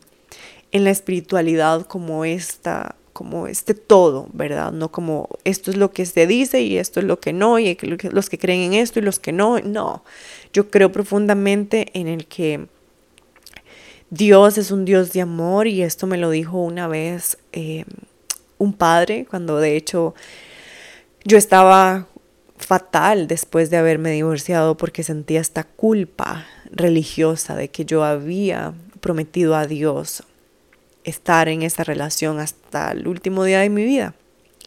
en 0.71 0.83
la 0.83 0.89
espiritualidad 0.89 1.85
como 1.85 2.25
esta 2.25 2.95
como 3.13 3.45
este 3.47 3.73
todo, 3.73 4.29
¿verdad? 4.33 4.71
No 4.71 4.89
como 4.89 5.29
esto 5.43 5.69
es 5.69 5.77
lo 5.77 5.91
que 5.91 6.05
se 6.05 6.25
dice 6.25 6.61
y 6.61 6.77
esto 6.77 7.01
es 7.01 7.05
lo 7.05 7.19
que 7.19 7.33
no, 7.33 7.59
y 7.59 7.77
los 8.09 8.29
que 8.29 8.37
creen 8.37 8.61
en 8.61 8.73
esto 8.73 8.99
y 8.99 9.03
los 9.03 9.19
que 9.19 9.31
no, 9.31 9.59
no. 9.59 10.03
Yo 10.53 10.71
creo 10.71 10.91
profundamente 10.91 11.87
en 11.93 12.07
el 12.07 12.25
que 12.25 12.67
Dios 14.11 14.57
es 14.57 14.71
un 14.71 14.83
Dios 14.83 15.13
de 15.13 15.21
amor 15.21 15.67
y 15.67 15.83
esto 15.83 16.05
me 16.05 16.17
lo 16.17 16.29
dijo 16.29 16.57
una 16.57 16.89
vez 16.89 17.37
eh, 17.53 17.85
un 18.57 18.73
padre 18.73 19.25
cuando 19.29 19.57
de 19.57 19.77
hecho 19.77 20.13
yo 21.23 21.37
estaba 21.37 22.07
fatal 22.57 23.27
después 23.27 23.69
de 23.69 23.77
haberme 23.77 24.11
divorciado 24.11 24.75
porque 24.75 25.03
sentía 25.03 25.39
esta 25.39 25.63
culpa 25.63 26.45
religiosa 26.71 27.55
de 27.55 27.69
que 27.69 27.85
yo 27.85 28.03
había 28.03 28.73
prometido 28.99 29.55
a 29.55 29.65
Dios 29.65 30.23
estar 31.05 31.47
en 31.47 31.61
esa 31.61 31.85
relación 31.85 32.41
hasta 32.41 32.91
el 32.91 33.07
último 33.07 33.45
día 33.45 33.61
de 33.61 33.69
mi 33.69 33.85
vida. 33.85 34.13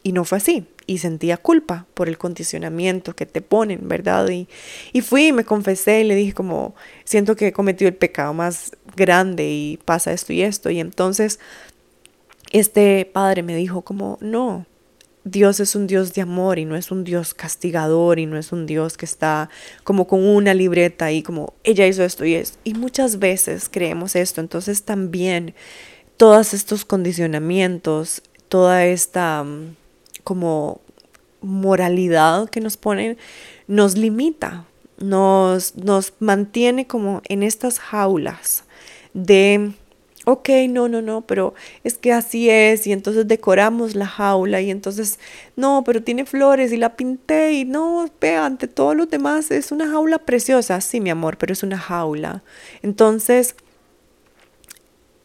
Y 0.03 0.13
no 0.13 0.25
fue 0.25 0.39
así 0.39 0.67
y 0.87 0.99
sentía 0.99 1.37
culpa 1.37 1.87
por 1.95 2.09
el 2.09 2.19
condicionamiento 2.19 3.15
que 3.17 3.27
te 3.27 3.41
ponen, 3.41 3.89
¿verdad? 3.89 4.29
Y, 4.29 4.49
y 4.93 5.01
fui 5.01 5.29
y 5.29 5.33
me 5.33 5.45
confesé 5.45 6.01
y 6.01 6.05
le 6.05 6.15
dije 6.15 6.33
como, 6.33 6.75
siento 7.05 7.37
que 7.37 7.49
he 7.49 7.53
cometido 7.53 7.89
el 7.89 7.97
pecado 7.97 8.35
más 8.35 8.73
grande 8.97 9.49
y 9.51 9.79
pasa 9.85 10.13
esto 10.13 10.33
y 10.33 10.43
esto. 10.43 10.71
Y 10.71 10.81
entonces 10.81 11.41
este 12.53 13.05
padre 13.13 13.43
me 13.43 13.57
dijo 13.57 13.83
como, 13.83 14.19
no, 14.21 14.67
Dios 15.25 15.59
es 15.59 15.75
un 15.75 15.87
Dios 15.87 16.13
de 16.13 16.21
amor 16.21 16.59
y 16.59 16.67
no 16.67 16.77
es 16.77 16.91
un 16.91 17.03
Dios 17.03 17.33
castigador 17.33 18.19
y 18.19 18.27
no 18.27 18.37
es 18.37 18.53
un 18.53 18.67
Dios 18.67 18.99
que 18.99 19.07
está 19.07 19.49
como 19.83 20.07
con 20.07 20.25
una 20.25 20.53
libreta 20.53 21.11
y 21.11 21.23
como 21.23 21.55
ella 21.65 21.87
hizo 21.87 22.05
esto 22.05 22.25
y 22.25 22.35
es. 22.35 22.59
Y 22.63 22.75
muchas 22.75 23.19
veces 23.19 23.69
creemos 23.71 24.17
esto, 24.17 24.41
entonces 24.41 24.83
también 24.83 25.55
todos 26.19 26.53
estos 26.53 26.85
condicionamientos, 26.85 28.23
toda 28.49 28.85
esta 28.85 29.43
mm, 29.43 29.77
como 30.25 30.81
moralidad 31.41 32.49
que 32.49 32.61
nos 32.61 32.77
ponen 32.77 33.19
nos 33.67 33.97
limita, 33.97 34.67
nos, 34.99 35.77
nos 35.77 36.13
mantiene 36.19 36.87
como 36.87 37.23
en 37.29 37.43
estas 37.43 37.79
jaulas 37.79 38.65
de, 39.13 39.73
ok, 40.25 40.49
no, 40.69 40.89
no, 40.89 41.03
no, 41.03 41.23
pero 41.23 41.55
es 41.83 41.99
que 41.99 42.13
así 42.13 42.51
es 42.51 42.87
y 42.87 42.93
entonces 42.93 43.27
decoramos 43.27 43.95
la 43.95 44.07
jaula 44.07 44.61
y 44.61 44.71
entonces, 44.71 45.19
no, 45.57 45.83
pero 45.85 46.03
tiene 46.03 46.25
flores 46.27 46.73
y 46.73 46.77
la 46.77 46.97
pinté 46.97 47.53
y 47.53 47.65
no, 47.65 48.09
vea, 48.21 48.45
ante 48.45 48.69
todos 48.69 48.97
los 48.97 49.09
demás 49.09 49.51
es 49.51 49.73
una 49.73 49.89
jaula 49.89 50.19
preciosa, 50.19 50.81
sí, 50.81 51.01
mi 51.01 51.11
amor, 51.11 51.39
pero 51.39 51.53
es 51.53 51.63
una 51.63 51.79
jaula. 51.79 52.43
Entonces, 52.83 53.57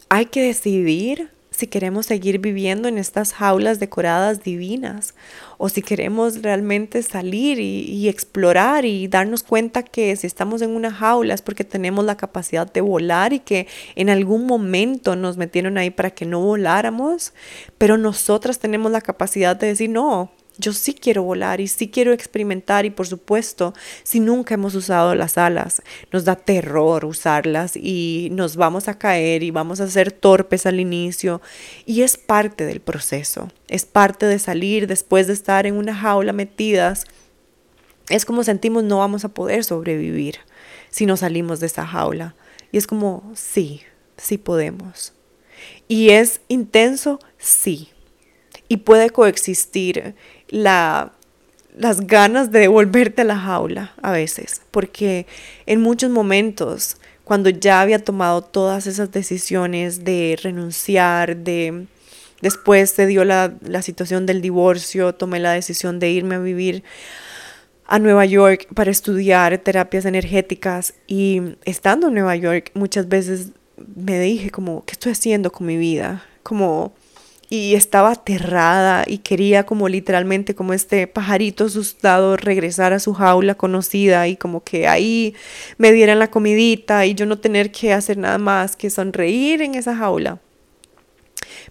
hay 0.09 0.25
que 0.25 0.41
decidir 0.41 1.29
si 1.59 1.67
queremos 1.67 2.05
seguir 2.05 2.39
viviendo 2.39 2.87
en 2.87 2.97
estas 2.97 3.33
jaulas 3.33 3.81
decoradas 3.81 4.43
divinas 4.43 5.13
o 5.57 5.67
si 5.67 5.81
queremos 5.81 6.41
realmente 6.41 7.03
salir 7.03 7.59
y, 7.59 8.07
explorar 8.07 8.85
y 8.85 9.09
darnos 9.09 9.43
cuenta 9.43 9.83
que 9.83 10.15
si 10.15 10.25
estamos 10.25 10.61
en 10.61 10.69
una 10.69 10.89
jaula 10.89 11.33
es 11.33 11.41
porque 11.41 11.65
tenemos 11.65 12.05
la 12.05 12.15
capacidad 12.15 12.71
de 12.71 12.79
volar 12.79 13.33
y 13.33 13.39
que 13.39 13.67
en 13.95 14.09
algún 14.09 14.45
momento 14.45 15.17
nos 15.17 15.35
metieron 15.35 15.77
ahí 15.77 15.89
para 15.89 16.11
que 16.11 16.25
no 16.25 16.39
voláramos, 16.39 17.33
pero 17.77 17.97
nosotras 17.97 18.59
tenemos 18.59 18.93
la 18.93 19.01
capacidad 19.01 19.57
de 19.57 19.67
decir, 19.67 19.89
no, 19.89 20.31
yo 20.59 20.73
sí 20.73 20.93
quiero 20.93 21.23
volar 21.23 21.61
y 21.61 21.67
sí 21.67 21.89
quiero 21.89 22.13
experimentar 22.13 22.85
y 22.85 22.89
por 22.89 23.07
supuesto, 23.07 23.73
si 24.03 24.19
nunca 24.19 24.53
hemos 24.53 24.75
usado 24.75 25.15
las 25.15 25.37
alas, 25.37 25.81
nos 26.11 26.25
da 26.25 26.35
terror 26.35 27.05
usarlas 27.05 27.75
y 27.75 28.29
nos 28.31 28.55
vamos 28.55 28.87
a 28.87 28.99
caer 28.99 29.41
y 29.41 29.51
vamos 29.51 29.79
a 29.79 29.89
ser 29.89 30.11
torpes 30.11 30.65
al 30.65 30.79
inicio 30.79 31.41
y 31.85 32.01
es 32.01 32.17
parte 32.17 32.65
del 32.65 32.81
proceso, 32.81 33.49
es 33.67 33.85
parte 33.85 34.25
de 34.25 34.37
salir 34.37 34.85
después 34.85 35.27
de 35.27 35.33
estar 35.33 35.65
en 35.65 35.75
una 35.75 35.95
jaula 35.95 36.33
metidas. 36.33 37.05
Es 38.09 38.25
como 38.25 38.43
sentimos 38.43 38.83
no 38.83 38.99
vamos 38.99 39.23
a 39.23 39.29
poder 39.29 39.63
sobrevivir 39.63 40.39
si 40.89 41.05
no 41.05 41.15
salimos 41.17 41.59
de 41.59 41.67
esa 41.67 41.85
jaula. 41.85 42.35
Y 42.71 42.77
es 42.77 42.87
como, 42.87 43.31
sí, 43.35 43.81
sí 44.17 44.37
podemos. 44.37 45.13
Y 45.87 46.09
es 46.09 46.41
intenso, 46.47 47.19
sí. 47.37 47.89
Y 48.67 48.77
puede 48.77 49.09
coexistir 49.09 50.15
la, 50.49 51.11
las 51.75 52.07
ganas 52.07 52.51
de 52.51 52.59
devolverte 52.59 53.21
a 53.21 53.25
la 53.25 53.37
jaula 53.37 53.93
a 54.01 54.11
veces, 54.11 54.61
porque 54.71 55.27
en 55.65 55.81
muchos 55.81 56.09
momentos, 56.09 56.97
cuando 57.23 57.49
ya 57.49 57.81
había 57.81 58.03
tomado 58.03 58.41
todas 58.41 58.87
esas 58.87 59.11
decisiones 59.11 60.03
de 60.03 60.37
renunciar, 60.41 61.37
de 61.37 61.85
después 62.41 62.91
se 62.91 63.05
dio 63.05 63.25
la, 63.25 63.53
la 63.61 63.81
situación 63.81 64.25
del 64.25 64.41
divorcio, 64.41 65.13
tomé 65.13 65.39
la 65.39 65.51
decisión 65.51 65.99
de 65.99 66.09
irme 66.09 66.35
a 66.35 66.39
vivir 66.39 66.83
a 67.85 67.97
Nueva 67.97 68.25
York 68.25 68.67
para 68.75 68.91
estudiar 68.91 69.57
terapias 69.57 70.05
energéticas 70.05 70.93
y 71.07 71.41
estando 71.65 72.07
en 72.07 72.13
Nueva 72.13 72.35
York 72.35 72.71
muchas 72.75 73.09
veces 73.09 73.49
me 73.95 74.19
dije 74.19 74.51
como, 74.51 74.85
¿qué 74.85 74.93
estoy 74.93 75.13
haciendo 75.13 75.51
con 75.51 75.65
mi 75.65 75.77
vida? 75.77 76.23
Como 76.43 76.93
y 77.49 77.73
estaba 77.73 78.11
aterrada 78.11 79.03
y 79.07 79.19
quería 79.19 79.65
como 79.65 79.89
literalmente 79.89 80.53
como 80.53 80.73
este 80.73 81.07
pajarito 81.07 81.65
asustado 81.65 82.37
regresar 82.37 82.93
a 82.93 82.99
su 82.99 83.13
jaula 83.13 83.55
conocida 83.55 84.27
y 84.27 84.37
como 84.37 84.63
que 84.63 84.87
ahí 84.87 85.33
me 85.77 85.91
dieran 85.91 86.19
la 86.19 86.29
comidita 86.29 87.07
y 87.07 87.15
yo 87.15 87.25
no 87.25 87.39
tener 87.39 87.71
que 87.71 87.91
hacer 87.91 88.17
nada 88.17 88.37
más 88.37 88.75
que 88.75 88.91
sonreír 88.91 89.63
en 89.63 89.73
esa 89.73 89.95
jaula. 89.95 90.39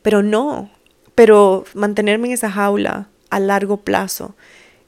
Pero 0.02 0.24
no, 0.24 0.68
pero 1.14 1.64
mantenerme 1.74 2.26
en 2.26 2.34
esa 2.34 2.50
jaula 2.50 3.08
a 3.30 3.38
largo 3.38 3.78
plazo, 3.78 4.34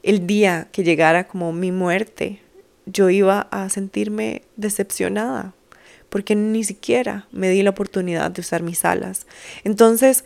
el 0.03 0.27
día 0.27 0.67
que 0.73 0.83
llegara 0.83 1.27
como 1.27 1.53
mi 1.53 1.71
muerte, 1.71 2.41
yo 2.85 3.09
iba 3.09 3.47
a 3.51 3.69
sentirme 3.69 4.41
decepcionada 4.57 5.53
porque 6.11 6.35
ni 6.35 6.65
siquiera 6.65 7.25
me 7.31 7.49
di 7.49 7.63
la 7.63 7.69
oportunidad 7.69 8.31
de 8.31 8.41
usar 8.41 8.63
mis 8.63 8.83
alas. 8.83 9.27
Entonces, 9.63 10.25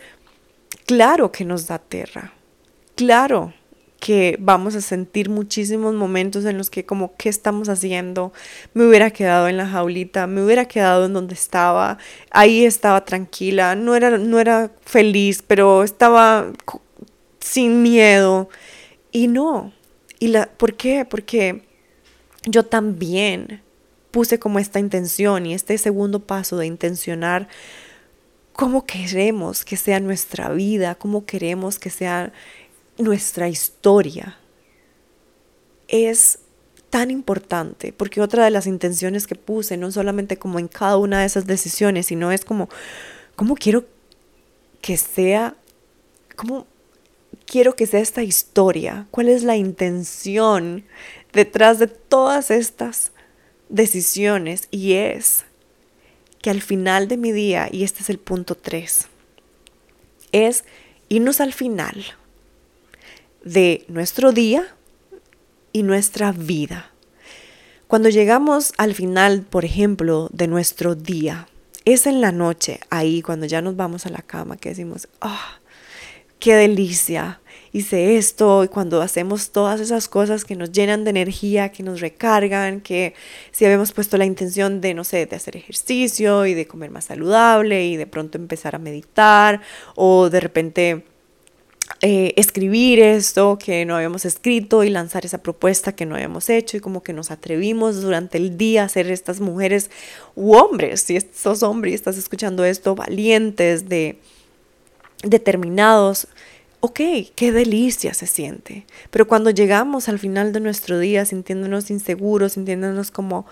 claro 0.84 1.32
que 1.32 1.44
nos 1.44 1.66
da 1.66 1.78
tierra, 1.78 2.32
claro 2.94 3.52
que 4.00 4.36
vamos 4.38 4.74
a 4.74 4.80
sentir 4.80 5.30
muchísimos 5.30 5.94
momentos 5.94 6.44
en 6.44 6.58
los 6.58 6.70
que 6.70 6.84
como, 6.84 7.16
¿qué 7.16 7.28
estamos 7.28 7.68
haciendo? 7.68 8.32
Me 8.74 8.86
hubiera 8.86 9.10
quedado 9.10 9.48
en 9.48 9.56
la 9.56 9.66
jaulita, 9.66 10.26
me 10.26 10.44
hubiera 10.44 10.66
quedado 10.66 11.06
en 11.06 11.12
donde 11.12 11.34
estaba, 11.34 11.98
ahí 12.30 12.64
estaba 12.64 13.04
tranquila, 13.04 13.74
no 13.74 13.96
era, 13.96 14.18
no 14.18 14.38
era 14.38 14.70
feliz, 14.84 15.42
pero 15.46 15.82
estaba 15.82 16.52
sin 17.40 17.82
miedo. 17.82 18.48
Y 19.12 19.28
no, 19.28 19.72
¿y 20.18 20.28
la, 20.28 20.46
por 20.46 20.74
qué? 20.74 21.04
Porque 21.04 21.62
yo 22.44 22.64
también 22.64 23.62
puse 24.10 24.38
como 24.38 24.58
esta 24.58 24.78
intención 24.78 25.46
y 25.46 25.54
este 25.54 25.78
segundo 25.78 26.20
paso 26.20 26.56
de 26.56 26.66
intencionar 26.66 27.48
cómo 28.56 28.86
queremos 28.86 29.64
que 29.64 29.76
sea 29.76 30.00
nuestra 30.00 30.48
vida, 30.48 30.94
cómo 30.94 31.26
queremos 31.26 31.78
que 31.78 31.90
sea 31.90 32.32
nuestra 32.98 33.48
historia. 33.48 34.38
Es 35.88 36.38
tan 36.88 37.10
importante, 37.10 37.92
porque 37.92 38.22
otra 38.22 38.44
de 38.44 38.50
las 38.50 38.66
intenciones 38.66 39.26
que 39.26 39.34
puse, 39.34 39.76
no 39.76 39.92
solamente 39.92 40.38
como 40.38 40.58
en 40.58 40.68
cada 40.68 40.96
una 40.96 41.20
de 41.20 41.26
esas 41.26 41.46
decisiones, 41.46 42.06
sino 42.06 42.32
es 42.32 42.44
como, 42.44 42.68
¿cómo 43.36 43.54
quiero 43.54 43.84
que 44.80 44.96
sea, 44.96 45.54
cómo 46.34 46.66
quiero 47.44 47.76
que 47.76 47.86
sea 47.86 48.00
esta 48.00 48.22
historia? 48.22 49.06
¿Cuál 49.10 49.28
es 49.28 49.42
la 49.42 49.56
intención 49.56 50.84
detrás 51.32 51.78
de 51.78 51.88
todas 51.88 52.50
estas 52.50 53.12
decisiones? 53.68 54.68
Y 54.70 54.94
es 54.94 55.44
que 56.46 56.50
al 56.50 56.62
final 56.62 57.08
de 57.08 57.16
mi 57.16 57.32
día, 57.32 57.68
y 57.72 57.82
este 57.82 58.02
es 58.02 58.08
el 58.08 58.20
punto 58.20 58.54
3, 58.54 59.08
es 60.30 60.64
irnos 61.08 61.40
al 61.40 61.52
final 61.52 62.04
de 63.42 63.84
nuestro 63.88 64.30
día 64.30 64.64
y 65.72 65.82
nuestra 65.82 66.30
vida. 66.30 66.92
Cuando 67.88 68.10
llegamos 68.10 68.74
al 68.78 68.94
final, 68.94 69.42
por 69.42 69.64
ejemplo, 69.64 70.28
de 70.32 70.46
nuestro 70.46 70.94
día, 70.94 71.48
es 71.84 72.06
en 72.06 72.20
la 72.20 72.30
noche, 72.30 72.78
ahí 72.90 73.22
cuando 73.22 73.46
ya 73.46 73.60
nos 73.60 73.74
vamos 73.74 74.06
a 74.06 74.10
la 74.10 74.22
cama, 74.22 74.56
que 74.56 74.68
decimos, 74.68 75.08
ah, 75.20 75.58
qué 76.38 76.54
delicia, 76.54 77.40
hice 77.76 78.16
esto 78.16 78.64
y 78.64 78.68
cuando 78.68 79.02
hacemos 79.02 79.50
todas 79.50 79.80
esas 79.80 80.08
cosas 80.08 80.44
que 80.44 80.56
nos 80.56 80.72
llenan 80.72 81.04
de 81.04 81.10
energía, 81.10 81.70
que 81.70 81.82
nos 81.82 82.00
recargan, 82.00 82.80
que 82.80 83.14
si 83.50 83.66
habíamos 83.66 83.92
puesto 83.92 84.16
la 84.16 84.24
intención 84.24 84.80
de, 84.80 84.94
no 84.94 85.04
sé, 85.04 85.26
de 85.26 85.36
hacer 85.36 85.56
ejercicio 85.56 86.46
y 86.46 86.54
de 86.54 86.66
comer 86.66 86.90
más 86.90 87.04
saludable 87.04 87.86
y 87.86 87.96
de 87.96 88.06
pronto 88.06 88.38
empezar 88.38 88.74
a 88.74 88.78
meditar 88.78 89.60
o 89.94 90.30
de 90.30 90.40
repente 90.40 91.04
eh, 92.00 92.32
escribir 92.36 92.98
esto 92.98 93.58
que 93.58 93.84
no 93.84 93.94
habíamos 93.96 94.24
escrito 94.24 94.82
y 94.82 94.88
lanzar 94.88 95.26
esa 95.26 95.42
propuesta 95.42 95.94
que 95.94 96.06
no 96.06 96.14
habíamos 96.14 96.48
hecho 96.48 96.78
y 96.78 96.80
como 96.80 97.02
que 97.02 97.12
nos 97.12 97.30
atrevimos 97.30 98.00
durante 98.00 98.38
el 98.38 98.56
día 98.56 98.84
a 98.84 98.88
ser 98.88 99.10
estas 99.10 99.40
mujeres 99.40 99.90
u 100.34 100.54
hombres, 100.54 101.02
si 101.02 101.18
sos 101.20 101.62
hombre 101.62 101.90
y 101.90 101.94
estás 101.94 102.16
escuchando 102.16 102.64
esto, 102.64 102.94
valientes, 102.94 103.88
de 103.88 104.18
determinados, 105.22 106.28
ok, 106.80 107.00
qué 107.34 107.52
delicia 107.52 108.14
se 108.14 108.26
siente. 108.26 108.86
Pero 109.10 109.26
cuando 109.26 109.50
llegamos 109.50 110.08
al 110.08 110.18
final 110.18 110.52
de 110.52 110.60
nuestro 110.60 110.98
día 110.98 111.24
sintiéndonos 111.24 111.90
inseguros, 111.90 112.52
sintiéndonos 112.52 113.10
como 113.10 113.46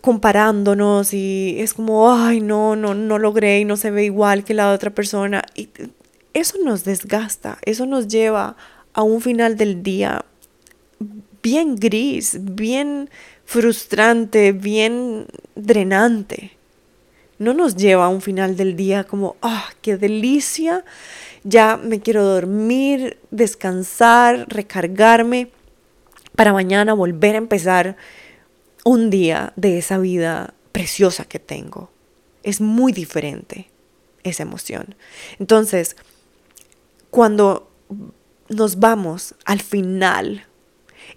comparándonos 0.00 1.12
y 1.12 1.56
es 1.58 1.74
como, 1.74 2.12
ay, 2.12 2.40
no, 2.40 2.76
no, 2.76 2.94
no 2.94 3.18
logré 3.18 3.60
y 3.60 3.64
no 3.64 3.76
se 3.76 3.90
ve 3.90 4.04
igual 4.04 4.44
que 4.44 4.54
la 4.54 4.72
otra 4.72 4.90
persona. 4.90 5.42
Y 5.54 5.68
eso 6.34 6.58
nos 6.64 6.84
desgasta, 6.84 7.58
eso 7.62 7.84
nos 7.86 8.06
lleva 8.06 8.56
a 8.92 9.02
un 9.02 9.20
final 9.20 9.56
del 9.56 9.82
día 9.82 10.24
bien 11.42 11.76
gris, 11.76 12.38
bien 12.40 13.10
frustrante, 13.44 14.52
bien 14.52 15.26
drenante. 15.54 16.52
No 17.38 17.52
nos 17.52 17.76
lleva 17.76 18.06
a 18.06 18.08
un 18.08 18.22
final 18.22 18.56
del 18.56 18.76
día 18.76 19.04
como, 19.04 19.36
ah, 19.42 19.68
qué 19.82 19.96
delicia, 19.96 20.84
ya 21.48 21.76
me 21.76 22.00
quiero 22.00 22.24
dormir, 22.24 23.20
descansar, 23.30 24.46
recargarme 24.48 25.50
para 26.34 26.52
mañana 26.52 26.92
volver 26.92 27.36
a 27.36 27.38
empezar 27.38 27.96
un 28.84 29.10
día 29.10 29.52
de 29.54 29.78
esa 29.78 29.98
vida 29.98 30.54
preciosa 30.72 31.24
que 31.24 31.38
tengo. 31.38 31.90
Es 32.42 32.60
muy 32.60 32.92
diferente 32.92 33.70
esa 34.24 34.42
emoción. 34.42 34.96
Entonces, 35.38 35.96
cuando 37.10 37.70
nos 38.48 38.80
vamos 38.80 39.36
al 39.44 39.60
final 39.60 40.45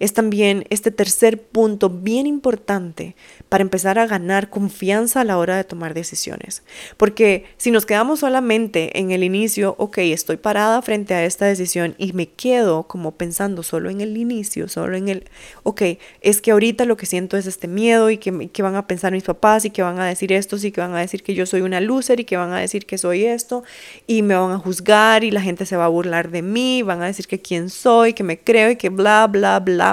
es 0.00 0.14
también 0.14 0.64
este 0.70 0.90
tercer 0.90 1.40
punto 1.40 1.90
bien 1.90 2.26
importante 2.26 3.14
para 3.48 3.62
empezar 3.62 3.98
a 3.98 4.06
ganar 4.06 4.48
confianza 4.48 5.20
a 5.20 5.24
la 5.24 5.36
hora 5.36 5.56
de 5.56 5.64
tomar 5.64 5.92
decisiones. 5.92 6.62
Porque 6.96 7.44
si 7.58 7.70
nos 7.70 7.84
quedamos 7.84 8.20
solamente 8.20 8.98
en 8.98 9.10
el 9.10 9.22
inicio, 9.22 9.74
ok, 9.78 9.98
estoy 9.98 10.38
parada 10.38 10.80
frente 10.80 11.14
a 11.14 11.24
esta 11.24 11.44
decisión 11.44 11.94
y 11.98 12.14
me 12.14 12.28
quedo 12.28 12.84
como 12.84 13.12
pensando 13.12 13.62
solo 13.62 13.90
en 13.90 14.00
el 14.00 14.16
inicio, 14.16 14.68
solo 14.68 14.96
en 14.96 15.08
el, 15.08 15.24
ok, 15.64 15.82
es 16.22 16.40
que 16.40 16.50
ahorita 16.50 16.86
lo 16.86 16.96
que 16.96 17.04
siento 17.04 17.36
es 17.36 17.46
este 17.46 17.68
miedo 17.68 18.08
y 18.08 18.16
que, 18.16 18.48
que 18.48 18.62
van 18.62 18.76
a 18.76 18.86
pensar 18.86 19.12
mis 19.12 19.24
papás 19.24 19.66
y 19.66 19.70
que 19.70 19.82
van 19.82 20.00
a 20.00 20.06
decir 20.06 20.32
esto 20.32 20.56
y 20.62 20.72
que 20.72 20.80
van 20.80 20.94
a 20.94 21.00
decir 21.00 21.22
que 21.22 21.34
yo 21.34 21.44
soy 21.44 21.60
una 21.60 21.80
loser 21.80 22.20
y 22.20 22.24
que 22.24 22.38
van 22.38 22.52
a 22.52 22.58
decir 22.58 22.86
que 22.86 22.96
soy 22.96 23.24
esto 23.24 23.64
y 24.06 24.22
me 24.22 24.34
van 24.34 24.52
a 24.52 24.58
juzgar 24.58 25.24
y 25.24 25.30
la 25.30 25.42
gente 25.42 25.66
se 25.66 25.76
va 25.76 25.84
a 25.84 25.88
burlar 25.88 26.30
de 26.30 26.40
mí, 26.40 26.82
van 26.82 27.02
a 27.02 27.06
decir 27.06 27.26
que 27.26 27.40
quién 27.40 27.68
soy, 27.68 28.14
que 28.14 28.24
me 28.24 28.38
creo 28.38 28.70
y 28.70 28.76
que 28.76 28.88
bla, 28.88 29.26
bla, 29.26 29.60
bla 29.60 29.89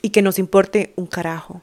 Y 0.00 0.10
que 0.10 0.22
nos 0.22 0.38
importe 0.38 0.92
un 0.96 1.06
carajo. 1.06 1.62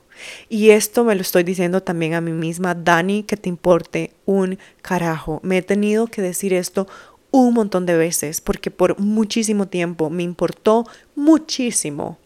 Y 0.49 0.71
esto 0.71 1.03
me 1.03 1.15
lo 1.15 1.21
estoy 1.21 1.43
diciendo 1.43 1.81
también 1.81 2.13
a 2.13 2.21
mí 2.21 2.31
misma, 2.31 2.75
Dani, 2.75 3.23
que 3.23 3.38
te 3.38 3.49
importe 3.49 4.11
un 4.25 4.57
carajo. 4.81 5.39
Me 5.43 5.57
he 5.57 5.61
tenido 5.61 6.07
que 6.07 6.21
decir 6.21 6.53
esto 6.53 6.88
un 7.31 7.53
montón 7.53 7.86
de 7.86 7.97
veces 7.97 8.41
porque 8.41 8.71
por 8.71 8.99
muchísimo 8.99 9.67
tiempo 9.67 10.09
me 10.09 10.23
importó 10.23 10.86
muchísimo 11.15 12.17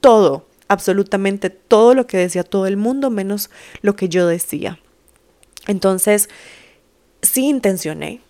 todo, 0.00 0.46
absolutamente 0.68 1.50
todo 1.50 1.94
lo 1.94 2.06
que 2.06 2.16
decía 2.18 2.42
todo 2.44 2.66
el 2.66 2.76
mundo 2.76 3.10
menos 3.10 3.50
lo 3.82 3.96
que 3.96 4.08
yo 4.08 4.26
decía. 4.26 4.78
Entonces, 5.66 6.28
sí 7.22 7.48
intencioné 7.48 8.20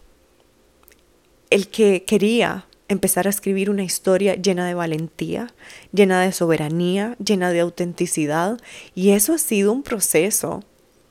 el 1.50 1.68
que 1.68 2.04
quería 2.04 2.66
empezar 2.94 3.26
a 3.26 3.30
escribir 3.30 3.70
una 3.70 3.84
historia 3.84 4.34
llena 4.34 4.66
de 4.66 4.74
valentía, 4.74 5.52
llena 5.92 6.22
de 6.22 6.32
soberanía, 6.32 7.16
llena 7.24 7.50
de 7.50 7.60
autenticidad. 7.60 8.58
Y 8.94 9.10
eso 9.10 9.34
ha 9.34 9.38
sido 9.38 9.72
un 9.72 9.82
proceso 9.82 10.62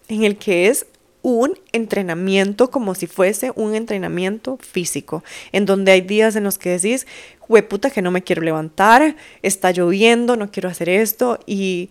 en 0.08 0.24
el 0.24 0.38
que 0.38 0.68
es 0.68 0.88
un 1.22 1.58
entrenamiento 1.72 2.70
como 2.70 2.96
si 2.96 3.08
fuese 3.08 3.54
un 3.56 3.76
entrenamiento 3.76 4.58
físico, 4.58 5.24
en 5.54 5.66
donde 5.66 5.94
hay 5.94 6.02
días 6.02 6.36
en 6.36 6.44
los 6.44 6.58
que 6.58 6.72
decís, 6.72 7.08
puta 7.70 7.90
que 7.90 8.02
no 8.02 8.12
me 8.12 8.24
quiero 8.24 8.42
levantar, 8.42 9.16
está 9.42 9.72
lloviendo, 9.72 10.36
no 10.36 10.52
quiero 10.52 10.70
hacer 10.70 10.90
esto. 10.90 11.40
Y, 11.46 11.90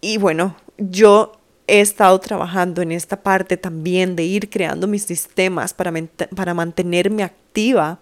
y 0.00 0.18
bueno, 0.18 0.56
yo 0.76 1.32
he 1.66 1.80
estado 1.80 2.18
trabajando 2.20 2.82
en 2.82 2.92
esta 2.92 3.22
parte 3.22 3.56
también 3.56 4.16
de 4.16 4.24
ir 4.24 4.50
creando 4.50 4.86
mis 4.86 5.04
sistemas 5.04 5.72
para, 5.72 5.92
para 6.34 6.52
mantenerme 6.52 7.22
activa 7.22 8.00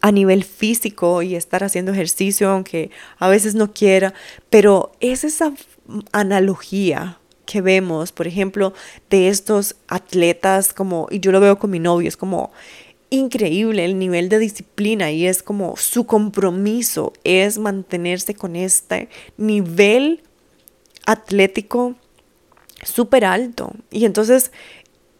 a 0.00 0.12
nivel 0.12 0.44
físico 0.44 1.22
y 1.22 1.34
estar 1.34 1.64
haciendo 1.64 1.92
ejercicio, 1.92 2.50
aunque 2.50 2.90
a 3.18 3.28
veces 3.28 3.54
no 3.54 3.72
quiera, 3.72 4.14
pero 4.48 4.92
es 5.00 5.24
esa 5.24 5.52
analogía 6.12 7.18
que 7.46 7.60
vemos, 7.60 8.12
por 8.12 8.26
ejemplo, 8.26 8.72
de 9.10 9.28
estos 9.28 9.76
atletas 9.88 10.72
como, 10.72 11.08
y 11.10 11.20
yo 11.20 11.32
lo 11.32 11.40
veo 11.40 11.58
con 11.58 11.70
mi 11.70 11.80
novio, 11.80 12.08
es 12.08 12.16
como 12.16 12.52
increíble 13.10 13.84
el 13.84 13.98
nivel 13.98 14.28
de 14.28 14.38
disciplina 14.38 15.10
y 15.10 15.26
es 15.26 15.42
como 15.42 15.76
su 15.76 16.06
compromiso 16.06 17.12
es 17.24 17.58
mantenerse 17.58 18.34
con 18.34 18.54
este 18.54 19.08
nivel 19.36 20.22
atlético 21.06 21.96
súper 22.82 23.24
alto. 23.24 23.72
Y 23.90 24.04
entonces 24.04 24.52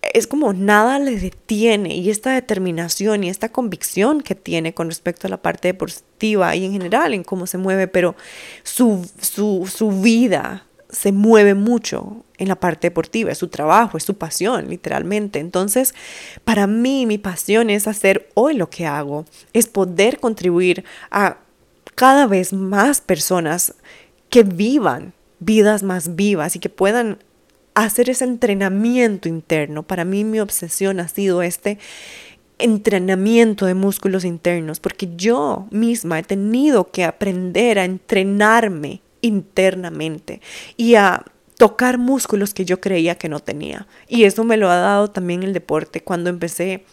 es 0.03 0.27
como 0.27 0.53
nada 0.53 0.99
le 0.99 1.19
detiene 1.19 1.95
y 1.95 2.11
esta 2.11 2.33
determinación 2.33 3.25
y 3.25 3.29
esta 3.29 3.51
convicción 3.51 4.23
que 4.23 4.35
tiene 4.35 4.75
con 4.75 4.89
respecto 4.89 5.27
a 5.27 5.31
la 5.31 5.43
parte 5.43 5.69
deportiva 5.69 6.55
y 6.57 6.65
en 6.65 6.73
general 6.73 7.15
en 7.15 7.23
cómo 7.23 7.47
se 7.47 7.59
mueve, 7.59 7.87
pero 7.87 8.17
su, 8.63 9.09
su, 9.21 9.91
vida 10.01 10.67
se 10.89 11.13
mueve 11.13 11.55
mucho 11.55 12.25
en 12.39 12.49
la 12.49 12.57
parte 12.57 12.89
deportiva, 12.89 13.31
es 13.31 13.39
su 13.39 13.49
trabajo, 13.49 13.99
es 13.99 14.05
su 14.05 14.17
pasión, 14.17 14.69
literalmente. 14.69 15.39
Entonces, 15.39 15.95
para 16.45 16.67
mí, 16.67 17.07
mi 17.07 17.19
pasión 17.19 17.71
es 17.71 17.87
hacer 17.87 18.31
hoy 18.35 18.55
lo 18.55 18.71
que 18.71 18.87
hago, 18.87 19.27
es 19.53 19.67
poder 19.67 20.19
contribuir 20.19 20.85
a 21.11 21.39
cada 21.95 22.27
vez 22.27 22.53
más 22.53 23.01
personas 23.01 23.75
que 24.31 24.43
vivan 24.43 25.13
vidas 25.41 25.83
más 25.83 26.15
vivas 26.15 26.55
y 26.55 26.61
que 26.61 26.69
puedan 26.69 27.19
hacer 27.85 28.11
ese 28.11 28.24
entrenamiento 28.24 29.28
interno. 29.28 29.83
Para 29.83 30.05
mí 30.05 30.24
mi 30.24 30.41
obsesión 30.41 31.01
ha 31.01 31.09
sido 31.09 31.43
este 31.43 31.78
entrenamiento 32.59 33.66
de 33.66 33.74
músculos 33.74 34.24
internos, 34.24 34.81
porque 34.81 35.09
yo 35.16 35.66
misma 35.70 36.18
he 36.18 36.22
tenido 36.22 36.91
que 36.91 37.05
aprender 37.05 37.78
a 37.78 37.85
entrenarme 37.85 39.01
internamente 39.22 40.41
y 40.76 40.95
a 40.95 41.24
tocar 41.57 41.99
músculos 41.99 42.55
que 42.55 42.64
yo 42.64 42.81
creía 42.81 43.16
que 43.16 43.28
no 43.28 43.41
tenía. 43.41 43.87
Y 44.09 44.24
eso 44.24 44.45
me 44.45 44.57
lo 44.57 44.70
ha 44.70 44.76
dado 44.76 45.11
también 45.11 45.43
el 45.43 45.53
deporte. 45.53 46.03
Cuando 46.03 46.31
empecé 46.31 46.85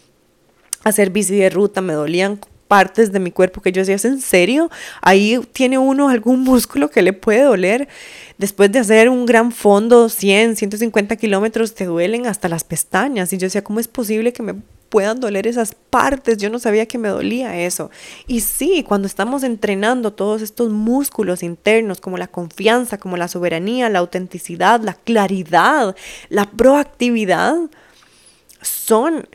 a 0.84 0.90
hacer 0.90 1.10
bici 1.10 1.36
de 1.36 1.50
ruta, 1.50 1.80
me 1.80 1.94
dolían 1.94 2.40
partes 2.68 3.10
de 3.10 3.18
mi 3.18 3.32
cuerpo 3.32 3.60
que 3.60 3.72
yo 3.72 3.80
decía, 3.80 3.96
¿es 3.96 4.04
en 4.04 4.20
serio? 4.20 4.70
Ahí 5.00 5.40
tiene 5.52 5.78
uno 5.78 6.08
algún 6.08 6.40
músculo 6.44 6.90
que 6.90 7.02
le 7.02 7.12
puede 7.12 7.42
doler. 7.42 7.88
Después 8.36 8.70
de 8.70 8.78
hacer 8.78 9.08
un 9.08 9.26
gran 9.26 9.50
fondo, 9.50 10.08
100, 10.08 10.56
150 10.56 11.16
kilómetros, 11.16 11.74
te 11.74 11.86
duelen 11.86 12.26
hasta 12.26 12.48
las 12.48 12.62
pestañas. 12.62 13.32
Y 13.32 13.38
yo 13.38 13.46
decía, 13.46 13.64
¿cómo 13.64 13.80
es 13.80 13.88
posible 13.88 14.32
que 14.32 14.42
me 14.44 14.54
puedan 14.88 15.18
doler 15.18 15.46
esas 15.46 15.74
partes? 15.74 16.38
Yo 16.38 16.50
no 16.50 16.58
sabía 16.58 16.86
que 16.86 16.98
me 16.98 17.08
dolía 17.08 17.58
eso. 17.58 17.90
Y 18.26 18.40
sí, 18.40 18.84
cuando 18.86 19.08
estamos 19.08 19.42
entrenando 19.42 20.12
todos 20.12 20.42
estos 20.42 20.70
músculos 20.70 21.42
internos, 21.42 22.00
como 22.00 22.16
la 22.16 22.28
confianza, 22.28 22.98
como 22.98 23.16
la 23.16 23.26
soberanía, 23.26 23.88
la 23.88 23.98
autenticidad, 23.98 24.80
la 24.82 24.94
claridad, 24.94 25.96
la 26.28 26.44
proactividad, 26.50 27.56
son 28.62 29.26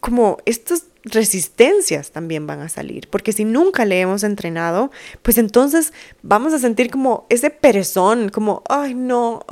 como 0.00 0.38
estos 0.46 0.84
resistencias 1.04 2.12
también 2.12 2.46
van 2.46 2.60
a 2.60 2.68
salir, 2.68 3.08
porque 3.08 3.32
si 3.32 3.44
nunca 3.44 3.84
le 3.84 4.00
hemos 4.00 4.22
entrenado, 4.22 4.90
pues 5.22 5.38
entonces 5.38 5.92
vamos 6.22 6.52
a 6.52 6.58
sentir 6.58 6.90
como 6.90 7.26
ese 7.28 7.50
perezón, 7.50 8.28
como, 8.28 8.62
ay 8.68 8.94
no, 8.94 9.44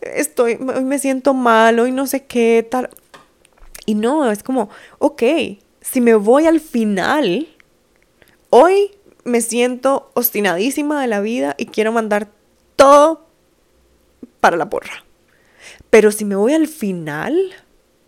estoy, 0.00 0.54
hoy 0.54 0.84
me 0.84 0.98
siento 0.98 1.34
mal, 1.34 1.78
hoy 1.78 1.92
no 1.92 2.06
sé 2.06 2.24
qué, 2.24 2.66
tal. 2.68 2.90
Y 3.86 3.94
no, 3.94 4.30
es 4.30 4.42
como, 4.42 4.70
ok, 4.98 5.22
si 5.80 6.00
me 6.00 6.14
voy 6.14 6.46
al 6.46 6.60
final, 6.60 7.48
hoy 8.48 8.92
me 9.24 9.42
siento 9.42 10.10
obstinadísima 10.14 11.00
de 11.02 11.08
la 11.08 11.20
vida 11.20 11.54
y 11.58 11.66
quiero 11.66 11.92
mandar 11.92 12.30
todo 12.76 13.26
para 14.40 14.56
la 14.56 14.70
porra. 14.70 15.04
Pero 15.90 16.10
si 16.10 16.24
me 16.24 16.36
voy 16.36 16.54
al 16.54 16.66
final 16.66 17.54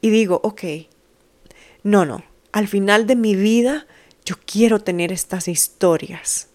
y 0.01 0.11
digo, 0.11 0.41
ok, 0.43 0.63
no, 1.83 2.05
no, 2.05 2.23
al 2.53 2.69
final 2.69 3.07
de 3.07 3.17
mi 3.17 3.35
vida, 3.35 3.87
yo 4.25 4.37
quiero 4.45 4.81
tener 4.81 5.13
estas 5.13 5.49
historias 5.49 6.49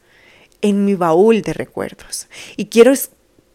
en 0.61 0.85
mi 0.85 0.95
baúl 0.95 1.41
de 1.41 1.53
recuerdos. 1.53 2.27
Y 2.57 2.65
quiero 2.65 2.93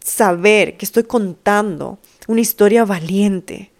saber 0.01 0.77
que 0.77 0.85
estoy 0.85 1.05
contando 1.05 1.99
una 2.27 2.41
historia 2.41 2.85
valiente, 2.85 3.71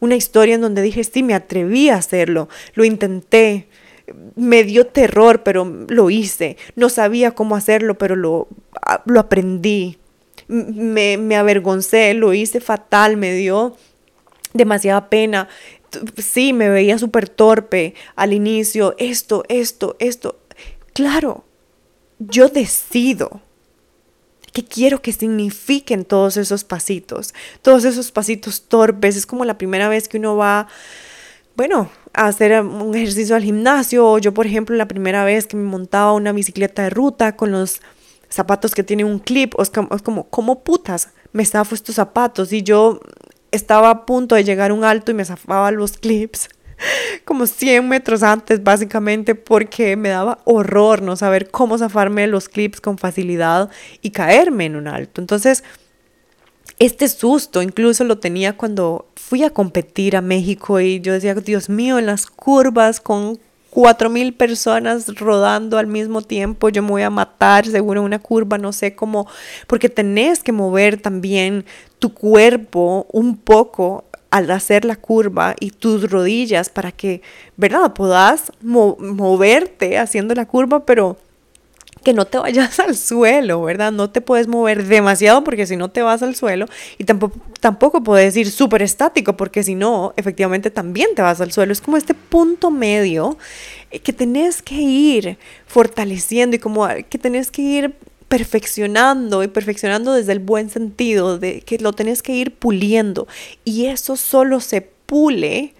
una 0.00 0.16
historia 0.16 0.54
en 0.54 0.60
donde 0.60 0.82
dije, 0.82 1.04
sí, 1.04 1.22
me 1.22 1.34
atreví 1.34 1.88
a 1.88 1.96
hacerlo, 1.96 2.48
lo 2.74 2.84
intenté, 2.84 3.68
me 4.34 4.64
dio 4.64 4.86
terror, 4.86 5.42
pero 5.42 5.64
lo 5.64 6.10
hice, 6.10 6.56
no 6.74 6.88
sabía 6.88 7.32
cómo 7.32 7.56
hacerlo, 7.56 7.98
pero 7.98 8.16
lo, 8.16 8.48
ah, 8.82 9.02
lo 9.06 9.20
aprendí, 9.20 9.98
me, 10.48 11.16
me 11.18 11.36
avergoncé, 11.36 12.14
lo 12.14 12.34
hice 12.34 12.60
fatal, 12.60 13.16
me 13.16 13.32
dio 13.32 13.76
demasiada 14.54 15.08
pena, 15.08 15.48
sí, 16.16 16.52
me 16.52 16.68
veía 16.68 16.98
súper 16.98 17.28
torpe 17.28 17.94
al 18.16 18.32
inicio, 18.32 18.94
esto, 18.98 19.44
esto, 19.48 19.96
esto. 19.98 20.38
Claro, 20.92 21.44
yo 22.18 22.48
decido 22.48 23.40
qué 24.52 24.64
quiero 24.64 25.00
que 25.00 25.12
signifiquen 25.12 26.04
todos 26.04 26.36
esos 26.36 26.64
pasitos, 26.64 27.34
todos 27.62 27.84
esos 27.84 28.12
pasitos 28.12 28.62
torpes. 28.62 29.16
Es 29.16 29.26
como 29.26 29.44
la 29.44 29.58
primera 29.58 29.88
vez 29.88 30.08
que 30.08 30.18
uno 30.18 30.36
va, 30.36 30.68
bueno, 31.56 31.90
a 32.12 32.26
hacer 32.26 32.60
un 32.62 32.94
ejercicio 32.94 33.34
al 33.34 33.42
gimnasio. 33.42 34.06
O 34.06 34.18
yo, 34.18 34.34
por 34.34 34.46
ejemplo, 34.46 34.76
la 34.76 34.88
primera 34.88 35.24
vez 35.24 35.46
que 35.46 35.56
me 35.56 35.64
montaba 35.64 36.12
una 36.12 36.32
bicicleta 36.32 36.82
de 36.82 36.90
ruta 36.90 37.36
con 37.36 37.52
los 37.52 37.80
zapatos 38.28 38.74
que 38.74 38.82
tienen 38.82 39.06
un 39.06 39.18
clip, 39.18 39.54
como, 39.74 39.94
es 39.94 40.02
como 40.02 40.28
¿cómo 40.28 40.62
putas 40.62 41.10
me 41.32 41.44
zafo 41.44 41.74
estos 41.74 41.96
zapatos? 41.96 42.52
Y 42.52 42.62
yo 42.62 43.00
estaba 43.52 43.90
a 43.90 44.06
punto 44.06 44.34
de 44.34 44.44
llegar 44.44 44.72
a 44.72 44.74
un 44.74 44.84
alto 44.84 45.12
y 45.12 45.14
me 45.14 45.24
zafaba 45.24 45.70
los 45.70 45.98
clips 45.98 46.48
como 47.24 47.46
100 47.46 47.88
metros 47.88 48.22
antes, 48.22 48.62
básicamente, 48.62 49.34
porque 49.34 49.96
me 49.96 50.08
daba 50.08 50.38
horror 50.44 51.02
no 51.02 51.16
saber 51.16 51.50
cómo 51.50 51.78
zafarme 51.78 52.26
los 52.26 52.48
clips 52.48 52.80
con 52.80 52.98
facilidad 52.98 53.70
y 54.00 54.10
caerme 54.10 54.66
en 54.66 54.76
un 54.76 54.88
alto. 54.88 55.20
Entonces, 55.20 55.62
este 56.78 57.08
susto 57.08 57.62
incluso 57.62 58.04
lo 58.04 58.18
tenía 58.18 58.56
cuando 58.56 59.06
fui 59.14 59.44
a 59.44 59.50
competir 59.50 60.16
a 60.16 60.20
México 60.20 60.80
y 60.80 61.00
yo 61.00 61.12
decía, 61.12 61.34
Dios 61.34 61.68
mío, 61.68 61.98
en 61.98 62.06
las 62.06 62.26
curvas 62.26 63.00
con 63.00 63.38
cuatro 63.72 64.10
mil 64.10 64.34
personas 64.34 65.06
rodando 65.18 65.78
al 65.78 65.86
mismo 65.86 66.20
tiempo, 66.20 66.68
yo 66.68 66.82
me 66.82 66.90
voy 66.90 67.02
a 67.02 67.08
matar 67.08 67.66
seguro 67.66 68.02
una 68.02 68.18
curva, 68.18 68.58
no 68.58 68.70
sé 68.70 68.94
cómo, 68.94 69.26
porque 69.66 69.88
tenés 69.88 70.42
que 70.42 70.52
mover 70.52 71.00
también 71.00 71.64
tu 71.98 72.12
cuerpo 72.12 73.06
un 73.12 73.38
poco 73.38 74.04
al 74.30 74.50
hacer 74.50 74.84
la 74.84 74.96
curva 74.96 75.56
y 75.58 75.70
tus 75.70 76.10
rodillas 76.10 76.68
para 76.68 76.92
que, 76.92 77.22
¿verdad? 77.56 77.94
Puedas 77.94 78.52
moverte 78.60 79.96
haciendo 79.96 80.34
la 80.34 80.46
curva, 80.46 80.84
pero 80.84 81.16
que 82.02 82.12
no 82.12 82.26
te 82.26 82.38
vayas 82.38 82.78
al 82.80 82.96
suelo, 82.96 83.62
¿verdad? 83.62 83.92
No 83.92 84.10
te 84.10 84.20
puedes 84.20 84.48
mover 84.48 84.86
demasiado 84.86 85.44
porque 85.44 85.66
si 85.66 85.76
no 85.76 85.90
te 85.90 86.02
vas 86.02 86.22
al 86.22 86.34
suelo 86.34 86.66
y 86.98 87.04
tampoco, 87.04 87.38
tampoco 87.60 88.02
puedes 88.02 88.36
ir 88.36 88.50
súper 88.50 88.82
estático 88.82 89.36
porque 89.36 89.62
si 89.62 89.74
no, 89.74 90.12
efectivamente 90.16 90.70
también 90.70 91.08
te 91.14 91.22
vas 91.22 91.40
al 91.40 91.52
suelo. 91.52 91.72
Es 91.72 91.80
como 91.80 91.96
este 91.96 92.14
punto 92.14 92.70
medio 92.70 93.38
eh, 93.90 94.00
que 94.00 94.12
tenés 94.12 94.62
que 94.62 94.74
ir 94.74 95.38
fortaleciendo 95.66 96.56
y 96.56 96.58
como 96.58 96.86
que 97.08 97.18
tenés 97.18 97.50
que 97.50 97.62
ir 97.62 97.94
perfeccionando 98.28 99.42
y 99.42 99.48
perfeccionando 99.48 100.14
desde 100.14 100.32
el 100.32 100.38
buen 100.38 100.70
sentido, 100.70 101.38
de 101.38 101.60
que 101.60 101.76
lo 101.76 101.92
tenés 101.92 102.22
que 102.22 102.32
ir 102.32 102.54
puliendo. 102.54 103.28
Y 103.62 103.86
eso 103.86 104.16
solo 104.16 104.60
se 104.60 104.80
pule, 104.80 105.74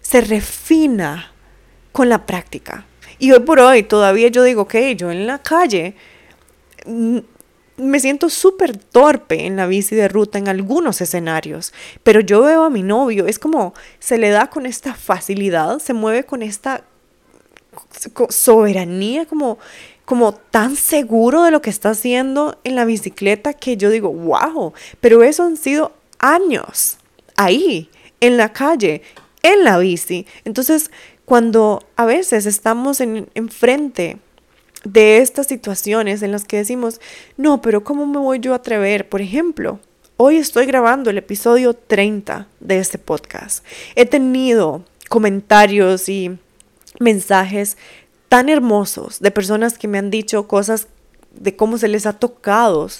se 0.00 0.22
refina 0.22 1.32
con 1.92 2.08
la 2.08 2.24
práctica. 2.24 2.86
Y 3.22 3.30
hoy 3.30 3.38
por 3.38 3.60
hoy 3.60 3.84
todavía 3.84 4.26
yo 4.26 4.42
digo, 4.42 4.62
ok, 4.62 4.74
yo 4.96 5.12
en 5.12 5.28
la 5.28 5.38
calle 5.38 5.94
mm, 6.86 7.18
me 7.76 8.00
siento 8.00 8.28
súper 8.28 8.76
torpe 8.76 9.46
en 9.46 9.54
la 9.54 9.68
bici 9.68 9.94
de 9.94 10.08
ruta 10.08 10.38
en 10.38 10.48
algunos 10.48 11.00
escenarios, 11.00 11.72
pero 12.02 12.18
yo 12.18 12.42
veo 12.42 12.64
a 12.64 12.68
mi 12.68 12.82
novio, 12.82 13.28
es 13.28 13.38
como 13.38 13.74
se 14.00 14.18
le 14.18 14.30
da 14.30 14.50
con 14.50 14.66
esta 14.66 14.94
facilidad, 14.94 15.78
se 15.78 15.94
mueve 15.94 16.24
con 16.24 16.42
esta 16.42 16.82
soberanía, 18.28 19.24
como 19.26 19.60
como 20.04 20.34
tan 20.34 20.74
seguro 20.74 21.44
de 21.44 21.52
lo 21.52 21.62
que 21.62 21.70
está 21.70 21.90
haciendo 21.90 22.58
en 22.64 22.74
la 22.74 22.84
bicicleta 22.84 23.54
que 23.54 23.76
yo 23.76 23.90
digo, 23.90 24.12
wow, 24.12 24.72
pero 25.00 25.22
eso 25.22 25.44
han 25.44 25.56
sido 25.56 25.92
años 26.18 26.98
ahí, 27.36 27.88
en 28.20 28.36
la 28.36 28.52
calle, 28.52 29.02
en 29.42 29.64
la 29.64 29.78
bici. 29.78 30.26
Entonces, 30.44 30.90
cuando 31.32 31.82
a 31.96 32.04
veces 32.04 32.44
estamos 32.44 33.00
en, 33.00 33.26
enfrente 33.34 34.18
de 34.84 35.16
estas 35.16 35.46
situaciones 35.46 36.20
en 36.20 36.30
las 36.30 36.44
que 36.44 36.58
decimos, 36.58 37.00
no, 37.38 37.62
pero 37.62 37.82
¿cómo 37.84 38.06
me 38.06 38.18
voy 38.18 38.38
yo 38.38 38.52
a 38.52 38.56
atrever? 38.56 39.08
Por 39.08 39.22
ejemplo, 39.22 39.80
hoy 40.18 40.36
estoy 40.36 40.66
grabando 40.66 41.08
el 41.08 41.16
episodio 41.16 41.72
30 41.72 42.48
de 42.60 42.78
este 42.78 42.98
podcast. 42.98 43.64
He 43.94 44.04
tenido 44.04 44.84
comentarios 45.08 46.10
y 46.10 46.36
mensajes 47.00 47.78
tan 48.28 48.50
hermosos 48.50 49.18
de 49.18 49.30
personas 49.30 49.78
que 49.78 49.88
me 49.88 49.96
han 49.96 50.10
dicho 50.10 50.46
cosas 50.46 50.86
de 51.30 51.56
cómo 51.56 51.78
se 51.78 51.88
les 51.88 52.04
ha 52.04 52.12
tocado 52.12 52.90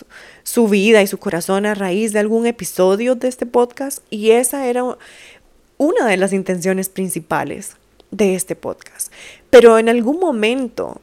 su 0.43 0.69
vida 0.69 1.03
y 1.03 1.07
su 1.07 1.19
corazón 1.19 1.67
a 1.67 1.75
raíz 1.75 2.15
de 2.15 2.21
algún 2.21 2.47
episodio 2.47 3.15
de 3.15 3.29
este 3.29 3.45
podcast 3.45 4.03
y 4.09 4.31
esa 4.31 4.69
era 4.69 4.85
una 5.77 6.07
de 6.07 6.17
las 6.17 6.33
intenciones 6.33 6.89
principales 6.89 7.77
de 8.13 8.37
este 8.37 8.55
podcast. 8.55 9.13
Pero 9.51 9.79
en 9.79 9.89
algún 9.89 10.21
momento 10.21 11.01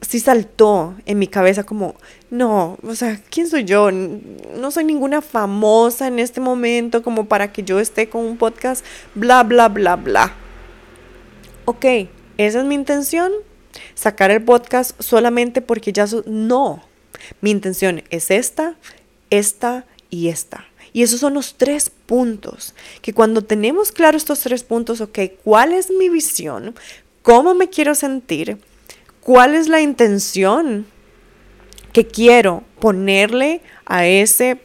sí 0.00 0.20
saltó 0.20 0.94
en 1.06 1.18
mi 1.18 1.26
cabeza 1.26 1.64
como, 1.64 1.96
no, 2.30 2.78
o 2.82 2.94
sea, 2.94 3.20
¿quién 3.30 3.48
soy 3.48 3.64
yo? 3.64 3.90
No 3.90 4.70
soy 4.70 4.84
ninguna 4.84 5.20
famosa 5.22 6.06
en 6.06 6.20
este 6.20 6.40
momento 6.40 7.02
como 7.02 7.26
para 7.26 7.52
que 7.52 7.64
yo 7.64 7.80
esté 7.80 8.08
con 8.08 8.24
un 8.24 8.36
podcast, 8.36 8.84
bla, 9.14 9.42
bla, 9.42 9.68
bla, 9.68 9.96
bla. 9.96 10.32
Ok, 11.64 11.84
esa 12.38 12.60
es 12.60 12.64
mi 12.64 12.76
intención. 12.76 13.32
Sacar 13.94 14.30
el 14.30 14.42
podcast 14.42 15.00
solamente 15.02 15.60
porque 15.60 15.92
ya... 15.92 16.06
no. 16.26 16.82
Mi 17.40 17.50
intención 17.50 18.04
es 18.10 18.30
esta, 18.30 18.76
esta 19.30 19.84
y 20.10 20.28
esta. 20.28 20.66
Y 20.96 21.02
esos 21.02 21.20
son 21.20 21.34
los 21.34 21.56
tres 21.58 21.90
puntos. 21.90 22.74
Que 23.02 23.12
cuando 23.12 23.44
tenemos 23.44 23.92
claro 23.92 24.16
estos 24.16 24.40
tres 24.40 24.64
puntos, 24.64 25.02
ok, 25.02 25.18
¿cuál 25.44 25.74
es 25.74 25.90
mi 25.90 26.08
visión? 26.08 26.74
¿Cómo 27.20 27.54
me 27.54 27.68
quiero 27.68 27.94
sentir? 27.94 28.56
¿Cuál 29.20 29.54
es 29.54 29.68
la 29.68 29.82
intención 29.82 30.86
que 31.92 32.06
quiero 32.06 32.64
ponerle 32.80 33.60
a, 33.84 34.06
ese, 34.06 34.58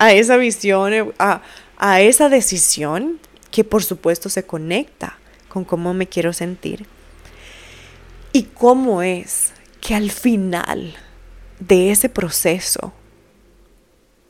a 0.00 0.12
esa 0.12 0.36
visión, 0.36 1.14
a, 1.20 1.42
a 1.76 2.00
esa 2.00 2.28
decisión? 2.28 3.20
Que 3.52 3.62
por 3.62 3.84
supuesto 3.84 4.28
se 4.28 4.44
conecta 4.44 5.16
con 5.48 5.64
cómo 5.64 5.94
me 5.94 6.08
quiero 6.08 6.32
sentir. 6.32 6.86
Y 8.32 8.48
cómo 8.52 9.00
es 9.00 9.52
que 9.80 9.94
al 9.94 10.10
final 10.10 10.96
de 11.60 11.92
ese 11.92 12.08
proceso 12.08 12.92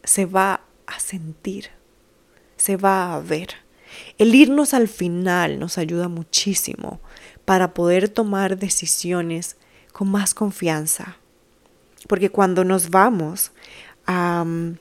se 0.04 0.26
va 0.26 0.60
a 0.87 1.01
sentir, 1.01 1.70
se 2.57 2.76
va 2.76 3.14
a 3.14 3.20
ver. 3.20 3.49
El 4.18 4.34
irnos 4.34 4.74
al 4.74 4.89
final 4.89 5.59
nos 5.59 5.78
ayuda 5.78 6.09
muchísimo 6.09 7.01
para 7.45 7.74
poder 7.74 8.09
tomar 8.09 8.59
decisiones 8.59 9.57
con 9.93 10.11
más 10.11 10.34
confianza. 10.34 11.16
Porque 12.09 12.30
cuando 12.30 12.64
nos 12.64 12.91
vamos 12.91 13.53
al 14.07 14.78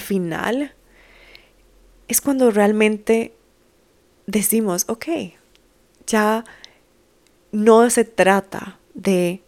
final, 0.00 0.74
es 2.08 2.20
cuando 2.20 2.50
realmente 2.50 3.34
decimos, 4.26 4.84
ok, 4.88 5.06
ya 6.06 6.44
no 7.52 7.88
se 7.90 8.04
trata 8.04 8.78
de 8.94 9.42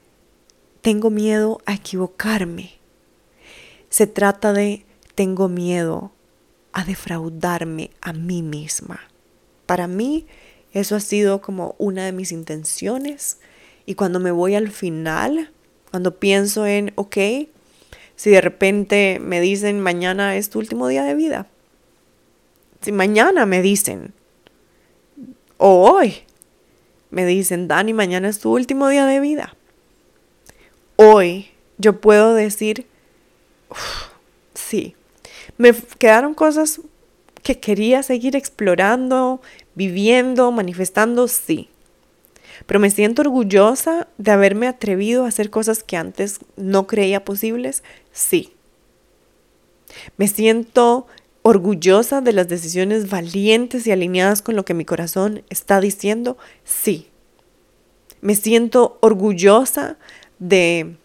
tengo 0.80 1.10
miedo 1.10 1.60
a 1.66 1.74
equivocarme. 1.74 2.72
Se 3.90 4.06
trata 4.06 4.52
de 4.52 4.86
tengo 5.18 5.48
miedo 5.48 6.12
a 6.72 6.84
defraudarme 6.84 7.90
a 8.00 8.12
mí 8.12 8.40
misma. 8.40 9.00
Para 9.66 9.88
mí 9.88 10.28
eso 10.72 10.94
ha 10.94 11.00
sido 11.00 11.40
como 11.40 11.74
una 11.78 12.04
de 12.04 12.12
mis 12.12 12.30
intenciones 12.30 13.40
y 13.84 13.96
cuando 13.96 14.20
me 14.20 14.30
voy 14.30 14.54
al 14.54 14.70
final, 14.70 15.50
cuando 15.90 16.20
pienso 16.20 16.66
en, 16.66 16.92
ok, 16.94 17.16
si 18.14 18.30
de 18.30 18.40
repente 18.40 19.18
me 19.20 19.40
dicen 19.40 19.80
mañana 19.80 20.36
es 20.36 20.50
tu 20.50 20.60
último 20.60 20.86
día 20.86 21.02
de 21.02 21.16
vida, 21.16 21.48
si 22.80 22.92
mañana 22.92 23.44
me 23.44 23.60
dicen, 23.60 24.14
o 25.56 25.90
hoy 25.90 26.14
me 27.10 27.26
dicen, 27.26 27.66
Dani, 27.66 27.92
mañana 27.92 28.28
es 28.28 28.38
tu 28.38 28.54
último 28.54 28.86
día 28.86 29.04
de 29.04 29.18
vida. 29.18 29.56
Hoy 30.94 31.48
yo 31.76 32.00
puedo 32.00 32.34
decir, 32.34 32.86
sí, 34.54 34.94
me 35.58 35.74
quedaron 35.74 36.34
cosas 36.34 36.80
que 37.42 37.58
quería 37.58 38.02
seguir 38.02 38.36
explorando, 38.36 39.40
viviendo, 39.74 40.50
manifestando, 40.52 41.28
sí. 41.28 41.68
Pero 42.66 42.80
me 42.80 42.90
siento 42.90 43.22
orgullosa 43.22 44.08
de 44.18 44.30
haberme 44.30 44.66
atrevido 44.66 45.24
a 45.24 45.28
hacer 45.28 45.50
cosas 45.50 45.82
que 45.82 45.96
antes 45.96 46.40
no 46.56 46.86
creía 46.86 47.24
posibles, 47.24 47.82
sí. 48.12 48.54
Me 50.16 50.28
siento 50.28 51.06
orgullosa 51.42 52.20
de 52.20 52.32
las 52.32 52.48
decisiones 52.48 53.10
valientes 53.10 53.86
y 53.86 53.92
alineadas 53.92 54.42
con 54.42 54.56
lo 54.56 54.64
que 54.64 54.74
mi 54.74 54.84
corazón 54.84 55.42
está 55.50 55.80
diciendo, 55.80 56.36
sí. 56.64 57.08
Me 58.20 58.34
siento 58.34 58.98
orgullosa 59.00 59.96
de 60.38 60.96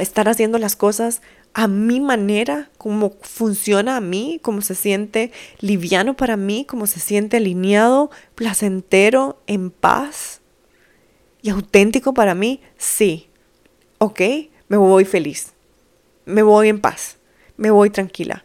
estar 0.00 0.28
haciendo 0.28 0.58
las 0.58 0.76
cosas 0.76 1.20
a 1.54 1.68
mi 1.68 2.00
manera, 2.00 2.70
como 2.78 3.14
funciona 3.20 3.96
a 3.96 4.00
mí, 4.00 4.40
como 4.42 4.62
se 4.62 4.74
siente 4.74 5.32
liviano 5.60 6.16
para 6.16 6.36
mí, 6.36 6.64
como 6.64 6.86
se 6.86 7.00
siente 7.00 7.36
alineado, 7.36 8.10
placentero, 8.34 9.42
en 9.46 9.70
paz 9.70 10.40
y 11.42 11.50
auténtico 11.50 12.14
para 12.14 12.34
mí, 12.34 12.60
sí. 12.78 13.28
¿Ok? 13.98 14.20
Me 14.68 14.76
voy 14.76 15.04
feliz. 15.04 15.52
Me 16.24 16.42
voy 16.42 16.68
en 16.68 16.80
paz. 16.80 17.18
Me 17.56 17.70
voy 17.70 17.90
tranquila. 17.90 18.44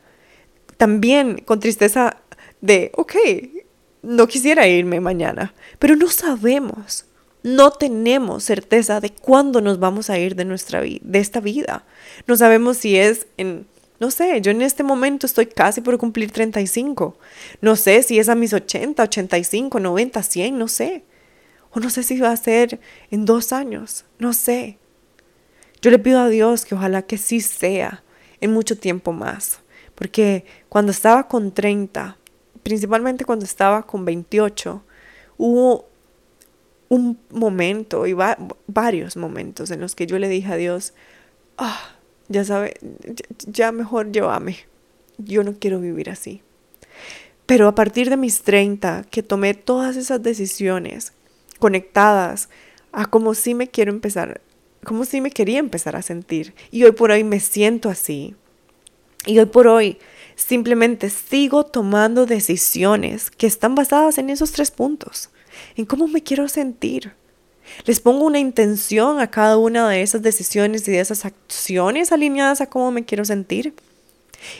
También 0.75 1.39
con 1.45 1.59
tristeza 1.59 2.17
de, 2.61 2.91
ok, 2.95 3.15
no 4.01 4.27
quisiera 4.27 4.67
irme 4.67 4.99
mañana, 4.99 5.53
pero 5.79 5.95
no 5.95 6.09
sabemos 6.09 7.06
no 7.47 7.71
tenemos 7.71 8.43
certeza 8.43 8.99
de 8.99 9.09
cuándo 9.09 9.61
nos 9.61 9.79
vamos 9.79 10.09
a 10.09 10.19
ir 10.19 10.35
de 10.35 10.43
nuestra 10.43 10.81
de 10.81 11.19
esta 11.19 11.39
vida. 11.39 11.85
No 12.27 12.35
sabemos 12.35 12.75
si 12.75 12.97
es 12.97 13.27
en, 13.37 13.65
no 14.01 14.11
sé, 14.11 14.41
yo 14.41 14.51
en 14.51 14.61
este 14.61 14.83
momento 14.83 15.25
estoy 15.25 15.45
casi 15.45 15.79
por 15.79 15.97
cumplir 15.97 16.31
35. 16.31 17.17
No 17.61 17.77
sé 17.77 18.03
si 18.03 18.19
es 18.19 18.27
a 18.27 18.35
mis 18.35 18.53
80, 18.53 19.01
85, 19.01 19.79
90, 19.79 20.23
100, 20.23 20.57
no 20.57 20.67
sé. 20.67 21.05
O 21.71 21.79
no 21.79 21.89
sé 21.89 22.03
si 22.03 22.19
va 22.19 22.31
a 22.31 22.37
ser 22.37 22.81
en 23.11 23.25
dos 23.25 23.53
años, 23.53 24.03
no 24.19 24.33
sé. 24.33 24.77
Yo 25.81 25.89
le 25.89 25.99
pido 25.99 26.19
a 26.19 26.27
Dios 26.27 26.65
que 26.65 26.75
ojalá 26.75 27.03
que 27.03 27.17
sí 27.17 27.39
sea 27.39 28.03
en 28.41 28.51
mucho 28.51 28.77
tiempo 28.77 29.13
más. 29.13 29.59
Porque 29.95 30.43
cuando 30.67 30.91
estaba 30.91 31.29
con 31.29 31.53
30, 31.53 32.17
principalmente 32.61 33.23
cuando 33.23 33.45
estaba 33.45 33.87
con 33.87 34.03
28, 34.03 34.83
hubo 35.37 35.87
un 36.89 37.19
momento 37.29 38.07
y 38.07 38.15
varios 38.67 39.17
momentos 39.17 39.71
en 39.71 39.81
los 39.81 39.95
que 39.95 40.07
yo 40.07 40.19
le 40.19 40.29
dije 40.29 40.53
a 40.53 40.57
Dios, 40.57 40.93
ah, 41.57 41.95
ya 42.29 42.45
sabe, 42.45 42.75
ya, 43.45 43.71
mejor 43.71 44.11
llévame, 44.11 44.57
yo 45.17 45.43
no 45.43 45.55
quiero 45.59 45.79
vivir 45.79 46.09
así. 46.09 46.41
Pero 47.45 47.67
a 47.67 47.75
partir 47.75 48.09
de 48.09 48.17
mis 48.17 48.41
30, 48.41 49.05
que 49.09 49.23
tomé 49.23 49.53
todas 49.53 49.95
esas 49.95 50.21
decisiones 50.21 51.13
conectadas 51.59 52.49
a 52.91 53.05
cómo 53.05 53.33
sí 53.33 53.53
me 53.53 53.69
quiero 53.69 53.91
empezar, 53.91 54.41
como 54.83 55.05
sí 55.05 55.21
me 55.21 55.31
quería 55.31 55.59
empezar 55.59 55.95
a 55.95 56.01
sentir. 56.01 56.53
Y 56.71 56.83
hoy 56.83 56.91
por 56.91 57.11
hoy 57.11 57.23
me 57.23 57.39
siento 57.39 57.89
así. 57.89 58.35
Y 59.25 59.39
hoy 59.39 59.45
por 59.45 59.67
hoy 59.67 59.97
simplemente 60.35 61.09
sigo 61.09 61.65
tomando 61.65 62.25
decisiones 62.25 63.31
que 63.31 63.47
están 63.47 63.75
basadas 63.75 64.17
en 64.17 64.29
esos 64.29 64.51
tres 64.51 64.71
puntos 64.71 65.29
en 65.75 65.85
cómo 65.85 66.07
me 66.07 66.23
quiero 66.23 66.47
sentir. 66.47 67.13
Les 67.85 67.99
pongo 67.99 68.25
una 68.25 68.39
intención 68.39 69.19
a 69.19 69.29
cada 69.29 69.57
una 69.57 69.89
de 69.89 70.01
esas 70.01 70.21
decisiones 70.21 70.87
y 70.87 70.91
de 70.91 70.99
esas 70.99 71.25
acciones 71.25 72.11
alineadas 72.11 72.61
a 72.61 72.69
cómo 72.69 72.91
me 72.91 73.05
quiero 73.05 73.25
sentir. 73.25 73.73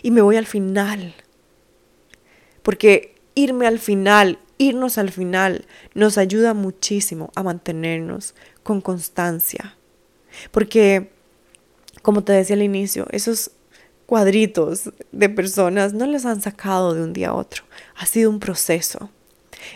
Y 0.01 0.11
me 0.11 0.21
voy 0.21 0.35
al 0.35 0.45
final. 0.45 1.15
Porque 2.63 3.15
irme 3.35 3.67
al 3.67 3.79
final, 3.79 4.39
irnos 4.57 4.97
al 4.97 5.11
final, 5.11 5.65
nos 5.93 6.17
ayuda 6.17 6.53
muchísimo 6.53 7.31
a 7.35 7.43
mantenernos 7.43 8.35
con 8.63 8.81
constancia. 8.81 9.77
Porque, 10.51 11.11
como 12.01 12.23
te 12.23 12.33
decía 12.33 12.55
al 12.55 12.63
inicio, 12.63 13.07
esos 13.11 13.51
cuadritos 14.05 14.91
de 15.11 15.29
personas 15.29 15.93
no 15.93 16.05
les 16.07 16.25
han 16.25 16.41
sacado 16.41 16.93
de 16.93 17.03
un 17.03 17.13
día 17.13 17.29
a 17.29 17.35
otro. 17.35 17.63
Ha 17.95 18.05
sido 18.05 18.29
un 18.29 18.39
proceso. 18.39 19.09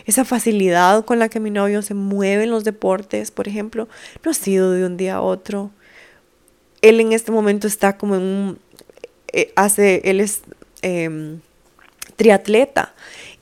Esa 0.06 0.24
facilidad 0.24 1.04
con 1.04 1.18
la 1.18 1.28
que 1.28 1.40
mi 1.40 1.50
novio 1.50 1.82
se 1.82 1.94
mueve 1.94 2.44
en 2.44 2.50
los 2.50 2.64
deportes, 2.64 3.30
por 3.30 3.48
ejemplo, 3.48 3.88
no 4.24 4.30
ha 4.30 4.34
sido 4.34 4.72
de 4.72 4.84
un 4.86 4.96
día 4.96 5.16
a 5.16 5.20
otro. 5.20 5.70
Él 6.80 7.00
en 7.00 7.12
este 7.12 7.32
momento 7.32 7.66
está 7.66 7.96
como 7.96 8.16
en 8.16 8.22
un... 8.22 8.58
Eh, 9.32 9.52
hace, 9.56 10.02
él 10.04 10.20
es 10.20 10.42
em, 10.82 11.40
triatleta 12.16 12.94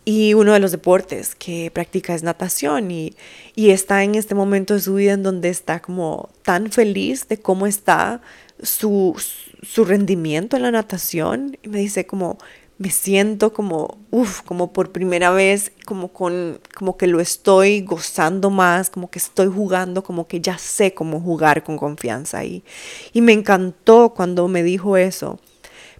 y 0.05 0.35
uno 0.35 0.53
de 0.53 0.61
los 0.61 0.71
deportes 0.73 1.35
que 1.35 1.71
practica 1.73 2.15
es 2.15 2.23
natación 2.23 2.91
y, 2.91 3.15
y, 3.55 3.71
está 3.71 4.03
en 4.03 4.15
este 4.15 4.35
momento 4.35 4.75
de 4.75 4.81
su 4.81 4.95
vida 4.95 5.13
en 5.13 5.23
donde 5.23 5.51
está 5.51 5.81
como 5.81 6.31
tan 6.43 6.71
feliz 6.71 7.29
de 7.29 7.39
cómo 7.39 7.67
está 7.67 8.21
su, 8.63 9.21
su 9.63 9.85
rendimiento 9.85 10.57
en 10.57 10.63
la 10.63 10.71
natación 10.71 11.59
y 11.63 11.69
me 11.69 11.79
dice 11.79 12.07
como 12.07 12.39
me 12.81 12.89
siento 12.89 13.53
como, 13.53 13.99
uff, 14.11 14.41
como 14.41 14.73
por 14.73 14.91
primera 14.91 15.31
vez, 15.33 15.71
como 15.85 16.09
con, 16.09 16.61
como 16.75 16.97
que 16.97 17.07
lo 17.07 17.21
estoy 17.21 17.83
gozando 17.83 18.49
más, 18.49 18.89
como 18.89 19.11
que 19.11 19.19
estoy 19.19 19.49
jugando, 19.49 20.03
como 20.03 20.27
que 20.27 20.41
ya 20.41 20.57
sé 20.57 20.95
cómo 20.95 21.21
jugar 21.21 21.63
con 21.63 21.77
confianza 21.77 22.39
ahí. 22.39 22.65
Y 23.13 23.21
me 23.21 23.35
encantó 23.35 24.15
cuando 24.17 24.49
me 24.49 24.63
dijo 24.63 24.97
eso, 24.97 25.39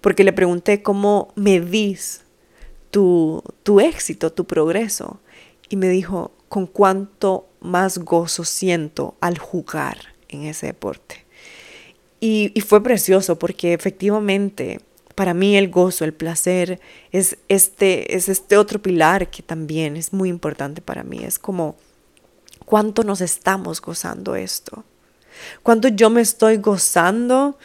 porque 0.01 0.25
le 0.25 0.33
pregunté 0.33 0.83
cómo 0.83 1.35
medís 1.35 2.23
tu, 2.91 3.43
tu 3.63 3.81
éxito, 3.81 4.33
tu 4.33 4.47
progreso. 4.47 5.21
Y 5.69 5.77
me 5.77 5.91
dijo, 5.91 6.33
con 6.49 6.67
cuánto 6.67 7.51
más 7.61 7.99
gozo 7.99 8.45
siento 8.45 9.17
al 9.21 9.37
jugar 9.37 9.99
en 10.29 10.45
ese 10.45 10.69
deporte. 10.69 11.27
Y, 12.21 12.53
y 12.55 12.63
fue 12.63 12.83
precioso 12.83 13.39
porque 13.39 13.75
efectivamente 13.75 14.81
para 15.21 15.35
mí 15.35 15.55
el 15.55 15.69
gozo, 15.69 16.07
el 16.07 16.15
placer 16.15 16.81
es 17.13 17.37
este, 17.49 18.17
es 18.17 18.31
este 18.31 18.57
otro 18.57 18.81
pilar 18.81 19.29
que 19.29 19.43
también 19.43 19.99
es 19.99 20.15
muy 20.15 20.31
importante 20.31 20.81
para 20.81 21.05
mí. 21.05 21.21
Es 21.23 21.39
como 21.39 21.77
cuánto 22.65 23.05
nos 23.05 23.21
estamos 23.21 23.83
gozando 23.83 24.35
esto. 24.35 24.83
Cuánto 25.63 25.89
yo 25.89 26.09
me 26.09 26.23
estoy 26.23 26.57
gozando 26.57 27.59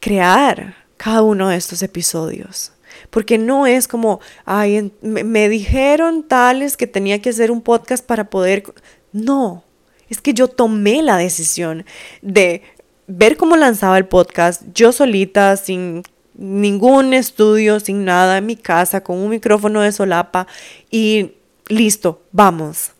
crear 0.00 0.84
cada 0.98 1.22
uno 1.22 1.48
de 1.48 1.56
estos 1.56 1.82
episodios. 1.82 2.72
Porque 3.08 3.38
no 3.38 3.66
es 3.66 3.88
como, 3.88 4.20
ay, 4.44 4.92
me, 5.00 5.24
me 5.24 5.48
dijeron 5.48 6.24
tales 6.24 6.76
que 6.76 6.86
tenía 6.86 7.22
que 7.22 7.30
hacer 7.30 7.50
un 7.50 7.62
podcast 7.62 8.04
para 8.04 8.28
poder... 8.28 8.64
No, 9.12 9.64
es 10.10 10.20
que 10.20 10.34
yo 10.34 10.46
tomé 10.46 11.02
la 11.02 11.16
decisión 11.16 11.86
de 12.20 12.60
ver 13.06 13.38
cómo 13.38 13.56
lanzaba 13.56 13.96
el 13.96 14.04
podcast 14.04 14.64
yo 14.74 14.92
solita, 14.92 15.56
sin 15.56 16.02
ningún 16.42 17.14
estudio, 17.14 17.78
sin 17.78 18.04
nada, 18.04 18.38
en 18.38 18.46
mi 18.46 18.56
casa, 18.56 19.02
con 19.02 19.18
un 19.18 19.30
micrófono 19.30 19.80
de 19.80 19.92
solapa 19.92 20.48
y 20.90 21.32
listo, 21.68 22.20
vamos. 22.32 22.90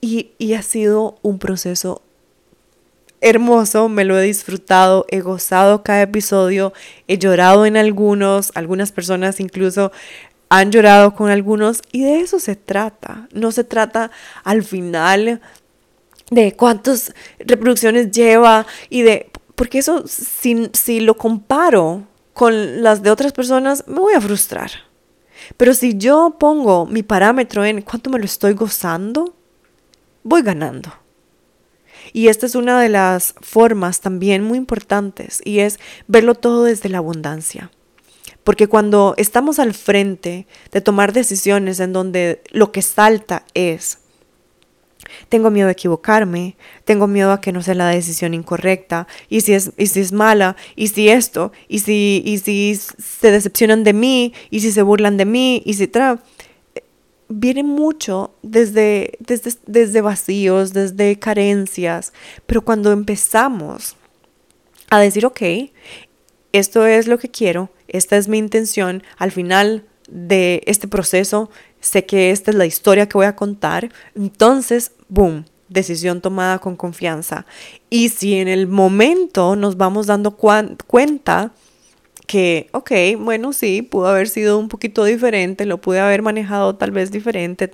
Y, 0.00 0.32
y 0.38 0.54
ha 0.54 0.62
sido 0.62 1.16
un 1.22 1.38
proceso 1.38 2.02
hermoso, 3.20 3.88
me 3.88 4.04
lo 4.04 4.18
he 4.18 4.24
disfrutado, 4.24 5.06
he 5.10 5.20
gozado 5.20 5.82
cada 5.82 6.02
episodio, 6.02 6.72
he 7.08 7.18
llorado 7.18 7.64
en 7.66 7.76
algunos, 7.76 8.50
algunas 8.54 8.92
personas 8.92 9.40
incluso 9.40 9.92
han 10.50 10.72
llorado 10.72 11.14
con 11.14 11.30
algunos 11.30 11.82
y 11.90 12.02
de 12.02 12.20
eso 12.20 12.38
se 12.40 12.56
trata. 12.56 13.28
No 13.32 13.52
se 13.52 13.64
trata 13.64 14.10
al 14.42 14.62
final 14.62 15.40
de 16.30 16.52
cuántas 16.54 17.14
reproducciones 17.38 18.10
lleva 18.10 18.66
y 18.90 19.02
de, 19.02 19.30
porque 19.54 19.78
eso 19.78 20.04
si, 20.06 20.68
si 20.72 21.00
lo 21.00 21.16
comparo 21.16 22.02
con 22.34 22.82
las 22.82 23.02
de 23.02 23.10
otras 23.10 23.32
personas, 23.32 23.84
me 23.86 24.00
voy 24.00 24.14
a 24.14 24.20
frustrar. 24.20 24.70
Pero 25.56 25.72
si 25.72 25.96
yo 25.96 26.36
pongo 26.38 26.86
mi 26.86 27.02
parámetro 27.02 27.64
en 27.64 27.82
cuánto 27.82 28.10
me 28.10 28.18
lo 28.18 28.24
estoy 28.24 28.52
gozando, 28.52 29.34
voy 30.22 30.42
ganando. 30.42 30.92
Y 32.12 32.28
esta 32.28 32.46
es 32.46 32.54
una 32.54 32.80
de 32.80 32.88
las 32.88 33.34
formas 33.40 34.00
también 34.00 34.42
muy 34.42 34.58
importantes 34.58 35.40
y 35.44 35.60
es 35.60 35.78
verlo 36.06 36.34
todo 36.34 36.64
desde 36.64 36.88
la 36.88 36.98
abundancia. 36.98 37.70
Porque 38.42 38.66
cuando 38.66 39.14
estamos 39.16 39.58
al 39.58 39.72
frente 39.72 40.46
de 40.70 40.80
tomar 40.80 41.12
decisiones 41.12 41.80
en 41.80 41.92
donde 41.92 42.42
lo 42.50 42.72
que 42.72 42.82
salta 42.82 43.44
es 43.54 43.98
tengo 45.34 45.50
miedo 45.50 45.66
de 45.66 45.72
equivocarme, 45.72 46.54
tengo 46.84 47.08
miedo 47.08 47.32
a 47.32 47.40
que 47.40 47.50
no 47.50 47.60
sea 47.60 47.74
la 47.74 47.88
decisión 47.88 48.34
incorrecta, 48.34 49.08
y 49.28 49.40
si 49.40 49.52
es, 49.52 49.72
y 49.76 49.88
si 49.88 49.98
es 49.98 50.12
mala, 50.12 50.54
y 50.76 50.86
si 50.86 51.08
esto, 51.08 51.50
y 51.66 51.80
si, 51.80 52.22
y 52.24 52.38
si 52.38 52.76
se 52.76 53.32
decepcionan 53.32 53.82
de 53.82 53.94
mí, 53.94 54.32
y 54.50 54.60
si 54.60 54.70
se 54.70 54.82
burlan 54.82 55.16
de 55.16 55.24
mí, 55.24 55.60
y 55.64 55.74
si 55.74 55.88
tra 55.88 56.22
viene 57.28 57.64
mucho 57.64 58.36
desde, 58.42 59.14
desde, 59.18 59.54
desde 59.66 60.00
vacíos, 60.02 60.72
desde 60.72 61.18
carencias, 61.18 62.12
pero 62.46 62.62
cuando 62.64 62.92
empezamos 62.92 63.96
a 64.88 65.00
decir, 65.00 65.26
ok, 65.26 65.42
esto 66.52 66.86
es 66.86 67.08
lo 67.08 67.18
que 67.18 67.28
quiero, 67.28 67.70
esta 67.88 68.16
es 68.16 68.28
mi 68.28 68.38
intención, 68.38 69.02
al 69.18 69.32
final 69.32 69.84
de 70.08 70.62
este 70.66 70.86
proceso, 70.86 71.50
sé 71.86 72.04
que 72.06 72.30
esta 72.30 72.50
es 72.50 72.56
la 72.56 72.66
historia 72.66 73.08
que 73.08 73.18
voy 73.18 73.26
a 73.26 73.36
contar, 73.36 73.90
entonces, 74.14 74.92
boom, 75.08 75.44
decisión 75.68 76.20
tomada 76.20 76.58
con 76.58 76.76
confianza. 76.76 77.46
Y 77.90 78.08
si 78.08 78.34
en 78.34 78.48
el 78.48 78.66
momento 78.66 79.56
nos 79.56 79.76
vamos 79.76 80.06
dando 80.06 80.36
cuenta 80.36 81.52
que, 82.26 82.68
ok, 82.72 82.90
bueno, 83.18 83.52
sí, 83.52 83.82
pudo 83.82 84.06
haber 84.06 84.28
sido 84.28 84.58
un 84.58 84.68
poquito 84.68 85.04
diferente, 85.04 85.66
lo 85.66 85.80
pude 85.82 86.00
haber 86.00 86.22
manejado 86.22 86.74
tal 86.74 86.90
vez 86.90 87.10
diferente, 87.10 87.70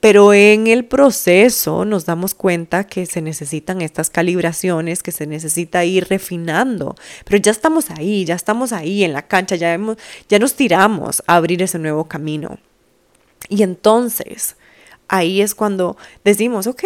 pero 0.00 0.32
en 0.32 0.68
el 0.68 0.86
proceso 0.86 1.84
nos 1.84 2.06
damos 2.06 2.34
cuenta 2.34 2.84
que 2.84 3.04
se 3.04 3.20
necesitan 3.20 3.82
estas 3.82 4.08
calibraciones, 4.08 5.02
que 5.02 5.12
se 5.12 5.26
necesita 5.26 5.84
ir 5.84 6.06
refinando, 6.08 6.94
pero 7.26 7.36
ya 7.36 7.50
estamos 7.50 7.90
ahí, 7.90 8.24
ya 8.24 8.36
estamos 8.36 8.72
ahí 8.72 9.04
en 9.04 9.12
la 9.12 9.22
cancha, 9.22 9.56
ya 9.56 9.76
nos 9.76 10.54
tiramos 10.54 11.22
a 11.26 11.36
abrir 11.36 11.62
ese 11.62 11.78
nuevo 11.78 12.04
camino. 12.06 12.58
Y 13.48 13.62
entonces, 13.62 14.56
ahí 15.08 15.40
es 15.40 15.54
cuando 15.54 15.96
decimos, 16.24 16.66
ok, 16.66 16.84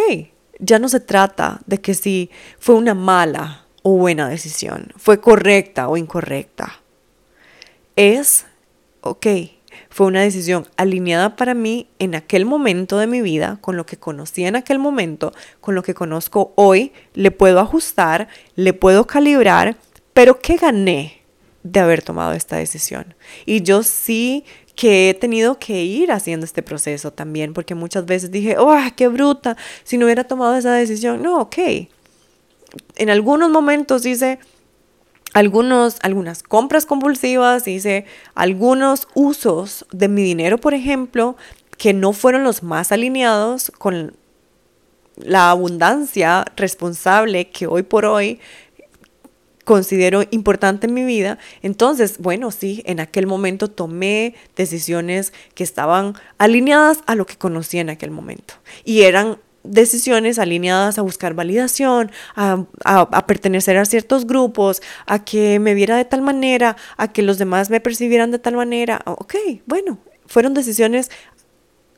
ya 0.58 0.78
no 0.78 0.88
se 0.88 1.00
trata 1.00 1.60
de 1.66 1.80
que 1.80 1.94
si 1.94 2.30
fue 2.58 2.74
una 2.74 2.94
mala 2.94 3.66
o 3.82 3.96
buena 3.96 4.28
decisión, 4.28 4.92
fue 4.96 5.20
correcta 5.20 5.88
o 5.88 5.96
incorrecta. 5.96 6.80
Es, 7.96 8.46
ok, 9.00 9.26
fue 9.90 10.06
una 10.06 10.22
decisión 10.22 10.66
alineada 10.76 11.36
para 11.36 11.54
mí 11.54 11.88
en 11.98 12.14
aquel 12.14 12.44
momento 12.44 12.98
de 12.98 13.06
mi 13.06 13.20
vida, 13.20 13.58
con 13.60 13.76
lo 13.76 13.86
que 13.86 13.96
conocía 13.96 14.48
en 14.48 14.56
aquel 14.56 14.78
momento, 14.78 15.32
con 15.60 15.74
lo 15.74 15.82
que 15.82 15.94
conozco 15.94 16.52
hoy, 16.56 16.92
le 17.14 17.30
puedo 17.30 17.60
ajustar, 17.60 18.28
le 18.54 18.72
puedo 18.72 19.06
calibrar, 19.06 19.76
pero 20.12 20.40
¿qué 20.40 20.56
gané 20.56 21.22
de 21.62 21.80
haber 21.80 22.02
tomado 22.02 22.32
esta 22.32 22.56
decisión? 22.56 23.14
Y 23.46 23.62
yo 23.62 23.82
sí 23.82 24.44
que 24.78 25.10
he 25.10 25.14
tenido 25.14 25.58
que 25.58 25.82
ir 25.82 26.12
haciendo 26.12 26.46
este 26.46 26.62
proceso 26.62 27.12
también, 27.12 27.52
porque 27.52 27.74
muchas 27.74 28.06
veces 28.06 28.30
dije, 28.30 28.58
¡oh, 28.58 28.76
qué 28.94 29.08
bruta! 29.08 29.56
Si 29.82 29.98
no 29.98 30.04
hubiera 30.04 30.22
tomado 30.22 30.54
esa 30.54 30.72
decisión. 30.72 31.20
No, 31.20 31.40
ok. 31.40 31.58
En 32.94 33.10
algunos 33.10 33.50
momentos 33.50 34.06
hice 34.06 34.38
algunos, 35.34 35.96
algunas 36.02 36.44
compras 36.44 36.86
compulsivas, 36.86 37.66
hice 37.66 38.04
algunos 38.36 39.08
usos 39.14 39.84
de 39.90 40.06
mi 40.06 40.22
dinero, 40.22 40.58
por 40.58 40.74
ejemplo, 40.74 41.36
que 41.76 41.92
no 41.92 42.12
fueron 42.12 42.44
los 42.44 42.62
más 42.62 42.92
alineados 42.92 43.72
con 43.78 44.16
la 45.16 45.50
abundancia 45.50 46.44
responsable 46.54 47.50
que 47.50 47.66
hoy 47.66 47.82
por 47.82 48.04
hoy 48.04 48.38
considero 49.68 50.24
importante 50.30 50.86
en 50.86 50.94
mi 50.94 51.04
vida. 51.04 51.36
Entonces, 51.60 52.16
bueno, 52.20 52.50
sí, 52.50 52.82
en 52.86 53.00
aquel 53.00 53.26
momento 53.26 53.68
tomé 53.68 54.34
decisiones 54.56 55.34
que 55.54 55.62
estaban 55.62 56.14
alineadas 56.38 57.00
a 57.04 57.14
lo 57.14 57.26
que 57.26 57.36
conocía 57.36 57.82
en 57.82 57.90
aquel 57.90 58.10
momento. 58.10 58.54
Y 58.86 59.02
eran 59.02 59.36
decisiones 59.64 60.38
alineadas 60.38 60.98
a 60.98 61.02
buscar 61.02 61.34
validación, 61.34 62.10
a, 62.34 63.26
pertenecer 63.26 63.76
a 63.76 63.84
ciertos 63.84 64.26
grupos, 64.26 64.80
a 65.04 65.22
que 65.22 65.58
me 65.58 65.74
viera 65.74 65.98
de 65.98 66.06
tal 66.06 66.22
manera, 66.22 66.78
a 66.96 67.12
que 67.12 67.20
los 67.20 67.36
demás 67.36 67.68
me 67.68 67.80
percibieran 67.80 68.30
de 68.30 68.38
tal 68.38 68.56
manera. 68.56 69.02
Ok, 69.04 69.34
bueno, 69.66 69.98
fueron 70.24 70.54
decisiones 70.54 71.10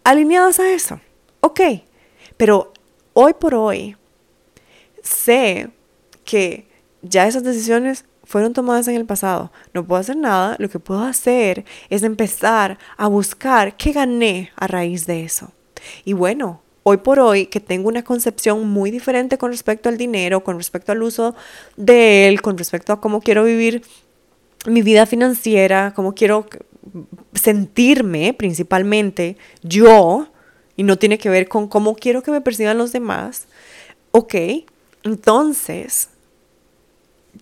alineadas 0.03 0.59
a 0.59 0.73
eso. 0.73 1.01
Ok, 1.39 1.61
pero 2.37 2.73
hoy 3.13 3.35
por 3.35 3.55
hoy 3.55 3.97
sé 5.05 5.71
que 6.25 6.70
ya 7.03 7.27
esas 7.27 7.45
decisiones 7.45 8.05
fueron 8.25 8.53
tomadas 8.53 8.87
en 8.89 8.97
el 8.97 9.07
pasado. 9.07 9.51
No 9.75 9.87
puedo 9.87 10.01
hacer 10.01 10.17
nada. 10.17 10.57
Lo 10.59 10.69
que 10.69 10.79
puedo 10.79 11.03
hacer 11.03 11.65
es 11.89 12.03
empezar 12.03 12.79
a 12.97 13.09
buscar 13.09 13.77
qué 13.77 13.93
gané 13.93 14.51
a 14.57 14.67
raíz 14.67 15.07
de 15.07 15.25
eso. 15.25 15.53
Y 16.05 16.13
bueno, 16.13 16.63
hoy 16.83 16.99
por 16.99 17.19
hoy 17.19 17.47
que 17.47 17.61
tengo 17.61 17.89
una 17.89 18.05
concepción 18.05 18.69
muy 18.69 18.91
diferente 18.91 19.39
con 19.39 19.51
respecto 19.51 19.89
al 19.89 19.97
dinero, 19.97 20.45
con 20.45 20.59
respecto 20.59 20.93
al 20.93 21.03
uso 21.03 21.35
de 21.77 22.29
él, 22.29 22.43
con 22.43 22.59
respecto 22.59 22.93
a 22.93 23.01
cómo 23.01 23.21
quiero 23.21 23.45
vivir 23.45 23.83
mi 24.67 24.83
vida 24.83 25.07
financiera, 25.07 25.93
cómo 25.95 26.15
quiero 26.15 26.47
sentirme 27.35 28.35
principalmente 28.35 29.37
yo, 29.63 30.29
y 30.77 30.83
no 30.83 30.99
tiene 30.99 31.19
que 31.19 31.29
ver 31.29 31.49
con 31.49 31.69
cómo 31.69 31.95
quiero 31.95 32.23
que 32.23 32.31
me 32.31 32.41
perciban 32.41 32.79
los 32.79 32.93
demás. 32.93 33.47
Ok, 34.13 34.35
entonces 35.03 36.10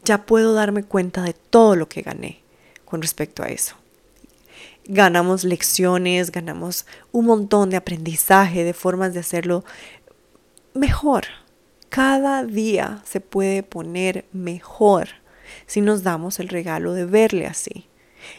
ya 0.05 0.26
puedo 0.26 0.55
darme 0.55 0.82
cuenta 0.82 1.22
de 1.22 1.34
todo 1.34 1.76
lo 1.76 1.89
que 1.89 2.03
gané 2.03 2.41
con 2.84 3.03
respecto 3.03 3.43
a 3.43 3.49
eso. 3.49 3.76
Ganamos 4.86 5.45
lecciones, 5.45 6.32
ganamos 6.32 6.86
un 7.12 7.26
montón 7.26 7.68
de 7.70 7.76
aprendizaje, 7.76 8.64
de 8.64 8.72
formas 8.72 9.12
de 9.12 9.20
hacerlo 9.20 9.64
mejor. 10.74 11.24
Cada 11.91 12.45
día 12.45 13.03
se 13.05 13.20
puede 13.20 13.62
poner 13.62 14.24
mejor 14.32 15.09
si 15.66 15.80
nos 15.80 16.03
damos 16.03 16.39
el 16.39 16.49
regalo 16.49 16.95
de 16.95 17.05
verle 17.05 17.47
así. 17.47 17.86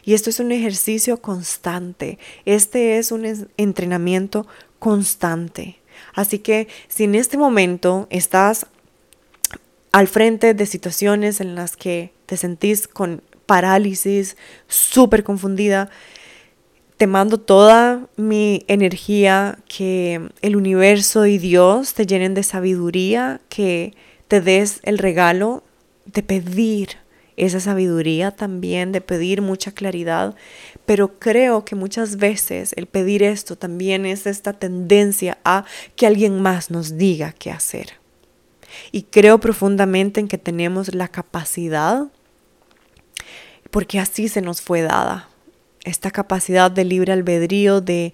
Y 0.04 0.14
esto 0.14 0.30
es 0.30 0.40
un 0.40 0.52
ejercicio 0.52 1.22
constante. 1.22 2.18
Este 2.46 2.98
es 2.98 3.12
un 3.12 3.48
entrenamiento 3.58 4.48
constante. 4.80 5.80
Así 6.14 6.40
que 6.40 6.68
si 6.88 7.04
en 7.04 7.16
este 7.16 7.38
momento 7.38 8.08
estás 8.10 8.68
al 9.92 10.08
frente 10.08 10.54
de 10.54 10.66
situaciones 10.66 11.42
en 11.42 11.56
las 11.56 11.76
que 11.76 12.14
te 12.26 12.38
sentís 12.38 12.88
con 12.88 13.22
parálisis, 13.46 14.38
súper 14.68 15.24
confundida, 15.24 15.90
te 16.98 17.08
mando 17.08 17.40
toda 17.40 18.08
mi 18.18 18.66
energía, 18.68 19.58
que 19.68 20.30
el 20.42 20.56
universo 20.56 21.26
y 21.26 21.38
Dios 21.38 21.94
te 21.94 22.06
llenen 22.06 22.34
de 22.34 22.44
sabiduría, 22.44 23.40
que 23.48 23.94
te 24.28 24.42
des 24.42 24.82
el 24.84 24.98
regalo 24.98 25.64
de 26.06 26.24
pedir 26.24 26.98
esa 27.38 27.60
sabiduría 27.60 28.32
también, 28.32 28.92
de 28.92 29.02
pedir 29.02 29.42
mucha 29.42 29.72
claridad, 29.72 30.36
pero 30.86 31.20
creo 31.20 31.64
que 31.64 31.76
muchas 31.76 32.18
veces 32.18 32.74
el 32.76 32.86
pedir 32.86 33.24
esto 33.24 33.56
también 33.56 34.06
es 34.06 34.28
esta 34.28 34.54
tendencia 34.54 35.38
a 35.46 35.64
que 35.96 36.06
alguien 36.06 36.42
más 36.42 36.70
nos 36.70 36.98
diga 36.98 37.32
qué 37.32 37.50
hacer. 37.50 37.99
Y 38.92 39.04
creo 39.04 39.40
profundamente 39.40 40.20
en 40.20 40.28
que 40.28 40.38
tenemos 40.38 40.94
la 40.94 41.08
capacidad, 41.08 42.08
porque 43.72 44.00
así 44.00 44.28
se 44.28 44.42
nos 44.42 44.62
fue 44.62 44.82
dada, 44.82 45.30
esta 45.84 46.12
capacidad 46.12 46.72
de 46.72 46.86
libre 46.86 47.14
albedrío, 47.14 47.82
de, 47.82 48.14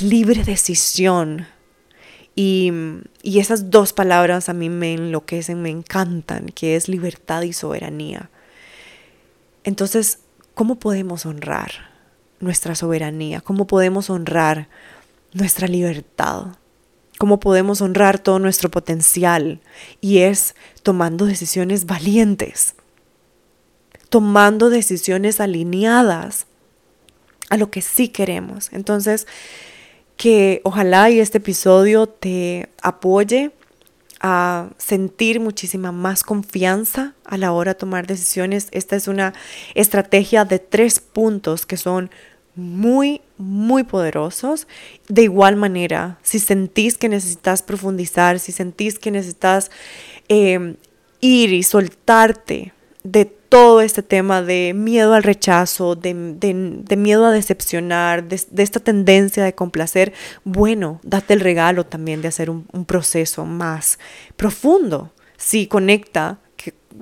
libre 0.00 0.44
decisión. 0.44 1.46
Y, 2.34 2.72
y 3.22 3.40
esas 3.40 3.70
dos 3.70 3.92
palabras 3.92 4.48
a 4.48 4.54
mí 4.54 4.70
me 4.70 4.94
enloquecen, 4.94 5.60
me 5.60 5.70
encantan, 5.70 6.46
que 6.46 6.76
es 6.76 6.88
libertad 6.88 7.42
y 7.42 7.52
soberanía. 7.52 8.30
Entonces, 9.64 10.20
¿cómo 10.54 10.76
podemos 10.76 11.26
honrar 11.26 11.90
nuestra 12.40 12.74
soberanía? 12.74 13.40
¿Cómo 13.40 13.66
podemos 13.66 14.10
honrar 14.10 14.68
nuestra 15.32 15.68
libertad? 15.68 16.56
Cómo 17.22 17.38
podemos 17.38 17.80
honrar 17.80 18.18
todo 18.18 18.40
nuestro 18.40 18.68
potencial 18.68 19.60
y 20.00 20.18
es 20.18 20.56
tomando 20.82 21.24
decisiones 21.24 21.86
valientes, 21.86 22.74
tomando 24.08 24.70
decisiones 24.70 25.38
alineadas 25.38 26.46
a 27.48 27.58
lo 27.58 27.70
que 27.70 27.80
sí 27.80 28.08
queremos. 28.08 28.70
Entonces, 28.72 29.28
que 30.16 30.62
ojalá 30.64 31.10
y 31.10 31.20
este 31.20 31.38
episodio 31.38 32.08
te 32.08 32.70
apoye 32.82 33.52
a 34.18 34.70
sentir 34.76 35.38
muchísima 35.38 35.92
más 35.92 36.24
confianza 36.24 37.14
a 37.24 37.38
la 37.38 37.52
hora 37.52 37.74
de 37.74 37.78
tomar 37.78 38.08
decisiones. 38.08 38.66
Esta 38.72 38.96
es 38.96 39.06
una 39.06 39.32
estrategia 39.76 40.44
de 40.44 40.58
tres 40.58 40.98
puntos 40.98 41.66
que 41.66 41.76
son 41.76 42.10
muy, 42.54 43.20
muy 43.38 43.84
poderosos. 43.84 44.66
De 45.08 45.22
igual 45.22 45.56
manera, 45.56 46.18
si 46.22 46.38
sentís 46.38 46.98
que 46.98 47.08
necesitas 47.08 47.62
profundizar, 47.62 48.38
si 48.38 48.52
sentís 48.52 48.98
que 48.98 49.10
necesitas 49.10 49.70
em, 50.28 50.76
ir 51.20 51.52
y 51.52 51.62
soltarte 51.62 52.72
de 53.04 53.24
todo 53.24 53.82
este 53.82 54.02
tema 54.02 54.40
de 54.40 54.72
miedo 54.74 55.12
al 55.12 55.22
rechazo, 55.22 55.94
de, 55.94 56.14
miedo 56.96 57.26
a 57.26 57.32
decepcionar, 57.32 58.24
de, 58.24 58.40
esta 58.62 58.80
tendencia 58.80 59.44
de 59.44 59.54
complacer, 59.54 60.14
bueno, 60.44 61.00
date 61.02 61.34
el 61.34 61.40
regalo 61.40 61.84
también 61.84 62.22
de 62.22 62.28
hacer 62.28 62.48
un, 62.48 62.64
proceso 62.86 63.44
más 63.44 63.98
profundo. 64.36 65.12
Si 65.36 65.66
conecta 65.66 66.38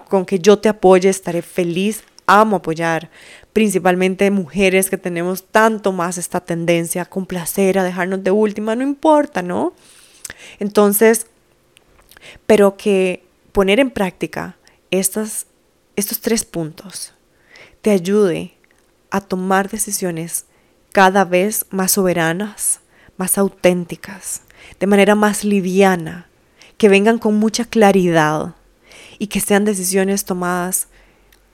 con 0.09 0.25
que 0.25 0.41
yo 0.41 0.59
te 0.59 0.69
apoye, 0.69 1.09
estaré 1.09 1.43
feliz, 1.43 2.03
amo 2.27 2.57
apoyar 2.57 3.11
principalmente 3.53 4.31
mujeres 4.31 4.91
que 4.91 4.97
tenemos 4.97 5.45
tanto 5.45 5.93
más 5.93 6.19
esta 6.19 6.41
tendencia 6.41 7.03
a 7.03 7.07
complacer, 7.07 7.79
a 7.79 7.85
dejarnos 7.85 8.23
de 8.23 8.31
última, 8.31 8.77
no 8.77 8.83
importa, 8.83 9.43
¿no? 9.43 9.75
Entonces, 10.59 11.27
pero 12.47 12.77
que 12.77 13.25
poner 13.53 13.81
en 13.81 13.91
práctica 13.91 14.57
estas, 14.91 15.47
estos 15.97 16.21
tres 16.21 16.45
puntos 16.45 17.15
te 17.83 17.91
ayude 17.91 18.55
a 19.11 19.21
tomar 19.21 19.69
decisiones 19.69 20.47
cada 20.93 21.25
vez 21.25 21.67
más 21.71 21.93
soberanas, 21.93 22.81
más 23.17 23.39
auténticas, 23.39 24.43
de 24.79 24.87
manera 24.87 25.15
más 25.15 25.45
liviana, 25.45 26.29
que 26.77 26.89
vengan 26.89 27.19
con 27.19 27.37
mucha 27.37 27.65
claridad 27.65 28.55
y 29.19 29.27
que 29.27 29.41
sean 29.41 29.65
decisiones 29.65 30.25
tomadas 30.25 30.89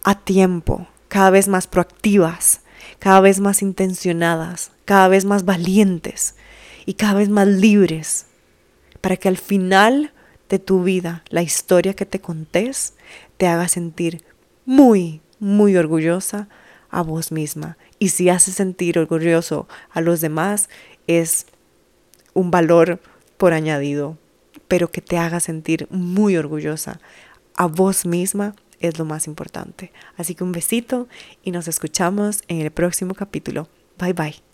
a 0.05 0.15
tiempo, 0.19 0.87
cada 1.17 1.31
vez 1.31 1.49
más 1.49 1.67
proactivas, 1.67 2.61
cada 2.99 3.21
vez 3.21 3.41
más 3.41 3.63
intencionadas, 3.63 4.73
cada 4.85 5.09
vez 5.09 5.25
más 5.25 5.47
valientes 5.47 6.35
y 6.85 6.93
cada 6.93 7.15
vez 7.15 7.31
más 7.31 7.49
libres, 7.49 8.27
para 9.01 9.17
que 9.17 9.29
al 9.29 9.39
final 9.39 10.13
de 10.51 10.59
tu 10.59 10.83
vida, 10.83 11.25
la 11.31 11.41
historia 11.41 11.95
que 11.95 12.05
te 12.05 12.21
contés, 12.21 12.93
te 13.39 13.47
haga 13.47 13.67
sentir 13.69 14.27
muy, 14.67 15.23
muy 15.41 15.75
orgullosa 15.79 16.51
a 16.91 17.01
vos 17.01 17.33
misma. 17.33 17.79
Y 17.99 18.11
si 18.11 18.29
hace 18.29 18.53
sentir 18.53 18.99
orgulloso 18.99 19.69
a 19.93 20.03
los 20.03 20.21
demás, 20.21 20.69
es 21.07 21.47
un 22.35 22.51
valor 22.51 23.01
por 23.39 23.55
añadido, 23.55 24.19
pero 24.69 24.91
que 24.91 25.01
te 25.01 25.17
haga 25.17 25.41
sentir 25.41 25.89
muy 25.89 26.37
orgullosa 26.37 27.01
a 27.55 27.65
vos 27.65 28.05
misma 28.05 28.55
es 28.81 28.99
lo 28.99 29.05
más 29.05 29.27
importante. 29.27 29.93
Así 30.17 30.35
que 30.35 30.45
un 30.45 30.53
besito 30.53 31.09
y 31.43 31.51
nos 31.51 31.69
escuchamos 31.69 32.43
en 32.49 32.61
el 32.61 32.71
próximo 32.71 33.15
capítulo. 33.15 33.69
Bye 33.99 34.13
bye. 34.13 34.46